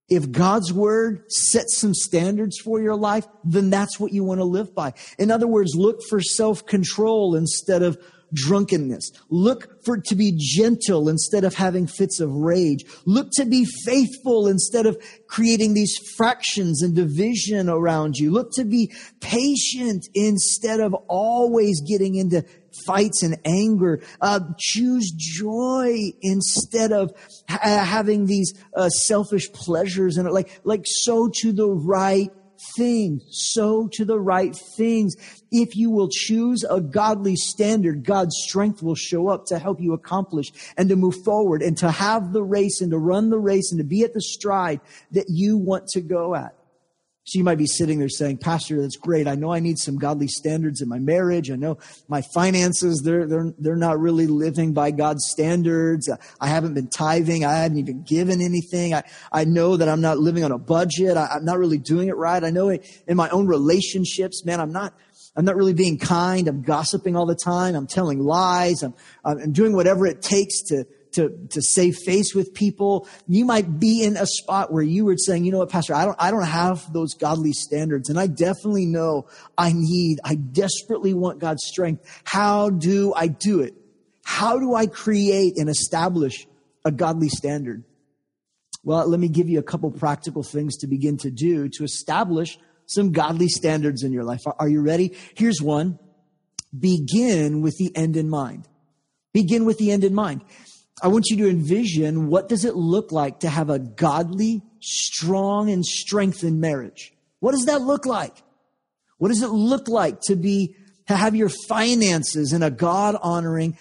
If 0.08 0.30
God's 0.30 0.72
word 0.72 1.24
sets 1.30 1.78
some 1.78 1.94
standards 1.94 2.58
for 2.58 2.80
your 2.80 2.94
life, 2.94 3.26
then 3.42 3.70
that's 3.70 3.98
what 3.98 4.12
you 4.12 4.22
want 4.22 4.40
to 4.40 4.44
live 4.44 4.74
by. 4.74 4.92
In 5.18 5.30
other 5.30 5.46
words, 5.46 5.74
look 5.74 6.00
for 6.08 6.20
self-control 6.20 7.34
instead 7.34 7.82
of 7.82 7.98
drunkenness. 8.34 9.10
Look 9.30 9.84
for 9.84 9.98
to 9.98 10.14
be 10.14 10.34
gentle 10.36 11.08
instead 11.08 11.44
of 11.44 11.54
having 11.54 11.86
fits 11.86 12.20
of 12.20 12.30
rage. 12.30 12.84
Look 13.06 13.28
to 13.34 13.44
be 13.44 13.64
faithful 13.84 14.48
instead 14.48 14.86
of 14.86 15.02
creating 15.28 15.74
these 15.74 15.96
fractions 16.16 16.82
and 16.82 16.94
division 16.94 17.68
around 17.68 18.16
you. 18.16 18.30
Look 18.30 18.50
to 18.54 18.64
be 18.64 18.92
patient 19.20 20.06
instead 20.14 20.80
of 20.80 20.94
always 21.08 21.80
getting 21.88 22.16
into 22.16 22.44
fights 22.86 23.22
and 23.22 23.38
anger. 23.44 24.02
Uh, 24.20 24.40
choose 24.58 25.12
joy 25.16 25.96
instead 26.22 26.92
of 26.92 27.12
ha- 27.48 27.84
having 27.84 28.26
these 28.26 28.52
uh, 28.76 28.88
selfish 28.88 29.52
pleasures 29.52 30.16
and 30.16 30.30
like 30.30 30.60
like 30.64 30.82
sow 30.84 31.30
to 31.40 31.52
the 31.52 31.68
right 31.68 32.30
things. 32.76 33.22
Sow 33.30 33.88
to 33.92 34.04
the 34.04 34.18
right 34.18 34.54
things. 34.76 35.16
If 35.50 35.76
you 35.76 35.90
will 35.90 36.08
choose 36.10 36.64
a 36.64 36.80
godly 36.80 37.36
standard, 37.36 38.04
God's 38.04 38.36
strength 38.46 38.82
will 38.82 38.94
show 38.94 39.28
up 39.28 39.46
to 39.46 39.58
help 39.58 39.80
you 39.80 39.92
accomplish 39.92 40.52
and 40.76 40.88
to 40.88 40.96
move 40.96 41.22
forward 41.24 41.62
and 41.62 41.76
to 41.78 41.90
have 41.90 42.32
the 42.32 42.42
race 42.42 42.80
and 42.80 42.90
to 42.90 42.98
run 42.98 43.30
the 43.30 43.38
race 43.38 43.70
and 43.70 43.78
to 43.78 43.84
be 43.84 44.02
at 44.02 44.14
the 44.14 44.20
stride 44.20 44.80
that 45.12 45.26
you 45.28 45.56
want 45.56 45.86
to 45.88 46.00
go 46.00 46.34
at. 46.34 46.54
So 47.26 47.38
you 47.38 47.44
might 47.44 47.56
be 47.56 47.66
sitting 47.66 47.98
there 47.98 48.10
saying, 48.10 48.36
Pastor, 48.36 48.82
that's 48.82 48.96
great. 48.96 49.26
I 49.26 49.34
know 49.34 49.50
I 49.50 49.58
need 49.58 49.78
some 49.78 49.96
godly 49.96 50.28
standards 50.28 50.82
in 50.82 50.90
my 50.90 50.98
marriage. 50.98 51.50
I 51.50 51.56
know 51.56 51.78
my 52.06 52.22
finances, 52.34 53.00
they're, 53.02 53.26
they're, 53.26 53.50
they're 53.58 53.76
not 53.76 53.98
really 53.98 54.26
living 54.26 54.74
by 54.74 54.90
God's 54.90 55.26
standards. 55.30 56.10
I 56.38 56.48
haven't 56.48 56.74
been 56.74 56.88
tithing. 56.88 57.46
I 57.46 57.62
haven't 57.62 57.78
even 57.78 58.02
given 58.02 58.42
anything. 58.42 58.92
I, 58.92 59.04
I 59.32 59.44
know 59.44 59.78
that 59.78 59.88
I'm 59.88 60.02
not 60.02 60.18
living 60.18 60.44
on 60.44 60.52
a 60.52 60.58
budget. 60.58 61.16
I, 61.16 61.28
I'm 61.36 61.46
not 61.46 61.58
really 61.58 61.78
doing 61.78 62.08
it 62.08 62.16
right. 62.16 62.44
I 62.44 62.50
know 62.50 62.68
it, 62.68 62.84
in 63.08 63.16
my 63.16 63.30
own 63.30 63.46
relationships, 63.46 64.44
man, 64.44 64.60
I'm 64.60 64.72
not, 64.72 64.92
I'm 65.34 65.46
not 65.46 65.56
really 65.56 65.72
being 65.72 65.98
kind. 65.98 66.46
I'm 66.46 66.60
gossiping 66.60 67.16
all 67.16 67.26
the 67.26 67.34
time. 67.34 67.74
I'm 67.74 67.86
telling 67.86 68.18
lies. 68.18 68.82
I'm, 68.82 68.92
I'm 69.24 69.52
doing 69.52 69.74
whatever 69.74 70.06
it 70.06 70.20
takes 70.20 70.60
to, 70.64 70.84
to, 71.14 71.30
to 71.50 71.60
save 71.62 71.96
face 71.96 72.34
with 72.34 72.54
people. 72.54 73.08
You 73.26 73.44
might 73.44 73.78
be 73.78 74.02
in 74.02 74.16
a 74.16 74.26
spot 74.26 74.72
where 74.72 74.82
you 74.82 75.04
were 75.04 75.16
saying, 75.16 75.44
you 75.44 75.52
know 75.52 75.58
what, 75.58 75.70
Pastor, 75.70 75.94
I 75.94 76.04
don't, 76.04 76.16
I 76.18 76.30
don't 76.30 76.46
have 76.46 76.92
those 76.92 77.14
godly 77.14 77.52
standards. 77.52 78.08
And 78.08 78.18
I 78.18 78.26
definitely 78.26 78.86
know 78.86 79.26
I 79.56 79.72
need, 79.74 80.20
I 80.24 80.34
desperately 80.34 81.14
want 81.14 81.38
God's 81.38 81.64
strength. 81.64 82.04
How 82.24 82.70
do 82.70 83.12
I 83.14 83.28
do 83.28 83.60
it? 83.60 83.74
How 84.24 84.58
do 84.58 84.74
I 84.74 84.86
create 84.86 85.58
and 85.58 85.68
establish 85.68 86.46
a 86.84 86.90
godly 86.90 87.28
standard? 87.28 87.84
Well, 88.82 89.08
let 89.08 89.18
me 89.18 89.28
give 89.28 89.48
you 89.48 89.58
a 89.58 89.62
couple 89.62 89.90
practical 89.90 90.42
things 90.42 90.76
to 90.78 90.86
begin 90.86 91.16
to 91.18 91.30
do 91.30 91.68
to 91.70 91.84
establish 91.84 92.58
some 92.86 93.12
godly 93.12 93.48
standards 93.48 94.02
in 94.02 94.12
your 94.12 94.24
life. 94.24 94.40
Are 94.58 94.68
you 94.68 94.82
ready? 94.82 95.16
Here's 95.34 95.62
one. 95.62 95.98
Begin 96.78 97.62
with 97.62 97.76
the 97.78 97.96
end 97.96 98.16
in 98.16 98.28
mind. 98.28 98.68
Begin 99.32 99.64
with 99.64 99.78
the 99.78 99.90
end 99.90 100.04
in 100.04 100.14
mind. 100.14 100.42
I 101.02 101.08
want 101.08 101.26
you 101.28 101.36
to 101.38 101.48
envision 101.48 102.28
what 102.28 102.48
does 102.48 102.64
it 102.64 102.76
look 102.76 103.12
like 103.12 103.40
to 103.40 103.48
have 103.48 103.68
a 103.68 103.78
godly, 103.78 104.62
strong, 104.80 105.70
and 105.70 105.84
strengthened 105.84 106.60
marriage? 106.60 107.12
What 107.40 107.52
does 107.52 107.66
that 107.66 107.82
look 107.82 108.06
like? 108.06 108.42
What 109.18 109.28
does 109.28 109.42
it 109.42 109.48
look 109.48 109.88
like 109.88 110.20
to 110.22 110.36
be 110.36 110.76
to 111.06 111.16
have 111.16 111.34
your 111.34 111.50
finances 111.68 112.52
in 112.52 112.62
a 112.62 112.70
God 112.70 113.16
honoring, 113.22 113.76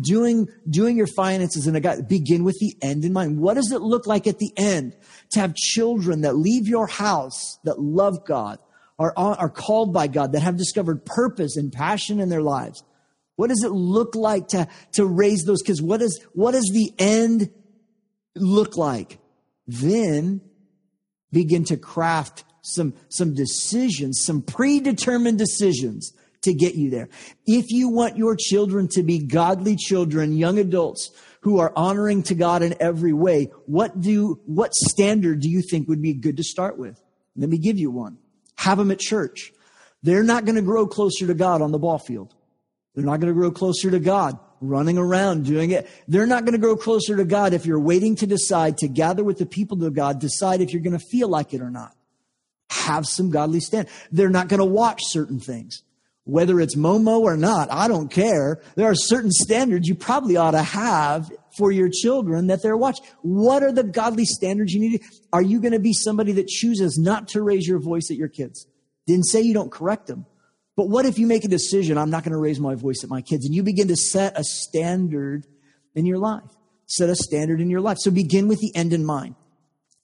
doing, 0.00 0.46
doing 0.70 0.96
your 0.96 1.08
finances 1.08 1.66
in 1.66 1.74
a 1.74 1.80
God, 1.80 2.08
begin 2.08 2.44
with 2.44 2.56
the 2.60 2.76
end 2.80 3.04
in 3.04 3.12
mind. 3.12 3.40
What 3.40 3.54
does 3.54 3.72
it 3.72 3.80
look 3.80 4.06
like 4.06 4.26
at 4.26 4.38
the 4.38 4.52
end 4.56 4.96
to 5.32 5.40
have 5.40 5.54
children 5.56 6.20
that 6.20 6.36
leave 6.36 6.68
your 6.68 6.86
house 6.86 7.58
that 7.64 7.80
love 7.80 8.24
God, 8.24 8.58
are, 9.00 9.12
are 9.16 9.48
called 9.48 9.92
by 9.92 10.06
God, 10.06 10.32
that 10.32 10.42
have 10.42 10.56
discovered 10.56 11.04
purpose 11.04 11.56
and 11.56 11.72
passion 11.72 12.20
in 12.20 12.28
their 12.28 12.42
lives? 12.42 12.84
What 13.38 13.50
does 13.50 13.62
it 13.62 13.70
look 13.70 14.16
like 14.16 14.48
to, 14.48 14.66
to 14.94 15.06
raise 15.06 15.44
those 15.44 15.62
kids? 15.62 15.80
What, 15.80 16.02
is, 16.02 16.20
what 16.32 16.52
does 16.52 16.68
the 16.72 16.92
end 16.98 17.50
look 18.34 18.76
like? 18.76 19.20
Then 19.68 20.40
begin 21.30 21.62
to 21.66 21.76
craft 21.76 22.42
some, 22.62 22.94
some 23.08 23.34
decisions, 23.34 24.22
some 24.24 24.42
predetermined 24.42 25.38
decisions 25.38 26.12
to 26.42 26.52
get 26.52 26.74
you 26.74 26.90
there. 26.90 27.08
If 27.46 27.66
you 27.70 27.88
want 27.88 28.16
your 28.16 28.34
children 28.34 28.88
to 28.94 29.04
be 29.04 29.20
godly 29.20 29.76
children, 29.76 30.36
young 30.36 30.58
adults 30.58 31.12
who 31.42 31.60
are 31.60 31.72
honoring 31.76 32.24
to 32.24 32.34
God 32.34 32.62
in 32.62 32.74
every 32.80 33.12
way, 33.12 33.52
what 33.66 34.00
do, 34.00 34.40
what 34.46 34.74
standard 34.74 35.38
do 35.42 35.48
you 35.48 35.62
think 35.62 35.86
would 35.86 36.02
be 36.02 36.12
good 36.12 36.38
to 36.38 36.42
start 36.42 36.76
with? 36.76 37.00
Let 37.36 37.48
me 37.50 37.58
give 37.58 37.78
you 37.78 37.92
one. 37.92 38.18
Have 38.56 38.78
them 38.78 38.90
at 38.90 38.98
church. 38.98 39.52
They're 40.02 40.24
not 40.24 40.44
going 40.44 40.56
to 40.56 40.62
grow 40.62 40.88
closer 40.88 41.28
to 41.28 41.34
God 41.34 41.62
on 41.62 41.70
the 41.70 41.78
ball 41.78 42.00
field. 42.00 42.34
They're 42.98 43.06
not 43.06 43.20
going 43.20 43.32
to 43.32 43.38
grow 43.38 43.52
closer 43.52 43.92
to 43.92 44.00
God 44.00 44.40
running 44.60 44.98
around 44.98 45.44
doing 45.44 45.70
it. 45.70 45.88
They're 46.08 46.26
not 46.26 46.44
going 46.44 46.54
to 46.54 46.58
grow 46.58 46.74
closer 46.74 47.16
to 47.16 47.24
God 47.24 47.52
if 47.52 47.64
you're 47.64 47.78
waiting 47.78 48.16
to 48.16 48.26
decide 48.26 48.78
to 48.78 48.88
gather 48.88 49.22
with 49.22 49.38
the 49.38 49.46
people 49.46 49.84
of 49.84 49.94
God, 49.94 50.18
decide 50.18 50.60
if 50.60 50.72
you're 50.72 50.82
going 50.82 50.98
to 50.98 51.06
feel 51.06 51.28
like 51.28 51.54
it 51.54 51.60
or 51.60 51.70
not. 51.70 51.94
Have 52.70 53.06
some 53.06 53.30
godly 53.30 53.60
stand. 53.60 53.86
They're 54.10 54.30
not 54.30 54.48
going 54.48 54.58
to 54.58 54.64
watch 54.64 55.00
certain 55.04 55.38
things. 55.38 55.84
Whether 56.24 56.58
it's 56.58 56.74
Momo 56.74 57.20
or 57.20 57.36
not, 57.36 57.70
I 57.70 57.86
don't 57.86 58.10
care. 58.10 58.60
There 58.74 58.90
are 58.90 58.96
certain 58.96 59.30
standards 59.30 59.86
you 59.86 59.94
probably 59.94 60.36
ought 60.36 60.50
to 60.50 60.62
have 60.64 61.30
for 61.56 61.70
your 61.70 61.88
children 61.88 62.48
that 62.48 62.64
they're 62.64 62.76
watching. 62.76 63.06
What 63.22 63.62
are 63.62 63.70
the 63.70 63.84
godly 63.84 64.24
standards 64.24 64.72
you 64.72 64.80
need? 64.80 65.02
Are 65.32 65.40
you 65.40 65.60
going 65.60 65.70
to 65.70 65.78
be 65.78 65.92
somebody 65.92 66.32
that 66.32 66.48
chooses 66.48 66.98
not 66.98 67.28
to 67.28 67.42
raise 67.42 67.64
your 67.64 67.78
voice 67.78 68.10
at 68.10 68.16
your 68.16 68.26
kids? 68.26 68.66
Didn't 69.06 69.26
say 69.26 69.40
you 69.40 69.54
don't 69.54 69.70
correct 69.70 70.08
them. 70.08 70.26
But 70.78 70.90
what 70.90 71.06
if 71.06 71.18
you 71.18 71.26
make 71.26 71.44
a 71.44 71.48
decision, 71.48 71.98
I'm 71.98 72.08
not 72.08 72.22
going 72.22 72.34
to 72.34 72.38
raise 72.38 72.60
my 72.60 72.76
voice 72.76 73.02
at 73.02 73.10
my 73.10 73.20
kids, 73.20 73.44
and 73.44 73.52
you 73.52 73.64
begin 73.64 73.88
to 73.88 73.96
set 73.96 74.38
a 74.38 74.44
standard 74.44 75.44
in 75.96 76.06
your 76.06 76.18
life? 76.18 76.44
Set 76.86 77.10
a 77.10 77.16
standard 77.16 77.60
in 77.60 77.68
your 77.68 77.80
life. 77.80 77.96
So 77.98 78.12
begin 78.12 78.46
with 78.46 78.60
the 78.60 78.70
end 78.76 78.92
in 78.92 79.04
mind. 79.04 79.34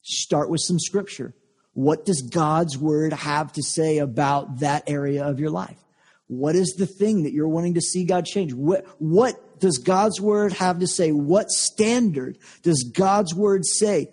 Start 0.03 0.51
with 0.51 0.61
some 0.63 0.81
scripture. 0.81 1.33
What 1.75 2.05
does 2.05 2.23
God's 2.23 2.77
word 2.77 3.13
have 3.13 3.53
to 3.53 3.63
say 3.63 3.99
about 3.99 4.59
that 4.59 4.83
area 4.89 5.23
of 5.25 5.39
your 5.39 5.51
life? 5.51 5.79
What 6.27 6.57
is 6.57 6.75
the 6.77 6.87
thing 6.87 7.23
that 7.23 7.33
you're 7.33 7.47
wanting 7.47 7.75
to 7.75 7.81
see 7.81 8.05
God 8.05 8.27
change? 8.27 8.53
What, 8.53 8.85
what 8.99 9.61
does 9.61 9.79
God's 9.79 10.21
word 10.21 10.55
have 10.55 10.81
to 10.81 10.89
say? 10.89 11.13
What 11.13 11.51
standard 11.51 12.37
does 12.65 12.83
God's 12.83 13.33
word 13.33 13.65
say? 13.65 14.09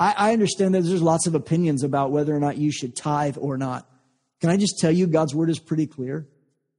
I, 0.00 0.14
I 0.18 0.32
understand 0.32 0.74
that 0.74 0.80
there's 0.80 1.00
lots 1.00 1.28
of 1.28 1.36
opinions 1.36 1.84
about 1.84 2.10
whether 2.10 2.34
or 2.34 2.40
not 2.40 2.56
you 2.56 2.72
should 2.72 2.96
tithe 2.96 3.36
or 3.40 3.56
not. 3.56 3.86
Can 4.42 4.50
I 4.50 4.56
just 4.56 4.80
tell 4.80 4.90
you, 4.90 5.06
God's 5.06 5.36
word 5.36 5.50
is 5.50 5.60
pretty 5.60 5.86
clear 5.86 6.26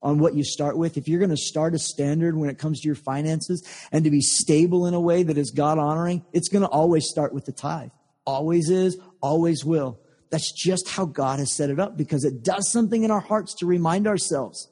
on 0.02 0.20
what 0.20 0.36
you 0.36 0.44
start 0.44 0.78
with. 0.78 0.98
If 0.98 1.08
you're 1.08 1.20
going 1.20 1.30
to 1.30 1.38
start 1.38 1.74
a 1.74 1.80
standard 1.80 2.36
when 2.36 2.50
it 2.50 2.58
comes 2.58 2.82
to 2.82 2.86
your 2.86 2.96
finances 2.96 3.66
and 3.90 4.04
to 4.04 4.12
be 4.12 4.20
stable 4.20 4.86
in 4.86 4.94
a 4.94 5.00
way 5.00 5.24
that 5.24 5.38
is 5.38 5.50
God 5.50 5.80
honoring, 5.80 6.26
it's 6.34 6.50
going 6.50 6.64
to 6.64 6.68
always 6.68 7.08
start 7.08 7.34
with 7.34 7.46
the 7.46 7.54
tithe. 7.54 7.92
Always 8.26 8.70
is, 8.70 8.98
always 9.22 9.64
will. 9.64 9.98
That's 10.30 10.52
just 10.52 10.90
how 10.90 11.06
God 11.06 11.40
has 11.40 11.56
set 11.56 11.70
it 11.70 11.80
up 11.80 11.96
because 11.96 12.26
it 12.26 12.44
does 12.44 12.70
something 12.70 13.06
in 13.06 13.12
our 13.12 13.22
hearts 13.22 13.56
to 13.60 13.66
remind 13.66 14.08
ourselves 14.08 14.68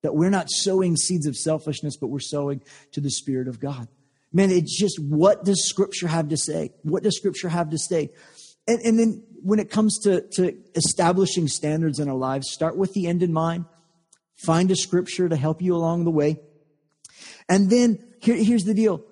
that 0.00 0.14
we're 0.14 0.30
not 0.30 0.48
sowing 0.48 0.96
seeds 0.96 1.26
of 1.26 1.36
selfishness, 1.36 1.98
but 1.98 2.06
we're 2.06 2.20
sowing 2.20 2.62
to 2.92 3.02
the 3.02 3.10
Spirit 3.10 3.48
of 3.48 3.60
God. 3.60 3.86
Man, 4.32 4.50
it's 4.50 4.80
just 4.80 4.98
what 4.98 5.44
does 5.44 5.68
Scripture 5.68 6.08
have 6.08 6.30
to 6.30 6.38
say? 6.38 6.72
What 6.84 7.02
does 7.02 7.18
Scripture 7.18 7.50
have 7.50 7.68
to 7.68 7.78
say? 7.78 8.12
And, 8.70 8.80
and 8.82 8.98
then 9.00 9.24
when 9.42 9.58
it 9.58 9.68
comes 9.68 9.98
to, 10.04 10.20
to 10.34 10.56
establishing 10.76 11.48
standards 11.48 11.98
in 11.98 12.08
our 12.08 12.14
lives, 12.14 12.52
start 12.52 12.76
with 12.76 12.92
the 12.94 13.08
end 13.08 13.20
in 13.20 13.32
mind. 13.32 13.64
Find 14.36 14.70
a 14.70 14.76
Scripture 14.76 15.28
to 15.28 15.34
help 15.34 15.60
you 15.60 15.74
along 15.74 16.04
the 16.04 16.12
way. 16.12 16.38
And 17.48 17.68
then 17.68 17.98
here, 18.22 18.36
here's 18.36 18.62
the 18.62 18.74
deal 18.74 19.04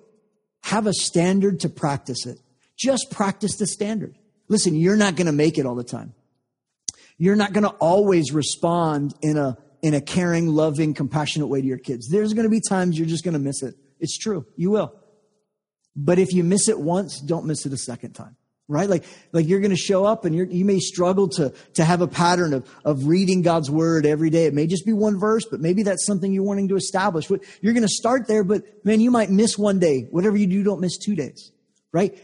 have 0.63 0.87
a 0.87 0.93
standard 0.93 1.59
to 1.61 1.69
practice 1.69 2.25
it. 2.25 2.39
Just 2.77 3.11
practice 3.11 3.57
the 3.57 3.67
standard. 3.67 4.15
Listen, 4.47 4.75
you're 4.75 4.95
not 4.95 5.17
going 5.17 5.27
to 5.27 5.33
make 5.33 5.57
it 5.57 5.65
all 5.65 5.75
the 5.75 5.83
time. 5.83 6.13
You're 7.17 7.35
not 7.35 7.51
going 7.51 7.65
to 7.65 7.75
always 7.81 8.31
respond 8.31 9.13
in 9.21 9.37
a, 9.37 9.57
in 9.81 9.93
a 9.93 9.99
caring, 9.99 10.47
loving, 10.47 10.93
compassionate 10.93 11.49
way 11.49 11.59
to 11.59 11.67
your 11.67 11.77
kids. 11.77 12.07
There's 12.07 12.33
going 12.33 12.45
to 12.45 12.49
be 12.49 12.61
times 12.61 12.97
you're 12.97 13.09
just 13.09 13.25
going 13.25 13.33
to 13.33 13.39
miss 13.39 13.61
it. 13.61 13.75
It's 13.99 14.17
true. 14.17 14.45
You 14.55 14.71
will. 14.71 14.95
But 15.97 16.17
if 16.17 16.31
you 16.31 16.45
miss 16.45 16.69
it 16.69 16.79
once, 16.79 17.19
don't 17.19 17.45
miss 17.45 17.65
it 17.65 17.73
a 17.73 17.77
second 17.77 18.13
time. 18.13 18.37
Right? 18.69 18.87
Like, 18.87 19.03
like 19.33 19.47
you're 19.47 19.59
going 19.59 19.71
to 19.71 19.75
show 19.75 20.05
up 20.05 20.25
and 20.25 20.35
you 20.35 20.63
may 20.63 20.79
struggle 20.79 21.27
to, 21.29 21.51
to 21.73 21.83
have 21.83 22.01
a 22.01 22.07
pattern 22.07 22.53
of, 22.53 22.69
of 22.85 23.07
reading 23.07 23.41
God's 23.41 23.69
word 23.69 24.05
every 24.05 24.29
day. 24.29 24.45
It 24.45 24.53
may 24.53 24.67
just 24.67 24.85
be 24.85 24.93
one 24.93 25.19
verse, 25.19 25.43
but 25.49 25.59
maybe 25.59 25.83
that's 25.83 26.05
something 26.05 26.31
you're 26.31 26.43
wanting 26.43 26.67
to 26.67 26.75
establish. 26.75 27.29
You're 27.29 27.73
going 27.73 27.81
to 27.81 27.87
start 27.87 28.27
there, 28.27 28.43
but 28.43 28.63
man, 28.85 29.01
you 29.01 29.09
might 29.09 29.31
miss 29.31 29.57
one 29.57 29.79
day. 29.79 30.07
Whatever 30.11 30.37
you 30.37 30.45
do, 30.45 30.63
don't 30.63 30.79
miss 30.79 30.97
two 30.97 31.15
days. 31.15 31.51
Right? 31.91 32.17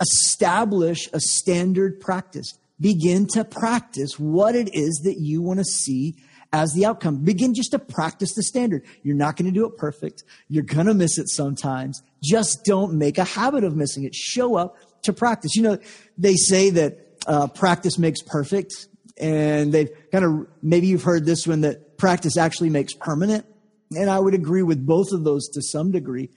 establish 0.00 1.08
a 1.12 1.20
standard 1.20 2.00
practice. 2.00 2.58
Begin 2.80 3.26
to 3.34 3.44
practice 3.44 4.18
what 4.18 4.54
it 4.54 4.74
is 4.74 5.02
that 5.04 5.18
you 5.18 5.42
want 5.42 5.58
to 5.58 5.64
see 5.64 6.16
as 6.52 6.72
the 6.72 6.86
outcome. 6.86 7.22
Begin 7.22 7.54
just 7.54 7.72
to 7.72 7.78
practice 7.78 8.34
the 8.34 8.42
standard. 8.42 8.84
You're 9.02 9.16
not 9.16 9.36
going 9.36 9.46
to 9.46 9.52
do 9.52 9.66
it 9.66 9.76
perfect. 9.76 10.24
You're 10.48 10.64
going 10.64 10.86
to 10.86 10.94
miss 10.94 11.18
it 11.18 11.28
sometimes. 11.28 12.02
Just 12.22 12.64
don't 12.64 12.94
make 12.94 13.18
a 13.18 13.24
habit 13.24 13.64
of 13.64 13.76
missing 13.76 14.04
it. 14.04 14.14
Show 14.14 14.56
up 14.56 14.76
to 15.02 15.12
practice. 15.12 15.54
You 15.54 15.62
know, 15.62 15.78
they 16.18 16.34
say 16.34 16.70
that 16.70 16.98
uh, 17.26 17.46
practice 17.48 17.98
makes 17.98 18.22
perfect, 18.22 18.86
and 19.18 19.72
they've 19.72 19.90
kind 20.12 20.24
of 20.24 20.46
maybe 20.62 20.86
you've 20.86 21.02
heard 21.02 21.26
this 21.26 21.46
one 21.46 21.62
that 21.62 21.98
practice 21.98 22.36
actually 22.36 22.70
makes 22.70 22.94
permanent. 22.94 23.46
And 23.92 24.08
I 24.08 24.18
would 24.18 24.34
agree 24.34 24.62
with 24.62 24.86
both 24.86 25.12
of 25.12 25.24
those 25.24 25.48
to 25.48 25.62
some 25.62 25.90
degree. 25.90 26.30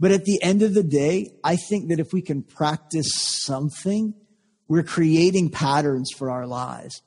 But 0.00 0.10
at 0.10 0.24
the 0.24 0.42
end 0.42 0.62
of 0.62 0.74
the 0.74 0.82
day, 0.82 1.34
I 1.44 1.56
think 1.56 1.88
that 1.88 2.00
if 2.00 2.12
we 2.12 2.22
can 2.22 2.42
practice 2.42 3.10
something, 3.14 4.14
we're 4.68 4.82
creating 4.82 5.50
patterns 5.50 6.10
for 6.16 6.30
our 6.30 6.46
lives. 6.46 7.02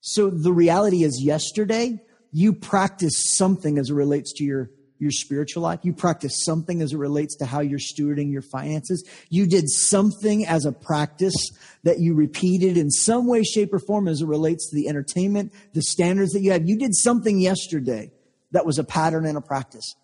So 0.00 0.30
the 0.30 0.52
reality 0.52 1.04
is 1.04 1.22
yesterday, 1.22 2.00
you 2.32 2.52
practiced 2.52 3.36
something 3.36 3.78
as 3.78 3.90
it 3.90 3.94
relates 3.94 4.32
to 4.34 4.44
your, 4.44 4.70
your 5.04 5.12
spiritual 5.12 5.62
life. 5.62 5.80
You 5.82 5.92
practiced 5.92 6.44
something 6.44 6.82
as 6.82 6.92
it 6.92 6.96
relates 6.96 7.36
to 7.36 7.46
how 7.46 7.60
you're 7.60 7.78
stewarding 7.78 8.32
your 8.32 8.42
finances. 8.42 9.08
You 9.28 9.46
did 9.46 9.68
something 9.68 10.44
as 10.46 10.64
a 10.64 10.72
practice 10.72 11.36
that 11.84 12.00
you 12.00 12.14
repeated 12.14 12.76
in 12.76 12.90
some 12.90 13.28
way, 13.28 13.44
shape, 13.44 13.72
or 13.72 13.78
form 13.78 14.08
as 14.08 14.22
it 14.22 14.26
relates 14.26 14.70
to 14.70 14.76
the 14.76 14.88
entertainment, 14.88 15.52
the 15.74 15.82
standards 15.82 16.32
that 16.32 16.40
you 16.40 16.50
have. 16.50 16.66
You 16.66 16.78
did 16.78 16.96
something 16.96 17.38
yesterday 17.38 18.10
that 18.50 18.66
was 18.66 18.78
a 18.78 18.84
pattern 18.84 19.26
and 19.26 19.36
a 19.36 19.42
practice. 19.42 19.94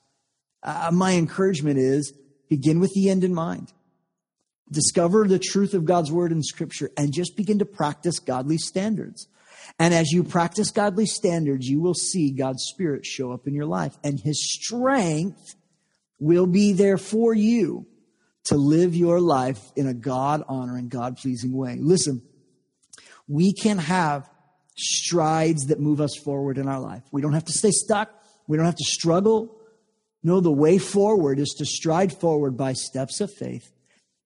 Uh, 0.63 0.91
my 0.93 1.15
encouragement 1.15 1.79
is 1.79 2.13
begin 2.49 2.79
with 2.79 2.93
the 2.95 3.09
end 3.09 3.25
in 3.25 3.33
mind. 3.33 3.73
Discover 4.71 5.27
the 5.27 5.39
truth 5.39 5.75
of 5.75 5.85
God's 5.85 6.13
word 6.13 6.31
in 6.31 6.43
scripture 6.43 6.91
and 6.97 7.13
just 7.13 7.37
begin 7.37 7.59
to 7.59 7.65
practice 7.65 8.19
godly 8.19 8.59
standards. 8.59 9.27
And 9.79 9.95
as 9.95 10.11
you 10.11 10.25
practice 10.25 10.71
godly 10.71 11.07
standards, 11.07 11.67
you 11.67 11.81
will 11.81 11.95
see 11.95 12.33
God's 12.33 12.65
spirit 12.65 13.07
show 13.07 13.33
up 13.33 13.47
in 13.47 13.55
your 13.55 13.67
life 13.67 13.97
and 14.05 14.19
his 14.21 14.53
strength 14.53 15.55
will 16.19 16.47
be 16.47 16.73
there 16.73 16.99
for 16.99 17.35
you 17.35 17.87
to 18.45 18.57
live 18.57 18.95
your 18.95 19.21
life 19.21 19.61
in 19.77 19.87
a 19.87 19.95
God 19.95 20.43
honoring, 20.49 20.89
God 20.89 21.17
pleasing 21.17 21.53
way. 21.53 21.77
Listen, 21.81 22.23
we 23.29 23.53
can 23.53 23.79
have 23.79 24.29
strides 24.77 25.67
that 25.67 25.79
move 25.79 26.01
us 26.01 26.17
forward 26.17 26.59
in 26.59 26.69
our 26.69 26.81
life. 26.81 27.03
We 27.13 27.23
don't 27.23 27.33
have 27.33 27.45
to 27.45 27.53
stay 27.53 27.71
stuck. 27.71 28.11
We 28.47 28.57
don't 28.57 28.67
have 28.67 28.77
to 28.77 28.85
struggle. 28.85 29.57
No, 30.23 30.41
the 30.41 30.53
way 30.53 30.79
forward 30.79 31.39
is 31.39 31.55
to 31.59 31.65
stride 31.65 32.13
forward 32.13 32.57
by 32.57 32.73
steps 32.73 33.21
of 33.21 33.33
faith, 33.33 33.73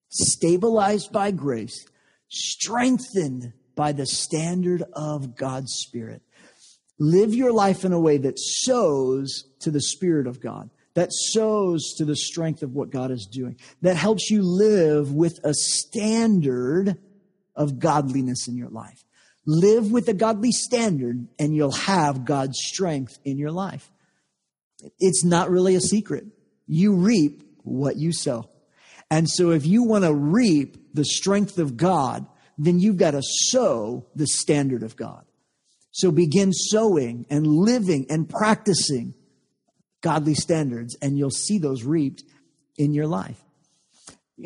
stabilized 0.09 1.13
by 1.13 1.31
grace, 1.31 1.87
strengthened 2.29 3.53
by 3.75 3.93
the 3.93 4.07
standard 4.07 4.83
of 4.93 5.37
God's 5.37 5.73
Spirit. 5.73 6.23
Live 6.99 7.35
your 7.35 7.53
life 7.53 7.85
in 7.85 7.93
a 7.93 8.01
way 8.01 8.19
that 8.19 8.39
sows 8.39 9.45
to 9.61 9.71
the 9.71 9.81
Spirit 9.81 10.27
of 10.27 10.41
God, 10.41 10.71
that 10.95 11.13
sows 11.13 11.95
to 11.99 12.05
the 12.05 12.17
strength 12.17 12.63
of 12.63 12.75
what 12.75 12.91
God 12.91 13.11
is 13.11 13.27
doing, 13.31 13.57
that 13.83 13.97
helps 13.97 14.31
you 14.31 14.43
live 14.43 15.13
with 15.13 15.41
a 15.45 15.55
standard 15.55 16.97
of 17.57 17.79
godliness 17.79 18.49
in 18.49 18.57
your 18.57 18.69
life. 18.69 19.05
Live 19.47 19.91
with 19.91 20.09
a 20.09 20.15
godly 20.15 20.53
standard, 20.53 21.29
and 21.39 21.55
you'll 21.55 21.73
have 21.73 22.25
God's 22.25 22.59
strength 22.59 23.19
in 23.25 23.39
your 23.39 23.51
life. 23.51 23.91
It's 24.99 25.25
not 25.25 25.51
really 25.51 25.75
a 25.75 25.81
secret. 25.81 26.25
You 26.67 26.95
reap 26.95 27.43
what 27.63 27.97
you 27.97 28.13
sow. 28.13 28.49
And 29.11 29.29
so 29.29 29.51
if 29.51 29.67
you 29.67 29.83
want 29.83 30.05
to 30.05 30.15
reap 30.15 30.95
the 30.95 31.05
strength 31.05 31.59
of 31.59 31.77
God, 31.77 32.27
then 32.59 32.79
you've 32.79 32.97
got 32.97 33.13
to 33.13 33.23
sow 33.23 34.07
the 34.15 34.27
standard 34.27 34.83
of 34.83 34.97
God. 34.97 35.25
So 35.91 36.11
begin 36.11 36.53
sowing 36.53 37.27
and 37.31 37.47
living 37.47 38.07
and 38.11 38.29
practicing 38.29 39.15
godly 40.01 40.35
standards, 40.35 40.97
and 41.01 41.17
you'll 41.17 41.31
see 41.31 41.59
those 41.59 41.85
reaped 41.85 42.25
in 42.77 42.93
your 42.93 43.07
life. 43.07 43.41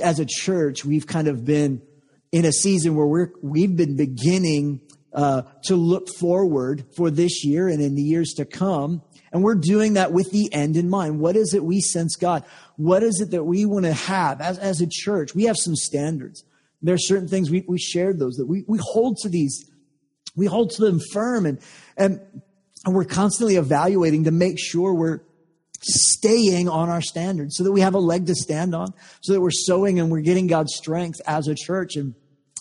As 0.01 0.21
a 0.21 0.27
church, 0.27 0.85
we've 0.85 1.07
kind 1.07 1.29
of 1.29 1.45
been 1.45 1.83
in 2.31 2.45
a 2.45 2.53
season 2.53 2.95
where 2.95 3.07
we're, 3.07 3.33
we've 3.43 3.75
been 3.75 3.97
beginning 3.97 4.83
uh, 5.13 5.43
to 5.65 5.75
look 5.75 6.09
forward 6.19 6.85
for 6.95 7.11
this 7.11 7.45
year 7.45 7.69
and 7.69 7.81
in 7.81 7.95
the 7.95 8.03
years 8.03 8.35
to 8.35 8.45
come 8.45 9.03
and 9.33 9.43
we're 9.43 9.55
doing 9.55 9.95
that 9.95 10.13
with 10.13 10.31
the 10.31 10.53
end 10.53 10.77
in 10.77 10.89
mind. 10.89 11.21
What 11.21 11.37
is 11.37 11.55
it 11.55 11.65
we 11.65 11.81
sense 11.81 12.17
God? 12.17 12.45
What 12.77 13.03
is 13.03 13.21
it 13.21 13.31
that 13.33 13.45
we 13.45 13.67
want 13.67 13.85
to 13.85 13.93
have 13.93 14.41
as, 14.41 14.59
as 14.59 14.81
a 14.81 14.87
church? 14.89 15.35
We 15.35 15.45
have 15.45 15.57
some 15.59 15.77
standards. 15.77 16.45
There 16.83 16.95
are 16.95 16.99
certain 16.99 17.29
things 17.29 17.51
we, 17.51 17.65
we 17.67 17.79
shared 17.79 18.19
those 18.19 18.37
that 18.37 18.47
we, 18.47 18.65
we 18.67 18.79
hold 18.81 19.17
to 19.23 19.29
these, 19.29 19.71
we 20.37 20.47
hold 20.47 20.71
to 20.71 20.83
them 20.83 21.01
firm 21.13 21.47
and, 21.47 21.59
and, 21.97 22.21
and 22.85 22.95
we're 22.95 23.05
constantly 23.05 23.57
evaluating 23.57 24.25
to 24.25 24.31
make 24.31 24.59
sure 24.59 24.95
we're 24.95 25.21
staying 25.81 26.69
on 26.69 26.89
our 26.89 27.01
standards 27.01 27.57
so 27.57 27.65
that 27.65 27.73
we 27.73 27.81
have 27.81 27.95
a 27.95 27.99
leg 27.99 28.27
to 28.27 28.35
stand 28.35 28.75
on, 28.75 28.93
so 29.21 29.33
that 29.33 29.41
we're 29.41 29.51
sowing 29.51 30.01
and 30.01 30.11
we're 30.11 30.21
getting 30.21 30.47
God's 30.47 30.75
strength 30.75 31.21
as 31.27 31.49
a 31.49 31.55
church. 31.55 31.97
And 31.97 32.15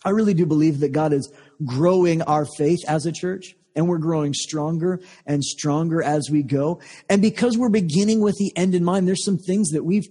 I 0.03 0.11
really 0.11 0.33
do 0.33 0.45
believe 0.45 0.79
that 0.79 0.91
God 0.91 1.13
is 1.13 1.31
growing 1.65 2.21
our 2.23 2.45
faith 2.57 2.79
as 2.87 3.05
a 3.05 3.11
church 3.11 3.55
and 3.75 3.87
we're 3.87 3.99
growing 3.99 4.33
stronger 4.33 4.99
and 5.25 5.43
stronger 5.43 6.01
as 6.01 6.29
we 6.31 6.43
go. 6.43 6.81
And 7.09 7.21
because 7.21 7.57
we're 7.57 7.69
beginning 7.69 8.21
with 8.21 8.35
the 8.37 8.51
end 8.55 8.73
in 8.73 8.83
mind, 8.83 9.07
there's 9.07 9.23
some 9.23 9.37
things 9.37 9.69
that 9.69 9.85
we've 9.85 10.07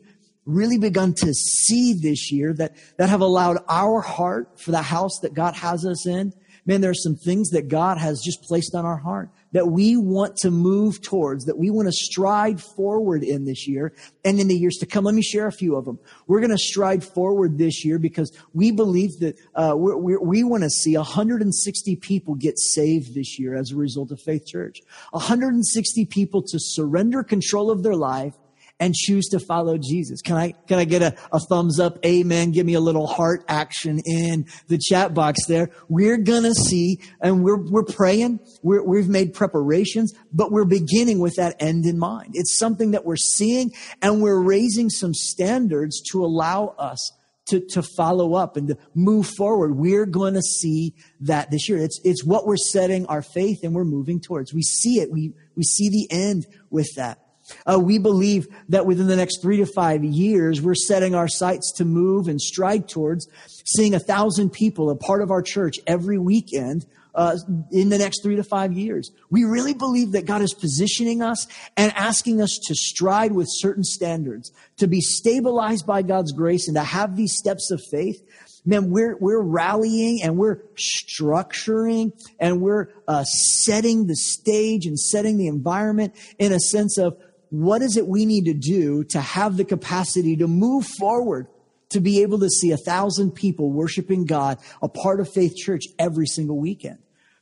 really 0.47 0.78
begun 0.78 1.12
to 1.12 1.34
see 1.34 1.92
this 1.92 2.32
year 2.32 2.55
that, 2.55 2.76
that 2.97 3.09
have 3.09 3.20
allowed 3.20 3.59
our 3.68 4.01
heart 4.01 4.61
for 4.61 4.70
the 4.70 4.82
house 4.82 5.18
that 5.22 5.34
God 5.34 5.55
has 5.55 5.84
us 5.84 6.07
in. 6.07 6.32
Man, 6.64 6.80
there 6.80 6.90
are 6.90 6.94
some 6.94 7.14
things 7.14 7.51
that 7.51 7.68
God 7.68 7.99
has 7.99 8.20
just 8.24 8.42
placed 8.42 8.74
on 8.74 8.84
our 8.84 8.97
heart 8.97 9.30
that 9.53 9.68
we 9.68 9.97
want 9.97 10.36
to 10.38 10.51
move 10.51 11.01
towards, 11.01 11.44
that 11.44 11.57
we 11.57 11.70
want 11.70 11.86
to 11.86 11.92
stride 11.92 12.61
forward 12.61 13.22
in 13.22 13.44
this 13.44 13.68
year 13.68 13.92
and 14.24 14.40
in 14.40 14.49
the 14.49 14.57
years 14.57 14.76
to 14.78 14.86
come. 14.86 15.05
Let 15.05 15.14
me 15.14 15.22
share 15.22 15.47
a 15.47 15.53
few 15.53 15.76
of 15.76 15.84
them. 15.84 16.01
We're 16.26 16.40
going 16.40 16.51
to 16.51 16.59
stride 16.59 17.05
forward 17.05 17.57
this 17.57 17.84
year 17.84 18.01
because 18.01 18.36
we 18.53 18.72
believe 18.72 19.20
that 19.20 19.38
uh, 19.55 19.74
we're, 19.76 19.97
we're, 19.97 20.20
we 20.20 20.42
want 20.42 20.64
to 20.64 20.70
see 20.70 20.97
160 20.97 21.97
people 21.97 22.34
get 22.34 22.59
saved 22.59 23.14
this 23.14 23.38
year 23.38 23.55
as 23.55 23.70
a 23.70 23.76
result 23.76 24.11
of 24.11 24.20
Faith 24.20 24.44
Church. 24.47 24.80
160 25.12 26.05
people 26.07 26.42
to 26.42 26.59
surrender 26.59 27.22
control 27.22 27.70
of 27.70 27.84
their 27.84 27.94
life 27.94 28.34
and 28.79 28.95
choose 28.95 29.27
to 29.29 29.41
follow 29.41 29.79
Jesus. 29.79 30.20
Can 30.20 30.37
I, 30.37 30.53
can 30.66 30.79
I 30.79 30.85
get 30.85 31.03
a, 31.03 31.16
a 31.33 31.41
thumbs 31.41 31.81
up? 31.81 31.99
Amen. 32.05 32.53
Give 32.53 32.66
me 32.66 32.74
a 32.74 32.81
little 32.81 33.07
heart 33.07 33.45
action 33.49 34.01
in 34.05 34.47
the 34.68 34.79
chat 34.79 35.14
box 35.14 35.47
there. 35.47 35.70
We're 35.89 36.18
gonna 36.18 36.55
see 36.55 37.01
and 37.20 37.43
we're, 37.43 37.57
we're 37.57 37.85
praying. 37.85 38.41
We're, 38.62 38.83
we've 38.83 39.09
made 39.09 39.35
preparations, 39.35 40.12
but 40.33 40.53
we're 40.53 40.66
beginning 40.66 41.18
with 41.20 41.37
that 41.37 41.57
end 41.61 41.87
in 41.87 41.99
mind. 41.99 42.33
It's 42.35 42.59
something 42.59 42.91
that 42.91 43.05
we're 43.05 43.16
seeing 43.16 43.72
and 44.03 44.22
we're 44.22 44.41
raising 44.41 44.91
some 44.91 45.14
standards 45.14 46.03
to 46.11 46.24
allow 46.24 46.74
us 46.79 47.12
to, 47.47 47.61
to 47.61 47.83
follow 47.83 48.35
up 48.35 48.57
and 48.57 48.68
to 48.68 48.79
move 48.95 49.27
forward. 49.27 49.77
We're 49.77 50.07
going 50.07 50.35
to 50.35 50.43
see 50.43 50.95
that 51.20 51.51
this 51.51 51.68
year. 51.68 51.79
It's, 51.79 52.01
it's 52.05 52.24
what 52.24 52.47
we're 52.47 52.57
setting 52.57 53.07
our 53.07 53.22
faith 53.22 53.61
and 53.62 53.74
we're 53.74 53.85
moving 53.85 54.20
towards. 54.20 54.53
We 54.53 54.62
see 54.62 55.01
it. 55.01 55.11
We, 55.12 55.33
we 55.57 55.62
see 55.62 55.89
the 55.89 56.09
end 56.11 56.47
with 56.70 56.89
that. 56.97 57.26
Uh, 57.66 57.78
we 57.78 57.99
believe 57.99 58.49
that 58.68 58.86
within 58.86 59.07
the 59.07 59.16
next 59.16 59.40
three 59.42 59.59
to 59.59 59.66
five 59.66 60.05
years, 60.05 60.61
we're 60.61 60.74
setting 60.74 61.14
our 61.14 61.28
sights 61.28 61.72
to 61.76 61.84
move 61.84 62.28
and 62.28 62.40
stride 62.40 62.88
towards 62.88 63.28
seeing 63.64 63.94
a 63.94 63.99
thousand 63.99 64.51
people, 64.51 64.90
a 64.90 64.97
part 64.97 65.22
of 65.22 65.30
our 65.30 65.42
church, 65.42 65.76
every 65.86 66.18
weekend 66.18 66.86
uh, 67.14 67.36
in 67.72 67.88
the 67.88 67.99
next 67.99 68.22
three 68.22 68.36
to 68.36 68.44
five 68.44 68.72
years. 68.72 69.11
We 69.30 69.44
really 69.44 69.74
believe 69.74 70.12
that 70.12 70.26
God 70.26 70.42
is 70.42 70.53
positioning 70.53 71.22
us 71.22 71.47
and 71.76 71.92
asking 71.94 72.42
us 72.42 72.59
to 72.66 72.74
stride 72.74 73.32
with 73.32 73.49
certain 73.51 73.84
standards, 73.84 74.53
to 74.76 74.86
be 74.86 75.01
stabilized 75.01 75.86
by 75.86 76.03
God's 76.03 76.32
grace 76.32 76.68
and 76.68 76.76
to 76.76 76.84
have 76.84 77.16
these 77.16 77.36
steps 77.36 77.70
of 77.70 77.80
faith 77.90 78.22
man, 78.66 78.90
we're, 78.90 79.16
we're 79.18 79.40
rallying 79.40 80.20
and 80.22 80.36
we're 80.36 80.62
structuring 80.76 82.12
and 82.38 82.61
we're 82.61 82.88
uh, 83.07 83.22
setting 83.24 84.07
the 84.07 84.16
stage 84.16 84.86
and 84.86 84.99
setting 84.99 85.38
the 85.38 85.47
environment 85.47 86.14
in 86.38 86.53
a 86.53 86.59
sense 86.59 86.99
of 86.99 87.16
what 87.62 87.80
is 87.80 87.96
it 87.96 88.07
we 88.07 88.26
need 88.26 88.44
to 88.44 88.54
do 88.54 89.02
to 89.04 89.20
have 89.20 89.57
the 89.57 89.64
capacity 89.64 90.36
to 90.36 90.46
move 90.46 90.86
forward 90.98 91.46
to 91.88 92.00
be 92.00 92.22
able 92.22 92.38
to 92.40 92.50
see 92.50 92.72
a 92.72 92.76
thousand 92.76 93.30
people 93.30 93.70
worshiping 93.70 94.26
God, 94.26 94.59
a 94.82 94.88
part 94.88 95.20
of 95.20 95.32
Faith 95.32 95.54
Church 95.57 95.84
every 95.98 96.26
single 96.26 96.59
weekend. 96.59 96.98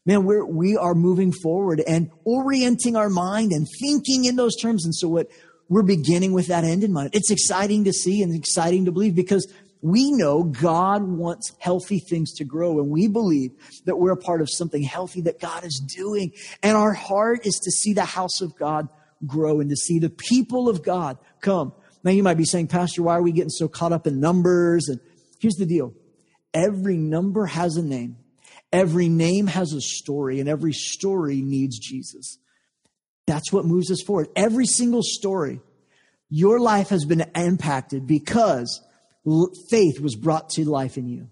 Man, 0.07 0.25
we're, 0.25 0.45
we 0.45 0.77
are 0.77 0.95
moving 0.95 1.33
forward 1.33 1.81
and 1.81 2.11
orienting 2.25 2.95
our 2.95 3.09
mind 3.09 3.53
and 3.53 3.67
thinking 3.81 4.27
in 4.27 4.37
those 4.37 4.55
terms. 4.55 4.85
And 4.85 4.95
so 4.95 5.09
what 5.09 5.29
we're 5.69 5.83
beginning 5.83 6.33
with 6.33 6.49
that 6.49 6.63
end 6.63 6.85
in 6.85 6.93
mind. 6.93 7.11
It's 7.15 7.31
exciting 7.31 7.85
to 7.85 7.93
see 7.93 8.23
and 8.23 8.35
exciting 8.35 8.85
to 8.85 8.93
believe 8.93 9.17
because 9.17 9.51
we 9.81 10.13
know 10.13 10.45
God 10.45 11.03
wants 11.03 11.53
healthy 11.59 11.99
things 11.99 12.33
to 12.35 12.45
grow, 12.45 12.79
and 12.79 12.91
we 12.91 13.09
believe 13.09 13.51
that 13.87 13.97
we're 13.97 14.13
a 14.13 14.17
part 14.17 14.41
of 14.41 14.49
something 14.51 14.83
healthy 14.83 15.23
that 15.23 15.41
God 15.41 15.65
is 15.65 15.83
doing. 15.95 16.33
And 16.63 16.77
our 16.77 16.93
heart 16.93 17.47
is 17.47 17.59
to 17.65 17.71
see 17.71 17.95
the 17.95 18.05
house 18.05 18.41
of 18.41 18.57
God 18.57 18.89
grow 19.27 19.61
and 19.61 19.71
to 19.71 19.77
see 19.77 19.99
the 19.99 20.11
people 20.11 20.69
of 20.69 20.83
God 20.83 21.19
come. 21.41 21.73
Now, 22.03 22.11
you 22.11 22.23
might 22.23 22.37
be 22.37 22.45
saying, 22.45 22.69
Pastor, 22.69 23.03
why 23.03 23.17
are 23.17 23.23
we 23.23 23.33
getting 23.33 23.51
so 23.51 23.69
caught 23.69 23.93
up 23.93 24.07
in 24.07 24.21
numbers? 24.21 24.89
And 24.89 25.01
here's 25.41 25.55
the 25.55 25.67
deal 25.67 25.95
every 26.53 26.97
number 26.97 27.47
has 27.47 27.77
a 27.77 27.83
name, 27.83 28.17
every 28.73 29.09
name 29.09 29.47
has 29.47 29.73
a 29.73 29.81
story, 29.81 30.41
and 30.41 30.49
every 30.49 30.73
story 30.73 31.41
needs 31.43 31.79
Jesus. 31.79 32.39
That's 33.27 33.53
what 33.53 33.65
moves 33.65 33.91
us 33.91 34.03
forward. 34.03 34.29
Every 34.37 34.67
single 34.67 35.03
story, 35.03 35.61
your 36.29 36.61
life 36.61 36.91
has 36.91 37.05
been 37.05 37.25
impacted 37.35 38.07
because 38.07 38.83
faith 39.71 39.99
was 40.01 40.15
brought 40.15 40.51
to 40.51 40.69
life 40.69 40.99
in 40.99 41.09
you. 41.09 41.29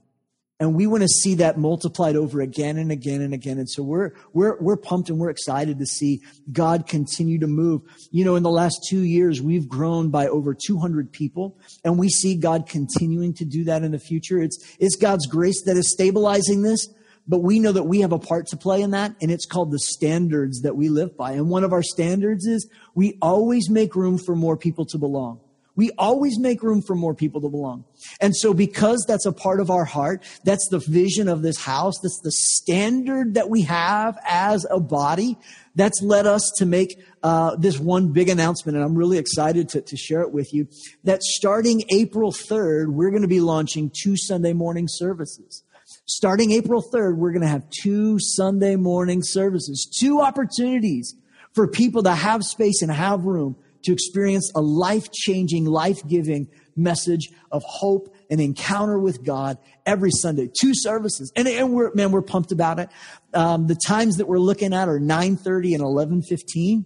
And 0.62 0.76
we 0.76 0.86
want 0.86 1.02
to 1.02 1.08
see 1.08 1.34
that 1.34 1.58
multiplied 1.58 2.14
over 2.14 2.40
again 2.40 2.78
and 2.78 2.92
again 2.92 3.20
and 3.20 3.34
again. 3.34 3.58
And 3.58 3.68
so 3.68 3.82
we're, 3.82 4.12
we're, 4.32 4.56
we're 4.60 4.76
pumped 4.76 5.10
and 5.10 5.18
we're 5.18 5.28
excited 5.28 5.80
to 5.80 5.86
see 5.86 6.22
God 6.52 6.86
continue 6.86 7.40
to 7.40 7.48
move. 7.48 7.82
You 8.12 8.24
know, 8.24 8.36
in 8.36 8.44
the 8.44 8.48
last 8.48 8.86
two 8.88 9.00
years, 9.00 9.42
we've 9.42 9.68
grown 9.68 10.10
by 10.10 10.28
over 10.28 10.54
200 10.54 11.10
people 11.10 11.58
and 11.82 11.98
we 11.98 12.08
see 12.08 12.36
God 12.36 12.68
continuing 12.68 13.34
to 13.34 13.44
do 13.44 13.64
that 13.64 13.82
in 13.82 13.90
the 13.90 13.98
future. 13.98 14.40
It's, 14.40 14.76
it's 14.78 14.94
God's 14.94 15.26
grace 15.26 15.64
that 15.64 15.76
is 15.76 15.92
stabilizing 15.92 16.62
this, 16.62 16.86
but 17.26 17.40
we 17.40 17.58
know 17.58 17.72
that 17.72 17.82
we 17.82 18.02
have 18.02 18.12
a 18.12 18.20
part 18.20 18.46
to 18.50 18.56
play 18.56 18.82
in 18.82 18.92
that 18.92 19.16
and 19.20 19.32
it's 19.32 19.46
called 19.46 19.72
the 19.72 19.80
standards 19.80 20.60
that 20.60 20.76
we 20.76 20.88
live 20.88 21.16
by. 21.16 21.32
And 21.32 21.50
one 21.50 21.64
of 21.64 21.72
our 21.72 21.82
standards 21.82 22.46
is 22.46 22.70
we 22.94 23.18
always 23.20 23.68
make 23.68 23.96
room 23.96 24.16
for 24.16 24.36
more 24.36 24.56
people 24.56 24.86
to 24.86 24.98
belong. 24.98 25.40
We 25.74 25.90
always 25.96 26.38
make 26.38 26.62
room 26.62 26.82
for 26.82 26.94
more 26.94 27.14
people 27.14 27.40
to 27.40 27.48
belong. 27.48 27.84
And 28.20 28.36
so 28.36 28.52
because 28.52 29.04
that's 29.08 29.24
a 29.24 29.32
part 29.32 29.58
of 29.58 29.70
our 29.70 29.84
heart, 29.84 30.22
that's 30.44 30.68
the 30.70 30.78
vision 30.78 31.28
of 31.28 31.42
this 31.42 31.58
house, 31.58 31.94
that's 32.02 32.20
the 32.22 32.32
standard 32.32 33.34
that 33.34 33.48
we 33.48 33.62
have 33.62 34.18
as 34.28 34.66
a 34.70 34.80
body, 34.80 35.38
that's 35.74 36.02
led 36.02 36.26
us 36.26 36.52
to 36.58 36.66
make 36.66 37.02
uh, 37.22 37.56
this 37.56 37.78
one 37.78 38.12
big 38.12 38.28
announcement, 38.28 38.76
and 38.76 38.84
I'm 38.84 38.94
really 38.94 39.16
excited 39.16 39.70
to, 39.70 39.80
to 39.80 39.96
share 39.96 40.20
it 40.20 40.32
with 40.32 40.52
you, 40.52 40.68
that 41.04 41.22
starting 41.22 41.82
April 41.90 42.32
3rd, 42.32 42.88
we're 42.88 43.10
going 43.10 43.22
to 43.22 43.28
be 43.28 43.40
launching 43.40 43.90
two 43.90 44.16
Sunday 44.16 44.52
morning 44.52 44.86
services. 44.88 45.62
Starting 46.04 46.50
April 46.50 46.82
3rd, 46.82 47.16
we're 47.16 47.32
going 47.32 47.42
to 47.42 47.48
have 47.48 47.64
two 47.70 48.18
Sunday 48.18 48.76
morning 48.76 49.22
services, 49.22 49.88
two 49.98 50.20
opportunities 50.20 51.14
for 51.54 51.68
people 51.68 52.02
to 52.02 52.14
have 52.14 52.42
space 52.42 52.82
and 52.82 52.90
have 52.90 53.24
room 53.24 53.56
to 53.84 53.92
experience 53.92 54.50
a 54.54 54.60
life 54.60 55.10
changing, 55.12 55.64
life 55.64 56.06
giving 56.06 56.48
message 56.76 57.30
of 57.50 57.62
hope 57.66 58.14
and 58.30 58.40
encounter 58.40 58.98
with 58.98 59.24
God 59.24 59.58
every 59.84 60.10
Sunday. 60.10 60.50
Two 60.60 60.72
services. 60.74 61.32
And, 61.36 61.46
and 61.46 61.72
we're, 61.72 61.92
man, 61.94 62.12
we're 62.12 62.22
pumped 62.22 62.52
about 62.52 62.78
it. 62.78 62.88
Um, 63.34 63.66
the 63.66 63.74
times 63.74 64.16
that 64.16 64.26
we're 64.26 64.38
looking 64.38 64.72
at 64.72 64.88
are 64.88 64.98
9.30 64.98 65.74
and 65.74 65.82
11.15. 65.82 66.84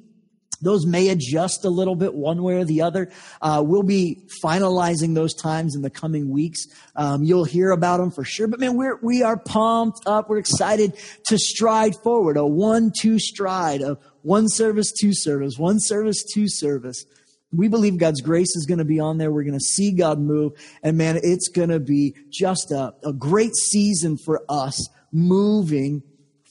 Those 0.62 0.86
may 0.86 1.08
adjust 1.08 1.64
a 1.64 1.70
little 1.70 1.96
bit 1.96 2.14
one 2.14 2.42
way 2.42 2.54
or 2.54 2.64
the 2.64 2.82
other. 2.82 3.10
Uh, 3.42 3.62
we'll 3.64 3.82
be 3.82 4.26
finalizing 4.42 5.14
those 5.14 5.34
times 5.34 5.76
in 5.76 5.82
the 5.82 5.90
coming 5.90 6.30
weeks. 6.30 6.66
Um, 6.94 7.24
you'll 7.24 7.44
hear 7.44 7.70
about 7.70 7.98
them 7.98 8.10
for 8.10 8.24
sure. 8.24 8.48
But 8.48 8.60
man, 8.60 8.76
we're 8.76 8.98
we 9.02 9.22
are 9.22 9.36
pumped 9.36 10.00
up. 10.06 10.30
We're 10.30 10.38
excited 10.38 10.96
to 11.26 11.38
stride 11.38 11.94
forward. 12.02 12.36
A 12.36 12.46
one-two 12.46 13.18
stride 13.18 13.82
of 13.82 13.98
one 14.26 14.48
service, 14.48 14.90
two 14.90 15.14
service, 15.14 15.56
one 15.56 15.78
service, 15.78 16.24
two 16.34 16.48
service. 16.48 17.04
We 17.52 17.68
believe 17.68 17.96
God's 17.96 18.20
grace 18.20 18.56
is 18.56 18.66
going 18.66 18.80
to 18.80 18.84
be 18.84 18.98
on 18.98 19.18
there. 19.18 19.30
We're 19.30 19.44
going 19.44 19.54
to 19.54 19.60
see 19.60 19.92
God 19.92 20.18
move. 20.18 20.52
And 20.82 20.98
man, 20.98 21.20
it's 21.22 21.48
going 21.48 21.68
to 21.68 21.78
be 21.78 22.16
just 22.28 22.72
a, 22.72 22.92
a 23.04 23.12
great 23.12 23.54
season 23.54 24.18
for 24.18 24.42
us 24.48 24.88
moving 25.12 26.02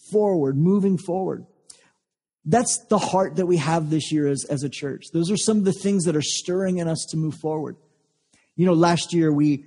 forward, 0.10 0.58
moving 0.58 0.98
forward. 0.98 1.46
That's 2.46 2.78
the 2.86 2.98
heart 2.98 3.36
that 3.36 3.46
we 3.46 3.58
have 3.58 3.90
this 3.90 4.10
year 4.10 4.28
as, 4.28 4.46
as 4.46 4.64
a 4.64 4.70
church. 4.70 5.08
Those 5.12 5.30
are 5.30 5.38
some 5.38 5.58
of 5.58 5.66
the 5.66 5.74
things 5.74 6.06
that 6.06 6.16
are 6.16 6.22
stirring 6.22 6.78
in 6.78 6.88
us 6.88 7.06
to 7.10 7.18
move 7.18 7.36
forward. 7.36 7.76
You 8.56 8.66
know, 8.66 8.74
last 8.74 9.14
year 9.14 9.34
we 9.34 9.66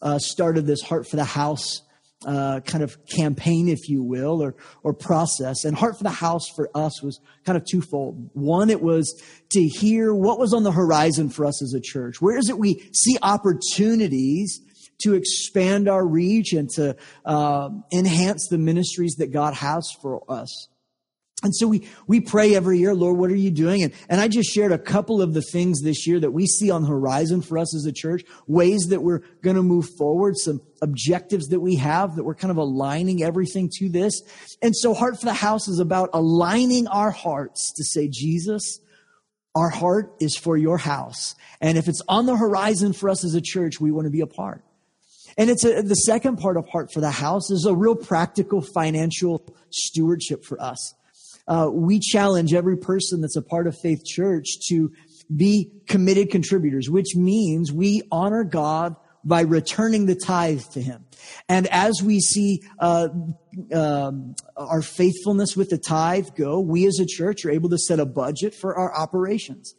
uh, 0.00 0.18
started 0.18 0.66
this 0.66 0.80
Heart 0.80 1.06
for 1.08 1.16
the 1.16 1.24
House 1.24 1.82
uh, 2.26 2.60
kind 2.60 2.84
of 2.84 2.98
campaign, 3.06 3.68
if 3.68 3.88
you 3.88 4.02
will, 4.02 4.42
or, 4.42 4.54
or 4.82 4.92
process. 4.92 5.64
And 5.64 5.76
Heart 5.76 5.98
for 5.98 6.04
the 6.04 6.10
House 6.10 6.48
for 6.54 6.70
us 6.74 7.02
was 7.02 7.20
kind 7.44 7.56
of 7.56 7.64
twofold. 7.64 8.30
One, 8.34 8.70
it 8.70 8.82
was 8.82 9.20
to 9.52 9.62
hear 9.62 10.14
what 10.14 10.38
was 10.38 10.52
on 10.52 10.62
the 10.62 10.72
horizon 10.72 11.30
for 11.30 11.46
us 11.46 11.62
as 11.62 11.74
a 11.74 11.80
church. 11.80 12.20
Where 12.20 12.36
is 12.36 12.48
it 12.48 12.58
we 12.58 12.90
see 12.92 13.16
opportunities 13.22 14.60
to 15.02 15.14
expand 15.14 15.88
our 15.88 16.06
reach 16.06 16.52
and 16.52 16.68
to 16.70 16.96
uh, 17.24 17.70
enhance 17.92 18.48
the 18.48 18.58
ministries 18.58 19.14
that 19.16 19.32
God 19.32 19.54
has 19.54 19.90
for 20.02 20.22
us? 20.28 20.68
And 21.42 21.56
so 21.56 21.66
we, 21.66 21.88
we 22.06 22.20
pray 22.20 22.54
every 22.54 22.78
year, 22.78 22.94
Lord, 22.94 23.16
what 23.16 23.30
are 23.30 23.36
you 23.36 23.50
doing? 23.50 23.82
And, 23.82 23.94
and 24.10 24.20
I 24.20 24.28
just 24.28 24.52
shared 24.52 24.72
a 24.72 24.78
couple 24.78 25.22
of 25.22 25.32
the 25.32 25.40
things 25.40 25.80
this 25.80 26.06
year 26.06 26.20
that 26.20 26.32
we 26.32 26.46
see 26.46 26.70
on 26.70 26.82
the 26.82 26.88
horizon 26.88 27.40
for 27.40 27.56
us 27.56 27.74
as 27.74 27.86
a 27.86 27.92
church, 27.92 28.24
ways 28.46 28.88
that 28.90 29.02
we're 29.02 29.20
going 29.42 29.56
to 29.56 29.62
move 29.62 29.88
forward, 29.96 30.36
some 30.36 30.60
objectives 30.82 31.48
that 31.48 31.60
we 31.60 31.76
have 31.76 32.16
that 32.16 32.24
we're 32.24 32.34
kind 32.34 32.50
of 32.50 32.58
aligning 32.58 33.22
everything 33.22 33.70
to 33.78 33.88
this. 33.88 34.20
And 34.60 34.76
so 34.76 34.92
Heart 34.92 35.18
for 35.18 35.26
the 35.26 35.32
House 35.32 35.66
is 35.66 35.78
about 35.78 36.10
aligning 36.12 36.86
our 36.88 37.10
hearts 37.10 37.72
to 37.76 37.84
say, 37.84 38.08
Jesus, 38.08 38.78
our 39.54 39.70
heart 39.70 40.14
is 40.20 40.36
for 40.36 40.58
your 40.58 40.76
house. 40.76 41.34
And 41.60 41.78
if 41.78 41.88
it's 41.88 42.02
on 42.06 42.26
the 42.26 42.36
horizon 42.36 42.92
for 42.92 43.08
us 43.08 43.24
as 43.24 43.34
a 43.34 43.40
church, 43.40 43.80
we 43.80 43.90
want 43.90 44.04
to 44.04 44.10
be 44.10 44.20
a 44.20 44.26
part. 44.26 44.62
And 45.38 45.48
it's 45.48 45.64
a, 45.64 45.80
the 45.80 45.94
second 45.94 46.36
part 46.36 46.58
of 46.58 46.68
Heart 46.68 46.92
for 46.92 47.00
the 47.00 47.10
House 47.10 47.50
is 47.50 47.64
a 47.64 47.74
real 47.74 47.96
practical 47.96 48.60
financial 48.60 49.42
stewardship 49.70 50.44
for 50.44 50.60
us 50.60 50.94
uh, 51.50 51.68
we 51.70 51.98
challenge 51.98 52.54
every 52.54 52.78
person 52.78 53.20
that's 53.20 53.36
a 53.36 53.42
part 53.42 53.66
of 53.66 53.76
Faith 53.76 54.04
Church 54.04 54.46
to 54.68 54.92
be 55.34 55.72
committed 55.88 56.30
contributors, 56.30 56.88
which 56.88 57.16
means 57.16 57.72
we 57.72 58.02
honor 58.12 58.44
God 58.44 58.94
by 59.24 59.42
returning 59.42 60.06
the 60.06 60.14
tithe 60.14 60.62
to 60.72 60.80
Him. 60.80 61.04
And 61.48 61.66
as 61.66 62.02
we 62.02 62.20
see 62.20 62.62
uh, 62.78 63.08
um, 63.74 64.36
our 64.56 64.80
faithfulness 64.80 65.56
with 65.56 65.70
the 65.70 65.76
tithe 65.76 66.28
go, 66.36 66.60
we 66.60 66.86
as 66.86 67.00
a 67.00 67.06
church 67.06 67.44
are 67.44 67.50
able 67.50 67.68
to 67.70 67.78
set 67.78 67.98
a 67.98 68.06
budget 68.06 68.54
for 68.54 68.78
our 68.78 68.96
operations. 68.96 69.74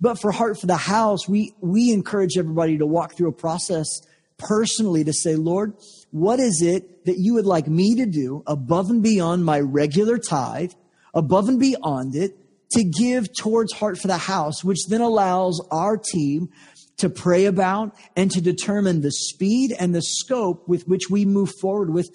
But 0.00 0.20
for 0.20 0.30
Heart 0.30 0.60
for 0.60 0.66
the 0.66 0.76
House, 0.76 1.26
we, 1.26 1.54
we 1.60 1.90
encourage 1.90 2.36
everybody 2.36 2.78
to 2.78 2.86
walk 2.86 3.16
through 3.16 3.30
a 3.30 3.32
process 3.32 3.88
personally 4.36 5.04
to 5.04 5.12
say, 5.12 5.34
Lord, 5.36 5.72
what 6.10 6.38
is 6.38 6.62
it 6.62 7.06
that 7.06 7.16
you 7.18 7.34
would 7.34 7.46
like 7.46 7.66
me 7.66 7.96
to 7.96 8.06
do 8.06 8.42
above 8.46 8.90
and 8.90 9.02
beyond 9.02 9.44
my 9.44 9.58
regular 9.58 10.18
tithe 10.18 10.72
above 11.14 11.48
and 11.48 11.60
beyond 11.60 12.14
it 12.14 12.36
to 12.72 12.84
give 12.84 13.28
towards 13.34 13.72
Heart 13.72 13.98
for 13.98 14.08
the 14.08 14.18
House, 14.18 14.62
which 14.62 14.86
then 14.88 15.00
allows 15.00 15.60
our 15.70 15.96
team 15.96 16.50
to 16.98 17.08
pray 17.08 17.46
about 17.46 17.94
and 18.16 18.30
to 18.30 18.40
determine 18.40 19.00
the 19.00 19.12
speed 19.12 19.74
and 19.78 19.94
the 19.94 20.02
scope 20.02 20.68
with 20.68 20.86
which 20.86 21.08
we 21.08 21.24
move 21.24 21.50
forward 21.60 21.90
with 21.90 22.10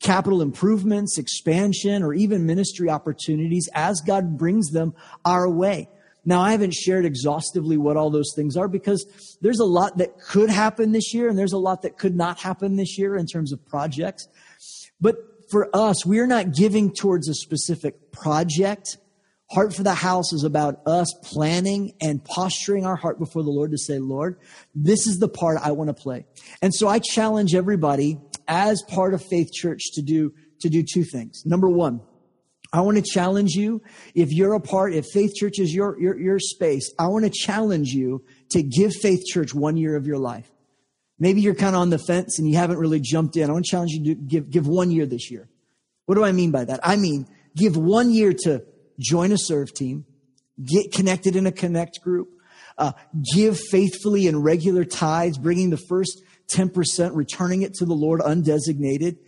capital 0.00 0.40
improvements, 0.40 1.18
expansion, 1.18 2.02
or 2.02 2.14
even 2.14 2.46
ministry 2.46 2.88
opportunities 2.88 3.68
as 3.74 4.00
God 4.00 4.38
brings 4.38 4.70
them 4.70 4.94
our 5.24 5.48
way. 5.50 5.88
Now, 6.24 6.40
I 6.40 6.52
haven't 6.52 6.74
shared 6.74 7.04
exhaustively 7.04 7.76
what 7.76 7.96
all 7.96 8.10
those 8.10 8.32
things 8.34 8.56
are 8.56 8.68
because 8.68 9.38
there's 9.40 9.60
a 9.60 9.64
lot 9.64 9.98
that 9.98 10.20
could 10.20 10.50
happen 10.50 10.92
this 10.92 11.14
year 11.14 11.28
and 11.28 11.38
there's 11.38 11.52
a 11.52 11.58
lot 11.58 11.82
that 11.82 11.96
could 11.96 12.14
not 12.14 12.38
happen 12.38 12.76
this 12.76 12.98
year 12.98 13.16
in 13.16 13.26
terms 13.26 13.52
of 13.52 13.66
projects. 13.66 14.28
But 15.00 15.16
for 15.50 15.68
us, 15.74 16.04
we 16.04 16.18
are 16.18 16.26
not 16.26 16.54
giving 16.54 16.92
towards 16.92 17.28
a 17.28 17.34
specific 17.34 18.12
project. 18.12 18.98
Heart 19.50 19.74
for 19.74 19.82
the 19.82 19.94
house 19.94 20.32
is 20.32 20.44
about 20.44 20.80
us 20.86 21.12
planning 21.22 21.94
and 22.02 22.22
posturing 22.22 22.84
our 22.84 22.96
heart 22.96 23.18
before 23.18 23.42
the 23.42 23.50
Lord 23.50 23.70
to 23.70 23.78
say, 23.78 23.98
Lord, 23.98 24.38
this 24.74 25.06
is 25.06 25.18
the 25.18 25.28
part 25.28 25.58
I 25.62 25.72
want 25.72 25.88
to 25.88 25.94
play. 25.94 26.26
And 26.60 26.74
so 26.74 26.86
I 26.86 26.98
challenge 26.98 27.54
everybody 27.54 28.18
as 28.46 28.82
part 28.88 29.14
of 29.14 29.24
Faith 29.24 29.50
Church 29.52 29.82
to 29.94 30.02
do 30.02 30.34
to 30.60 30.68
do 30.68 30.82
two 30.82 31.04
things. 31.04 31.44
Number 31.46 31.68
one, 31.68 32.00
I 32.72 32.80
want 32.82 32.96
to 32.96 33.02
challenge 33.02 33.52
you. 33.52 33.80
If 34.14 34.32
you're 34.32 34.54
a 34.54 34.60
part, 34.60 34.92
if 34.92 35.06
Faith 35.12 35.34
Church 35.34 35.58
is 35.58 35.72
your, 35.72 35.98
your, 36.00 36.18
your 36.18 36.38
space, 36.38 36.92
I 36.98 37.06
want 37.06 37.24
to 37.24 37.30
challenge 37.30 37.88
you 37.88 38.24
to 38.50 38.62
give 38.62 38.92
Faith 38.94 39.24
Church 39.26 39.54
one 39.54 39.76
year 39.76 39.96
of 39.96 40.06
your 40.06 40.18
life. 40.18 40.50
Maybe 41.18 41.40
you're 41.40 41.54
kind 41.54 41.74
of 41.74 41.82
on 41.82 41.90
the 41.90 41.98
fence 41.98 42.38
and 42.38 42.48
you 42.48 42.56
haven't 42.56 42.78
really 42.78 43.00
jumped 43.00 43.36
in. 43.36 43.50
I 43.50 43.52
want 43.52 43.64
to 43.64 43.70
challenge 43.70 43.92
you 43.92 44.14
to 44.14 44.20
give, 44.20 44.50
give 44.50 44.66
one 44.68 44.90
year 44.90 45.06
this 45.06 45.30
year. 45.30 45.48
What 46.06 46.14
do 46.14 46.24
I 46.24 46.32
mean 46.32 46.50
by 46.50 46.64
that? 46.64 46.80
I 46.82 46.96
mean, 46.96 47.26
give 47.56 47.76
one 47.76 48.10
year 48.10 48.32
to 48.44 48.64
join 48.98 49.32
a 49.32 49.38
serve 49.38 49.74
team, 49.74 50.04
get 50.64 50.92
connected 50.92 51.36
in 51.36 51.46
a 51.46 51.52
connect 51.52 52.00
group, 52.02 52.28
uh, 52.78 52.92
give 53.34 53.58
faithfully 53.58 54.26
in 54.26 54.40
regular 54.40 54.84
tithes, 54.84 55.38
bringing 55.38 55.70
the 55.70 55.76
first 55.76 56.22
10%, 56.54 57.14
returning 57.14 57.62
it 57.62 57.74
to 57.74 57.84
the 57.84 57.94
Lord 57.94 58.20
undesignated. 58.20 59.18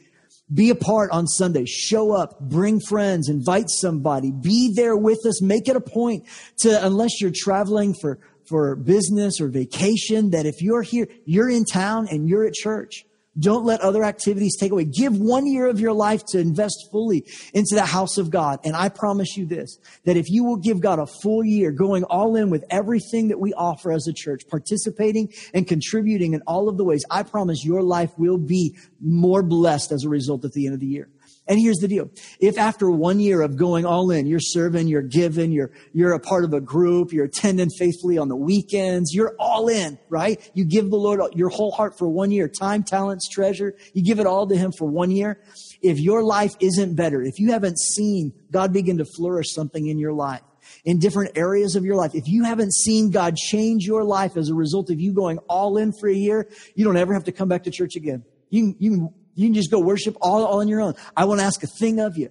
Be 0.52 0.70
a 0.70 0.74
part 0.74 1.10
on 1.12 1.26
Sunday. 1.26 1.64
Show 1.64 2.12
up, 2.12 2.40
bring 2.40 2.80
friends, 2.80 3.28
invite 3.28 3.68
somebody, 3.68 4.32
be 4.32 4.72
there 4.74 4.96
with 4.96 5.24
us. 5.26 5.40
Make 5.42 5.68
it 5.68 5.76
a 5.76 5.80
point 5.80 6.24
to, 6.58 6.84
unless 6.84 7.20
you're 7.20 7.32
traveling 7.34 7.94
for, 7.94 8.18
for 8.50 8.76
business 8.76 9.40
or 9.40 9.48
vacation, 9.48 10.30
that 10.30 10.44
if 10.44 10.60
you're 10.60 10.82
here, 10.82 11.08
you're 11.24 11.48
in 11.48 11.64
town 11.64 12.08
and 12.10 12.28
you're 12.28 12.44
at 12.44 12.52
church. 12.52 13.06
Don't 13.38 13.64
let 13.64 13.80
other 13.80 14.02
activities 14.02 14.56
take 14.58 14.72
away. 14.72 14.84
Give 14.84 15.16
one 15.16 15.46
year 15.46 15.68
of 15.68 15.78
your 15.78 15.92
life 15.92 16.24
to 16.30 16.40
invest 16.40 16.88
fully 16.90 17.24
into 17.54 17.76
the 17.76 17.86
house 17.86 18.18
of 18.18 18.28
God. 18.28 18.58
And 18.64 18.74
I 18.74 18.88
promise 18.88 19.36
you 19.36 19.46
this, 19.46 19.78
that 20.04 20.16
if 20.16 20.28
you 20.28 20.42
will 20.44 20.56
give 20.56 20.80
God 20.80 20.98
a 20.98 21.06
full 21.06 21.44
year, 21.44 21.70
going 21.70 22.02
all 22.04 22.34
in 22.34 22.50
with 22.50 22.64
everything 22.70 23.28
that 23.28 23.38
we 23.38 23.54
offer 23.54 23.92
as 23.92 24.08
a 24.08 24.12
church, 24.12 24.42
participating 24.48 25.32
and 25.54 25.66
contributing 25.66 26.34
in 26.34 26.42
all 26.46 26.68
of 26.68 26.76
the 26.76 26.84
ways, 26.84 27.04
I 27.08 27.22
promise 27.22 27.64
your 27.64 27.82
life 27.82 28.10
will 28.18 28.36
be 28.36 28.76
more 29.00 29.44
blessed 29.44 29.92
as 29.92 30.04
a 30.04 30.08
result 30.08 30.44
at 30.44 30.52
the 30.52 30.66
end 30.66 30.74
of 30.74 30.80
the 30.80 30.86
year. 30.86 31.08
And 31.50 31.58
here's 31.58 31.78
the 31.78 31.88
deal. 31.88 32.08
If 32.38 32.58
after 32.58 32.88
one 32.88 33.18
year 33.18 33.42
of 33.42 33.56
going 33.56 33.84
all 33.84 34.12
in, 34.12 34.28
you're 34.28 34.38
serving, 34.38 34.86
you're 34.86 35.02
giving, 35.02 35.50
you're, 35.50 35.72
you're 35.92 36.12
a 36.12 36.20
part 36.20 36.44
of 36.44 36.52
a 36.52 36.60
group, 36.60 37.12
you're 37.12 37.24
attending 37.24 37.70
faithfully 37.76 38.18
on 38.18 38.28
the 38.28 38.36
weekends, 38.36 39.12
you're 39.12 39.34
all 39.36 39.66
in, 39.68 39.98
right? 40.08 40.48
You 40.54 40.64
give 40.64 40.90
the 40.90 40.96
Lord 40.96 41.20
your 41.34 41.48
whole 41.48 41.72
heart 41.72 41.98
for 41.98 42.08
one 42.08 42.30
year, 42.30 42.46
time, 42.46 42.84
talents, 42.84 43.28
treasure. 43.28 43.74
You 43.94 44.04
give 44.04 44.20
it 44.20 44.26
all 44.26 44.46
to 44.46 44.56
Him 44.56 44.70
for 44.70 44.84
one 44.84 45.10
year. 45.10 45.40
If 45.82 45.98
your 45.98 46.22
life 46.22 46.54
isn't 46.60 46.94
better, 46.94 47.20
if 47.20 47.40
you 47.40 47.50
haven't 47.50 47.80
seen 47.80 48.32
God 48.52 48.72
begin 48.72 48.98
to 48.98 49.04
flourish 49.04 49.52
something 49.52 49.88
in 49.88 49.98
your 49.98 50.12
life, 50.12 50.42
in 50.84 51.00
different 51.00 51.36
areas 51.36 51.74
of 51.74 51.84
your 51.84 51.96
life. 51.96 52.14
If 52.14 52.28
you 52.28 52.44
haven't 52.44 52.72
seen 52.72 53.10
God 53.10 53.34
change 53.34 53.86
your 53.86 54.04
life 54.04 54.36
as 54.36 54.50
a 54.50 54.54
result 54.54 54.88
of 54.90 55.00
you 55.00 55.12
going 55.12 55.38
all 55.48 55.78
in 55.78 55.92
for 55.92 56.08
a 56.08 56.14
year, 56.14 56.48
you 56.76 56.84
don't 56.84 56.96
ever 56.96 57.12
have 57.12 57.24
to 57.24 57.32
come 57.32 57.48
back 57.48 57.64
to 57.64 57.72
church 57.72 57.96
again. 57.96 58.22
You, 58.50 58.76
you 58.78 58.90
can 58.90 59.14
you 59.34 59.46
can 59.46 59.54
just 59.54 59.70
go 59.70 59.78
worship 59.78 60.16
all, 60.20 60.44
all 60.44 60.60
on 60.60 60.68
your 60.68 60.80
own. 60.80 60.94
I 61.16 61.24
won't 61.24 61.40
ask 61.40 61.62
a 61.62 61.66
thing 61.66 62.00
of 62.00 62.16
you. 62.16 62.30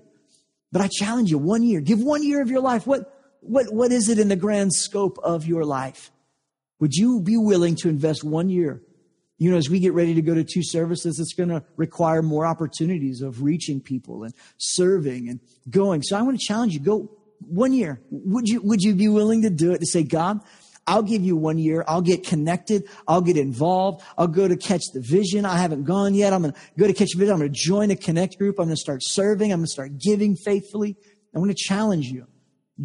But 0.72 0.82
I 0.82 0.90
challenge 0.92 1.32
you 1.32 1.38
one 1.38 1.64
year. 1.64 1.82
Give 1.82 2.00
one 2.00 2.24
year 2.24 2.42
of 2.42 2.50
your 2.50 2.62
life. 2.62 2.86
What, 2.86 3.12
what, 3.42 3.74
what 3.74 3.92
is 3.92 4.10
it 4.10 4.20
in 4.20 4.28
the 4.28 4.36
grand 4.36 4.74
scope 4.74 5.18
of 5.24 5.46
your 5.46 5.66
life? 5.66 6.12
Would 6.80 6.94
you 6.94 7.22
be 7.22 7.38
willing 7.38 7.76
to 7.78 7.90
invest 7.90 8.24
one 8.24 8.50
year? 8.50 8.82
You 9.38 9.52
know, 9.52 9.58
as 9.58 9.70
we 9.70 9.80
get 9.80 9.94
ready 9.94 10.14
to 10.16 10.22
go 10.22 10.36
to 10.36 10.44
two 10.44 10.64
services, 10.64 11.20
it's 11.20 11.34
going 11.34 11.50
to 11.50 11.64
require 11.78 12.22
more 12.22 12.46
opportunities 12.46 13.22
of 13.22 13.42
reaching 13.42 13.80
people 13.80 14.24
and 14.24 14.34
serving 14.58 15.30
and 15.30 15.40
going. 15.70 16.04
So 16.04 16.18
I 16.18 16.22
want 16.22 16.40
to 16.40 16.46
challenge 16.46 16.74
you. 16.74 16.82
Go 16.82 17.10
one 17.40 17.72
year. 17.72 18.02
Would 18.12 18.48
you, 18.50 18.62
would 18.62 18.82
you 18.82 18.96
be 18.96 19.08
willing 19.08 19.44
to 19.44 19.50
do 19.50 19.72
it 19.72 19.80
to 19.80 19.86
say, 19.86 20.04
God, 20.04 20.42
I'll 20.90 21.04
give 21.04 21.24
you 21.24 21.38
one 21.38 21.60
year. 21.60 21.86
I'll 21.88 22.02
get 22.02 22.26
connected. 22.26 22.84
I'll 23.08 23.22
get 23.22 23.38
involved. 23.38 24.04
I'll 24.18 24.28
go 24.28 24.48
to 24.48 24.58
catch 24.58 24.82
the 24.92 25.02
vision. 25.02 25.46
I 25.46 25.58
haven't 25.58 25.84
gone 25.84 26.16
yet. 26.16 26.34
I'm 26.34 26.42
going 26.42 26.54
to 26.54 26.60
go 26.80 26.88
to 26.88 26.94
catch 26.94 27.12
the 27.12 27.20
vision. 27.20 27.34
I'm 27.34 27.40
going 27.40 27.54
to 27.54 27.58
join 27.58 27.92
a 27.92 27.96
connect 27.96 28.40
group. 28.40 28.60
I'm 28.60 28.66
going 28.66 28.76
to 28.76 28.82
start 28.82 29.02
serving. 29.04 29.54
I'm 29.54 29.60
going 29.60 29.68
to 29.68 29.72
start 29.72 30.00
giving 30.00 30.36
faithfully. 30.36 30.98
I'm 31.36 31.42
going 31.42 31.54
to 31.54 31.64
challenge 31.64 32.08
you. 32.08 32.26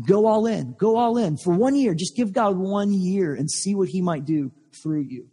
Go 0.07 0.27
all 0.27 0.45
in. 0.47 0.75
Go 0.79 0.97
all 0.99 1.17
in 1.17 1.39
for 1.39 1.55
one 1.55 1.75
year. 1.75 1.95
Just 1.95 2.15
give 2.15 2.35
God 2.35 2.59
one 2.59 2.93
year 2.93 3.35
and 3.35 3.51
see 3.51 3.75
what 3.75 3.89
he 3.89 4.03
might 4.03 4.27
do 4.27 4.53
through 4.83 5.07
you. 5.09 5.29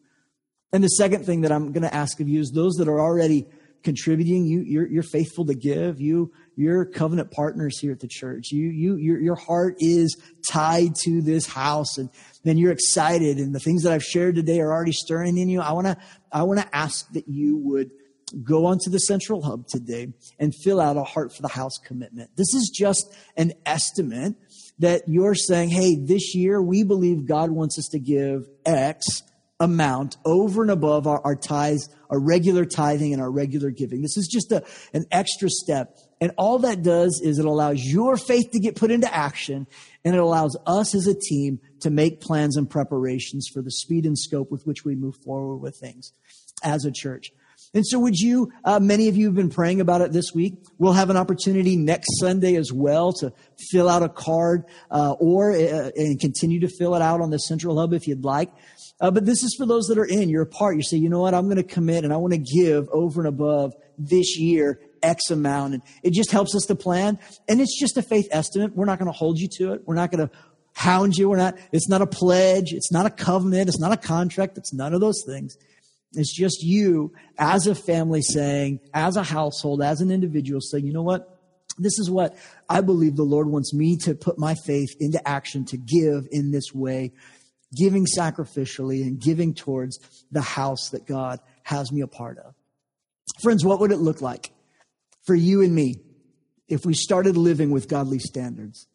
And 0.72 0.82
the 0.82 0.88
second 0.88 1.26
thing 1.26 1.42
that 1.42 1.52
I'm 1.52 1.74
going 1.74 1.84
to 1.84 1.94
ask 1.94 2.22
of 2.22 2.30
you 2.30 2.40
is 2.40 2.52
those 2.52 2.76
that 2.76 2.88
are 2.88 3.02
already 3.02 3.48
contributing, 3.84 4.46
you, 4.46 4.62
you're, 4.62 4.88
you're 4.88 5.04
faithful 5.04 5.46
to 5.46 5.54
give. 5.54 6.00
You, 6.00 6.32
you're 6.56 6.86
covenant 6.86 7.32
partners 7.32 7.80
here 7.80 7.92
at 7.92 8.00
the 8.00 8.08
church. 8.08 8.52
You, 8.52 8.68
you, 8.68 8.96
your, 8.98 9.20
your 9.20 9.36
heart 9.36 9.76
is 9.80 10.18
tied 10.50 10.96
to 11.04 11.22
this 11.22 11.48
house 11.48 11.98
and 11.98 12.10
then 12.44 12.58
you're 12.58 12.72
excited 12.72 13.38
and 13.38 13.54
the 13.54 13.60
things 13.60 13.84
that 13.84 13.94
I've 13.94 14.04
shared 14.04 14.36
today 14.36 14.60
are 14.60 14.72
already 14.72 14.92
stirring 14.92 15.38
in 15.38 15.50
you. 15.50 15.62
I 15.62 15.72
want 15.72 15.88
to, 15.88 15.98
I 16.32 16.44
want 16.44 16.60
to 16.60 16.76
ask 16.76 17.12
that 17.14 17.28
you 17.28 17.58
would 17.58 17.92
go 18.44 18.66
onto 18.66 18.90
the 18.90 19.00
central 19.00 19.42
hub 19.42 19.68
today 19.68 20.08
and 20.40 20.54
fill 20.64 20.80
out 20.80 20.98
a 20.98 21.04
heart 21.04 21.36
for 21.36 21.42
the 21.42 21.50
house 21.50 21.78
commitment. 21.78 22.30
This 22.36 22.54
is 22.54 22.72
just 22.74 23.14
an 23.36 23.54
estimate 23.66 24.36
that 24.80 25.04
you're 25.08 25.36
saying, 25.36 25.70
Hey, 25.70 25.96
this 25.96 26.34
year 26.34 26.62
we 26.62 26.84
believe 26.84 27.28
God 27.28 27.52
wants 27.52 27.78
us 27.78 27.88
to 27.92 28.00
give 28.00 28.48
X 28.66 29.24
amount 29.62 30.18
over 30.26 30.64
and 30.64 30.72
above 30.72 31.08
our, 31.08 31.22
our 31.24 31.36
tithes, 31.36 31.88
our 32.10 32.20
regular 32.20 32.66
tithing 32.66 33.14
and 33.14 33.22
our 33.22 33.32
regular 33.32 33.70
giving. 33.70 34.02
This 34.02 34.18
is 34.18 34.28
just 34.28 34.52
a, 34.52 34.66
an 34.94 35.06
extra 35.12 35.50
step. 35.50 35.98
And 36.20 36.32
all 36.38 36.60
that 36.60 36.82
does 36.82 37.22
is 37.24 37.40
it 37.40 37.46
allows 37.46 37.80
your 37.80 38.18
faith 38.18 38.52
to 38.52 38.60
get 38.60 38.76
put 38.76 38.92
into 38.92 39.14
action 39.14 39.68
and 40.04 40.16
it 40.16 40.20
allows 40.20 40.58
us 40.66 40.96
as 40.96 41.08
a 41.08 41.14
team 41.14 41.60
to 41.82 41.92
make 41.92 42.22
plans 42.22 42.58
and 42.58 42.70
preparations 42.70 43.48
for 43.54 43.62
the 43.62 43.72
speed 43.72 44.06
and 44.06 44.18
scope 44.18 44.52
with 44.52 44.66
which 44.66 44.84
we 44.84 44.96
move 44.96 45.16
forward 45.24 45.58
with 45.58 45.78
things 45.78 46.12
as 46.64 46.84
a 46.84 46.92
church. 46.92 47.32
And 47.74 47.88
so 47.88 48.00
would 48.00 48.18
you, 48.18 48.52
uh, 48.66 48.80
many 48.82 49.08
of 49.08 49.16
you 49.16 49.28
have 49.28 49.36
been 49.36 49.50
praying 49.50 49.80
about 49.80 50.02
it 50.02 50.12
this 50.12 50.34
week. 50.34 50.56
We'll 50.78 50.94
have 50.94 51.10
an 51.10 51.16
opportunity 51.16 51.78
next 51.78 52.10
Sunday 52.20 52.56
as 52.56 52.74
well 52.74 53.14
to 53.14 53.32
fill 53.70 53.88
out 53.88 54.04
a 54.04 54.10
card, 54.10 54.66
uh, 54.90 55.14
or, 55.20 55.52
uh, 55.52 55.92
and 55.96 56.20
continue 56.20 56.60
to 56.62 56.68
fill 56.68 56.96
it 56.96 57.02
out 57.02 57.22
on 57.22 57.30
the 57.30 57.38
central 57.38 57.80
hub 57.80 57.94
if 57.94 58.08
you'd 58.08 58.26
like. 58.26 58.52
Uh, 59.02 59.10
but 59.10 59.26
this 59.26 59.44
is 59.44 59.56
for 59.58 59.66
those 59.66 59.88
that 59.88 59.98
are 59.98 60.06
in, 60.06 60.30
you're 60.30 60.44
a 60.44 60.48
part. 60.48 60.78
You 60.78 60.84
say, 60.84 60.98
you 60.98 61.10
know 61.10 61.22
what? 61.22 61.34
I'm 61.34 61.46
going 61.46 61.58
to 61.58 61.64
commit 61.64 62.04
and 62.04 62.14
I 62.14 62.18
want 62.18 62.34
to 62.34 62.40
give 62.40 62.88
over 62.90 63.20
and 63.20 63.28
above 63.28 63.74
this 63.98 64.38
year 64.38 64.80
X 65.02 65.32
amount. 65.32 65.74
And 65.74 65.84
it 66.04 66.14
just 66.14 66.32
helps 66.32 66.56
us 66.56 66.66
to 66.68 66.76
plan. 66.76 67.18
And 67.50 67.60
it's 67.60 67.78
just 67.80 67.98
a 67.98 68.04
faith 68.04 68.28
estimate. 68.32 68.76
We're 68.76 68.86
not 68.86 69.00
going 69.00 69.12
to 69.12 69.18
hold 69.18 69.40
you 69.40 69.50
to 69.58 69.74
it. 69.74 69.82
We're 69.86 69.96
not 69.96 70.12
going 70.12 70.28
to 70.28 70.34
hound 70.74 71.16
you. 71.16 71.30
We're 71.30 71.38
not, 71.38 71.58
it's 71.72 71.90
not 71.90 72.04
a 72.04 72.08
pledge. 72.08 72.74
It's 72.74 72.92
not 72.92 73.08
a 73.08 73.10
covenant. 73.10 73.70
It's 73.70 73.80
not 73.80 73.92
a 73.92 73.98
contract. 73.98 74.58
It's 74.58 74.74
none 74.74 74.94
of 74.94 75.02
those 75.02 75.24
things. 75.26 75.58
It's 76.14 76.36
just 76.36 76.62
you 76.62 77.14
as 77.40 77.68
a 77.68 77.76
family 77.76 78.22
saying, 78.22 78.82
as 78.94 79.16
a 79.16 79.24
household, 79.24 79.82
as 79.82 80.02
an 80.02 80.12
individual 80.12 80.62
saying, 80.62 80.86
you 80.86 80.94
know 80.94 81.04
what? 81.04 81.40
This 81.78 81.98
is 82.00 82.10
what 82.10 82.36
I 82.70 82.82
believe 82.82 83.16
the 83.16 83.24
Lord 83.24 83.48
wants 83.48 83.74
me 83.74 83.98
to 84.04 84.14
put 84.14 84.38
my 84.38 84.56
faith 84.56 84.90
into 85.00 85.26
action 85.28 85.66
to 85.66 85.78
give 85.78 86.28
in 86.30 86.52
this 86.52 86.74
way, 86.74 87.14
giving 87.76 88.06
sacrificially 88.06 89.02
and 89.02 89.20
giving 89.20 89.54
towards 89.54 90.00
the 90.32 90.42
house 90.42 90.90
that 90.90 91.06
God 91.06 91.40
has 91.64 91.92
me 91.92 92.02
a 92.02 92.08
part 92.08 92.38
of. 92.38 92.54
Friends, 93.42 93.64
what 93.64 93.80
would 93.80 93.92
it 93.92 93.98
look 93.98 94.22
like 94.22 94.52
for 95.26 95.36
you 95.36 95.62
and 95.62 95.74
me 95.74 95.96
if 96.68 96.86
we 96.86 96.94
started 96.94 97.38
living 97.38 97.72
with 97.72 97.88
godly 97.88 98.20
standards? 98.20 98.88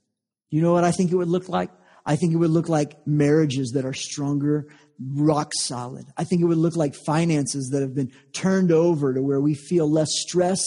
You 0.50 0.62
know 0.62 0.72
what 0.72 0.84
I 0.84 0.92
think 0.92 1.10
it 1.10 1.16
would 1.16 1.28
look 1.28 1.48
like? 1.48 1.70
I 2.04 2.16
think 2.16 2.32
it 2.32 2.36
would 2.36 2.50
look 2.50 2.68
like 2.68 3.04
marriages 3.06 3.72
that 3.72 3.84
are 3.84 3.94
stronger, 3.94 4.68
rock 5.00 5.50
solid. 5.54 6.06
I 6.16 6.24
think 6.24 6.40
it 6.40 6.44
would 6.44 6.58
look 6.58 6.76
like 6.76 6.94
finances 6.94 7.70
that 7.70 7.82
have 7.82 7.94
been 7.94 8.12
turned 8.32 8.70
over 8.70 9.12
to 9.12 9.20
where 9.20 9.40
we 9.40 9.54
feel 9.54 9.90
less 9.90 10.10
stress 10.12 10.60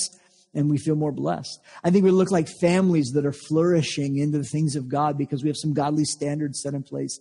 and 0.53 0.69
we 0.69 0.77
feel 0.77 0.95
more 0.95 1.13
blessed. 1.13 1.59
I 1.83 1.91
think 1.91 2.01
it 2.01 2.05
would 2.05 2.17
look 2.17 2.31
like 2.31 2.49
families 2.59 3.11
that 3.13 3.25
are 3.25 3.31
flourishing 3.31 4.17
into 4.17 4.39
the 4.39 4.43
things 4.43 4.75
of 4.75 4.89
God 4.89 5.17
because 5.17 5.43
we 5.43 5.49
have 5.49 5.57
some 5.57 5.73
godly 5.73 6.03
standards 6.03 6.61
set 6.61 6.73
in 6.73 6.83
place 6.83 7.19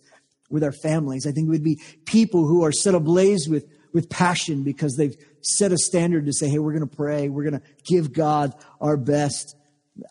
with 0.51 0.65
our 0.65 0.73
families. 0.73 1.27
I 1.27 1.33
think 1.33 1.49
would 1.49 1.65
be 1.65 1.81
people 2.05 2.47
who 2.47 2.65
are 2.65 2.73
set 2.73 2.95
ablaze 2.95 3.49
with, 3.49 3.67
with 3.93 4.09
passion 4.09 4.65
because 4.65 4.97
they've 4.97 5.17
set 5.43 5.73
a 5.73 5.79
standard 5.79 6.27
to 6.27 6.33
say, 6.33 6.49
hey, 6.49 6.59
we're 6.59 6.73
going 6.73 6.89
to 6.89 6.97
pray, 6.97 7.29
we're 7.29 7.45
going 7.45 7.61
to 7.61 7.67
give 7.85 8.13
God 8.13 8.55
our 8.81 8.97
best. 8.97 9.57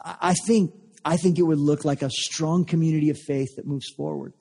I 0.04 0.34
think 0.46 0.74
I 1.06 1.16
think 1.16 1.40
it 1.40 1.44
would 1.44 1.60
look 1.60 1.86
like 1.86 2.02
a 2.02 2.10
strong 2.10 2.66
community 2.66 3.10
of 3.10 3.18
faith 3.18 3.56
that 3.56 3.66
moves 3.66 3.90
forward. 3.96 4.34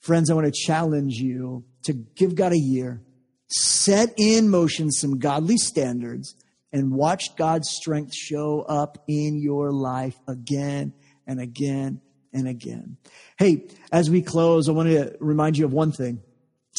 Friends, 0.00 0.30
I 0.30 0.34
want 0.34 0.46
to 0.46 0.66
challenge 0.66 1.16
you 1.16 1.64
to 1.82 1.92
give 1.92 2.34
God 2.34 2.52
a 2.52 2.58
year, 2.58 3.02
set 3.48 4.14
in 4.16 4.48
motion 4.48 4.90
some 4.90 5.18
godly 5.18 5.58
standards, 5.58 6.34
and 6.72 6.92
watch 6.92 7.36
God's 7.36 7.68
strength 7.68 8.14
show 8.14 8.62
up 8.62 9.04
in 9.06 9.38
your 9.38 9.70
life 9.70 10.16
again 10.26 10.94
and 11.26 11.38
again 11.38 12.00
and 12.32 12.48
again. 12.48 12.96
Hey, 13.38 13.68
as 13.90 14.10
we 14.10 14.22
close, 14.22 14.68
I 14.68 14.72
want 14.72 14.88
to 14.88 15.16
remind 15.20 15.56
you 15.56 15.64
of 15.64 15.72
one 15.72 15.92
thing. 15.92 16.22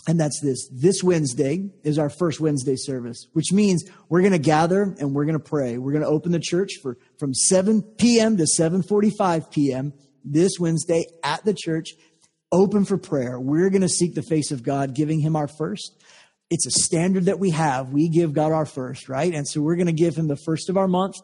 And 0.07 0.19
that's 0.19 0.39
this. 0.41 0.67
This 0.71 1.03
Wednesday 1.03 1.69
is 1.83 1.99
our 1.99 2.09
first 2.09 2.39
Wednesday 2.39 2.75
service, 2.75 3.27
which 3.33 3.53
means 3.53 3.83
we're 4.09 4.21
going 4.21 4.33
to 4.33 4.39
gather 4.39 4.95
and 4.99 5.13
we're 5.13 5.25
going 5.25 5.37
to 5.37 5.43
pray. 5.43 5.77
We're 5.77 5.91
going 5.91 6.03
to 6.03 6.09
open 6.09 6.31
the 6.31 6.39
church 6.39 6.79
for 6.81 6.97
from 7.19 7.33
7 7.33 7.81
p.m. 7.99 8.37
to 8.37 8.43
7:45 8.43 9.51
p.m. 9.51 9.93
this 10.25 10.53
Wednesday 10.59 11.05
at 11.23 11.45
the 11.45 11.53
church, 11.53 11.91
open 12.51 12.85
for 12.85 12.97
prayer. 12.97 13.39
We're 13.39 13.69
going 13.69 13.81
to 13.83 13.89
seek 13.89 14.15
the 14.15 14.23
face 14.23 14.51
of 14.51 14.63
God, 14.63 14.95
giving 14.95 15.19
him 15.19 15.35
our 15.35 15.47
first. 15.47 15.95
It's 16.49 16.65
a 16.65 16.71
standard 16.71 17.25
that 17.25 17.39
we 17.39 17.51
have. 17.51 17.93
We 17.93 18.09
give 18.09 18.33
God 18.33 18.51
our 18.51 18.65
first, 18.65 19.09
right? 19.09 19.33
And 19.33 19.47
so 19.47 19.61
we're 19.61 19.75
going 19.75 19.87
to 19.87 19.93
give 19.93 20.15
him 20.15 20.27
the 20.27 20.37
first 20.37 20.69
of 20.69 20.77
our 20.77 20.87
month 20.87 21.15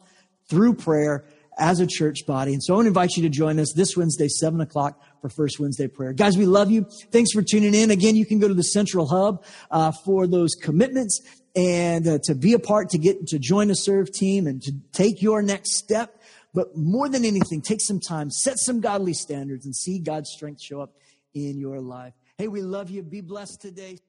through 0.50 0.76
prayer 0.76 1.26
as 1.58 1.80
a 1.80 1.88
church 1.88 2.26
body. 2.26 2.54
And 2.54 2.64
so 2.64 2.74
I 2.74 2.76
want 2.78 2.86
to 2.86 2.90
invite 2.90 3.12
you 3.18 3.24
to 3.24 3.30
join 3.30 3.60
us 3.60 3.74
this 3.76 3.98
Wednesday, 3.98 4.28
7 4.28 4.62
o'clock 4.62 5.02
for 5.22 5.30
First 5.30 5.60
Wednesday 5.60 5.88
prayer. 5.88 6.14
Guys, 6.14 6.38
we 6.38 6.46
love 6.46 6.72
you. 6.72 6.86
Thanks 7.12 7.32
for 7.32 7.42
tuning 7.42 7.74
in. 7.74 7.92
Again, 7.92 8.16
you 8.16 8.26
can 8.26 8.40
go 8.40 8.48
to 8.48 8.54
the 8.54 8.64
Central 8.64 9.08
Hub 9.08 9.44
uh, 9.72 9.92
for 10.06 10.28
those 10.28 10.56
commitments 10.56 11.22
and 11.56 12.08
uh, 12.08 12.20
to 12.24 12.36
be 12.36 12.54
a 12.54 12.60
part, 12.60 12.90
to 12.90 12.98
get 12.98 13.28
to 13.28 13.40
join 13.40 13.70
a 13.70 13.76
serve 13.76 14.12
team 14.12 14.48
and 14.48 14.62
to 14.62 14.72
take 14.94 15.22
your 15.22 15.42
next 15.42 15.78
step. 15.78 16.22
But 16.54 16.76
more 16.76 17.10
than 17.10 17.26
anything, 17.26 17.62
take 17.62 17.82
some 17.82 18.00
time, 18.00 18.32
set 18.32 18.58
some 18.58 18.82
godly 18.82 19.14
standards, 19.14 19.66
and 19.66 19.76
see 19.76 20.00
God's 20.00 20.32
strength 20.32 20.62
show 20.62 20.82
up 20.82 20.94
in 21.34 21.60
your 21.60 21.80
life. 21.80 22.14
Hey, 22.38 22.48
we 22.48 22.62
love 22.62 22.90
you. 22.90 23.04
Be 23.04 23.22
blessed 23.22 23.62
today. 23.62 24.00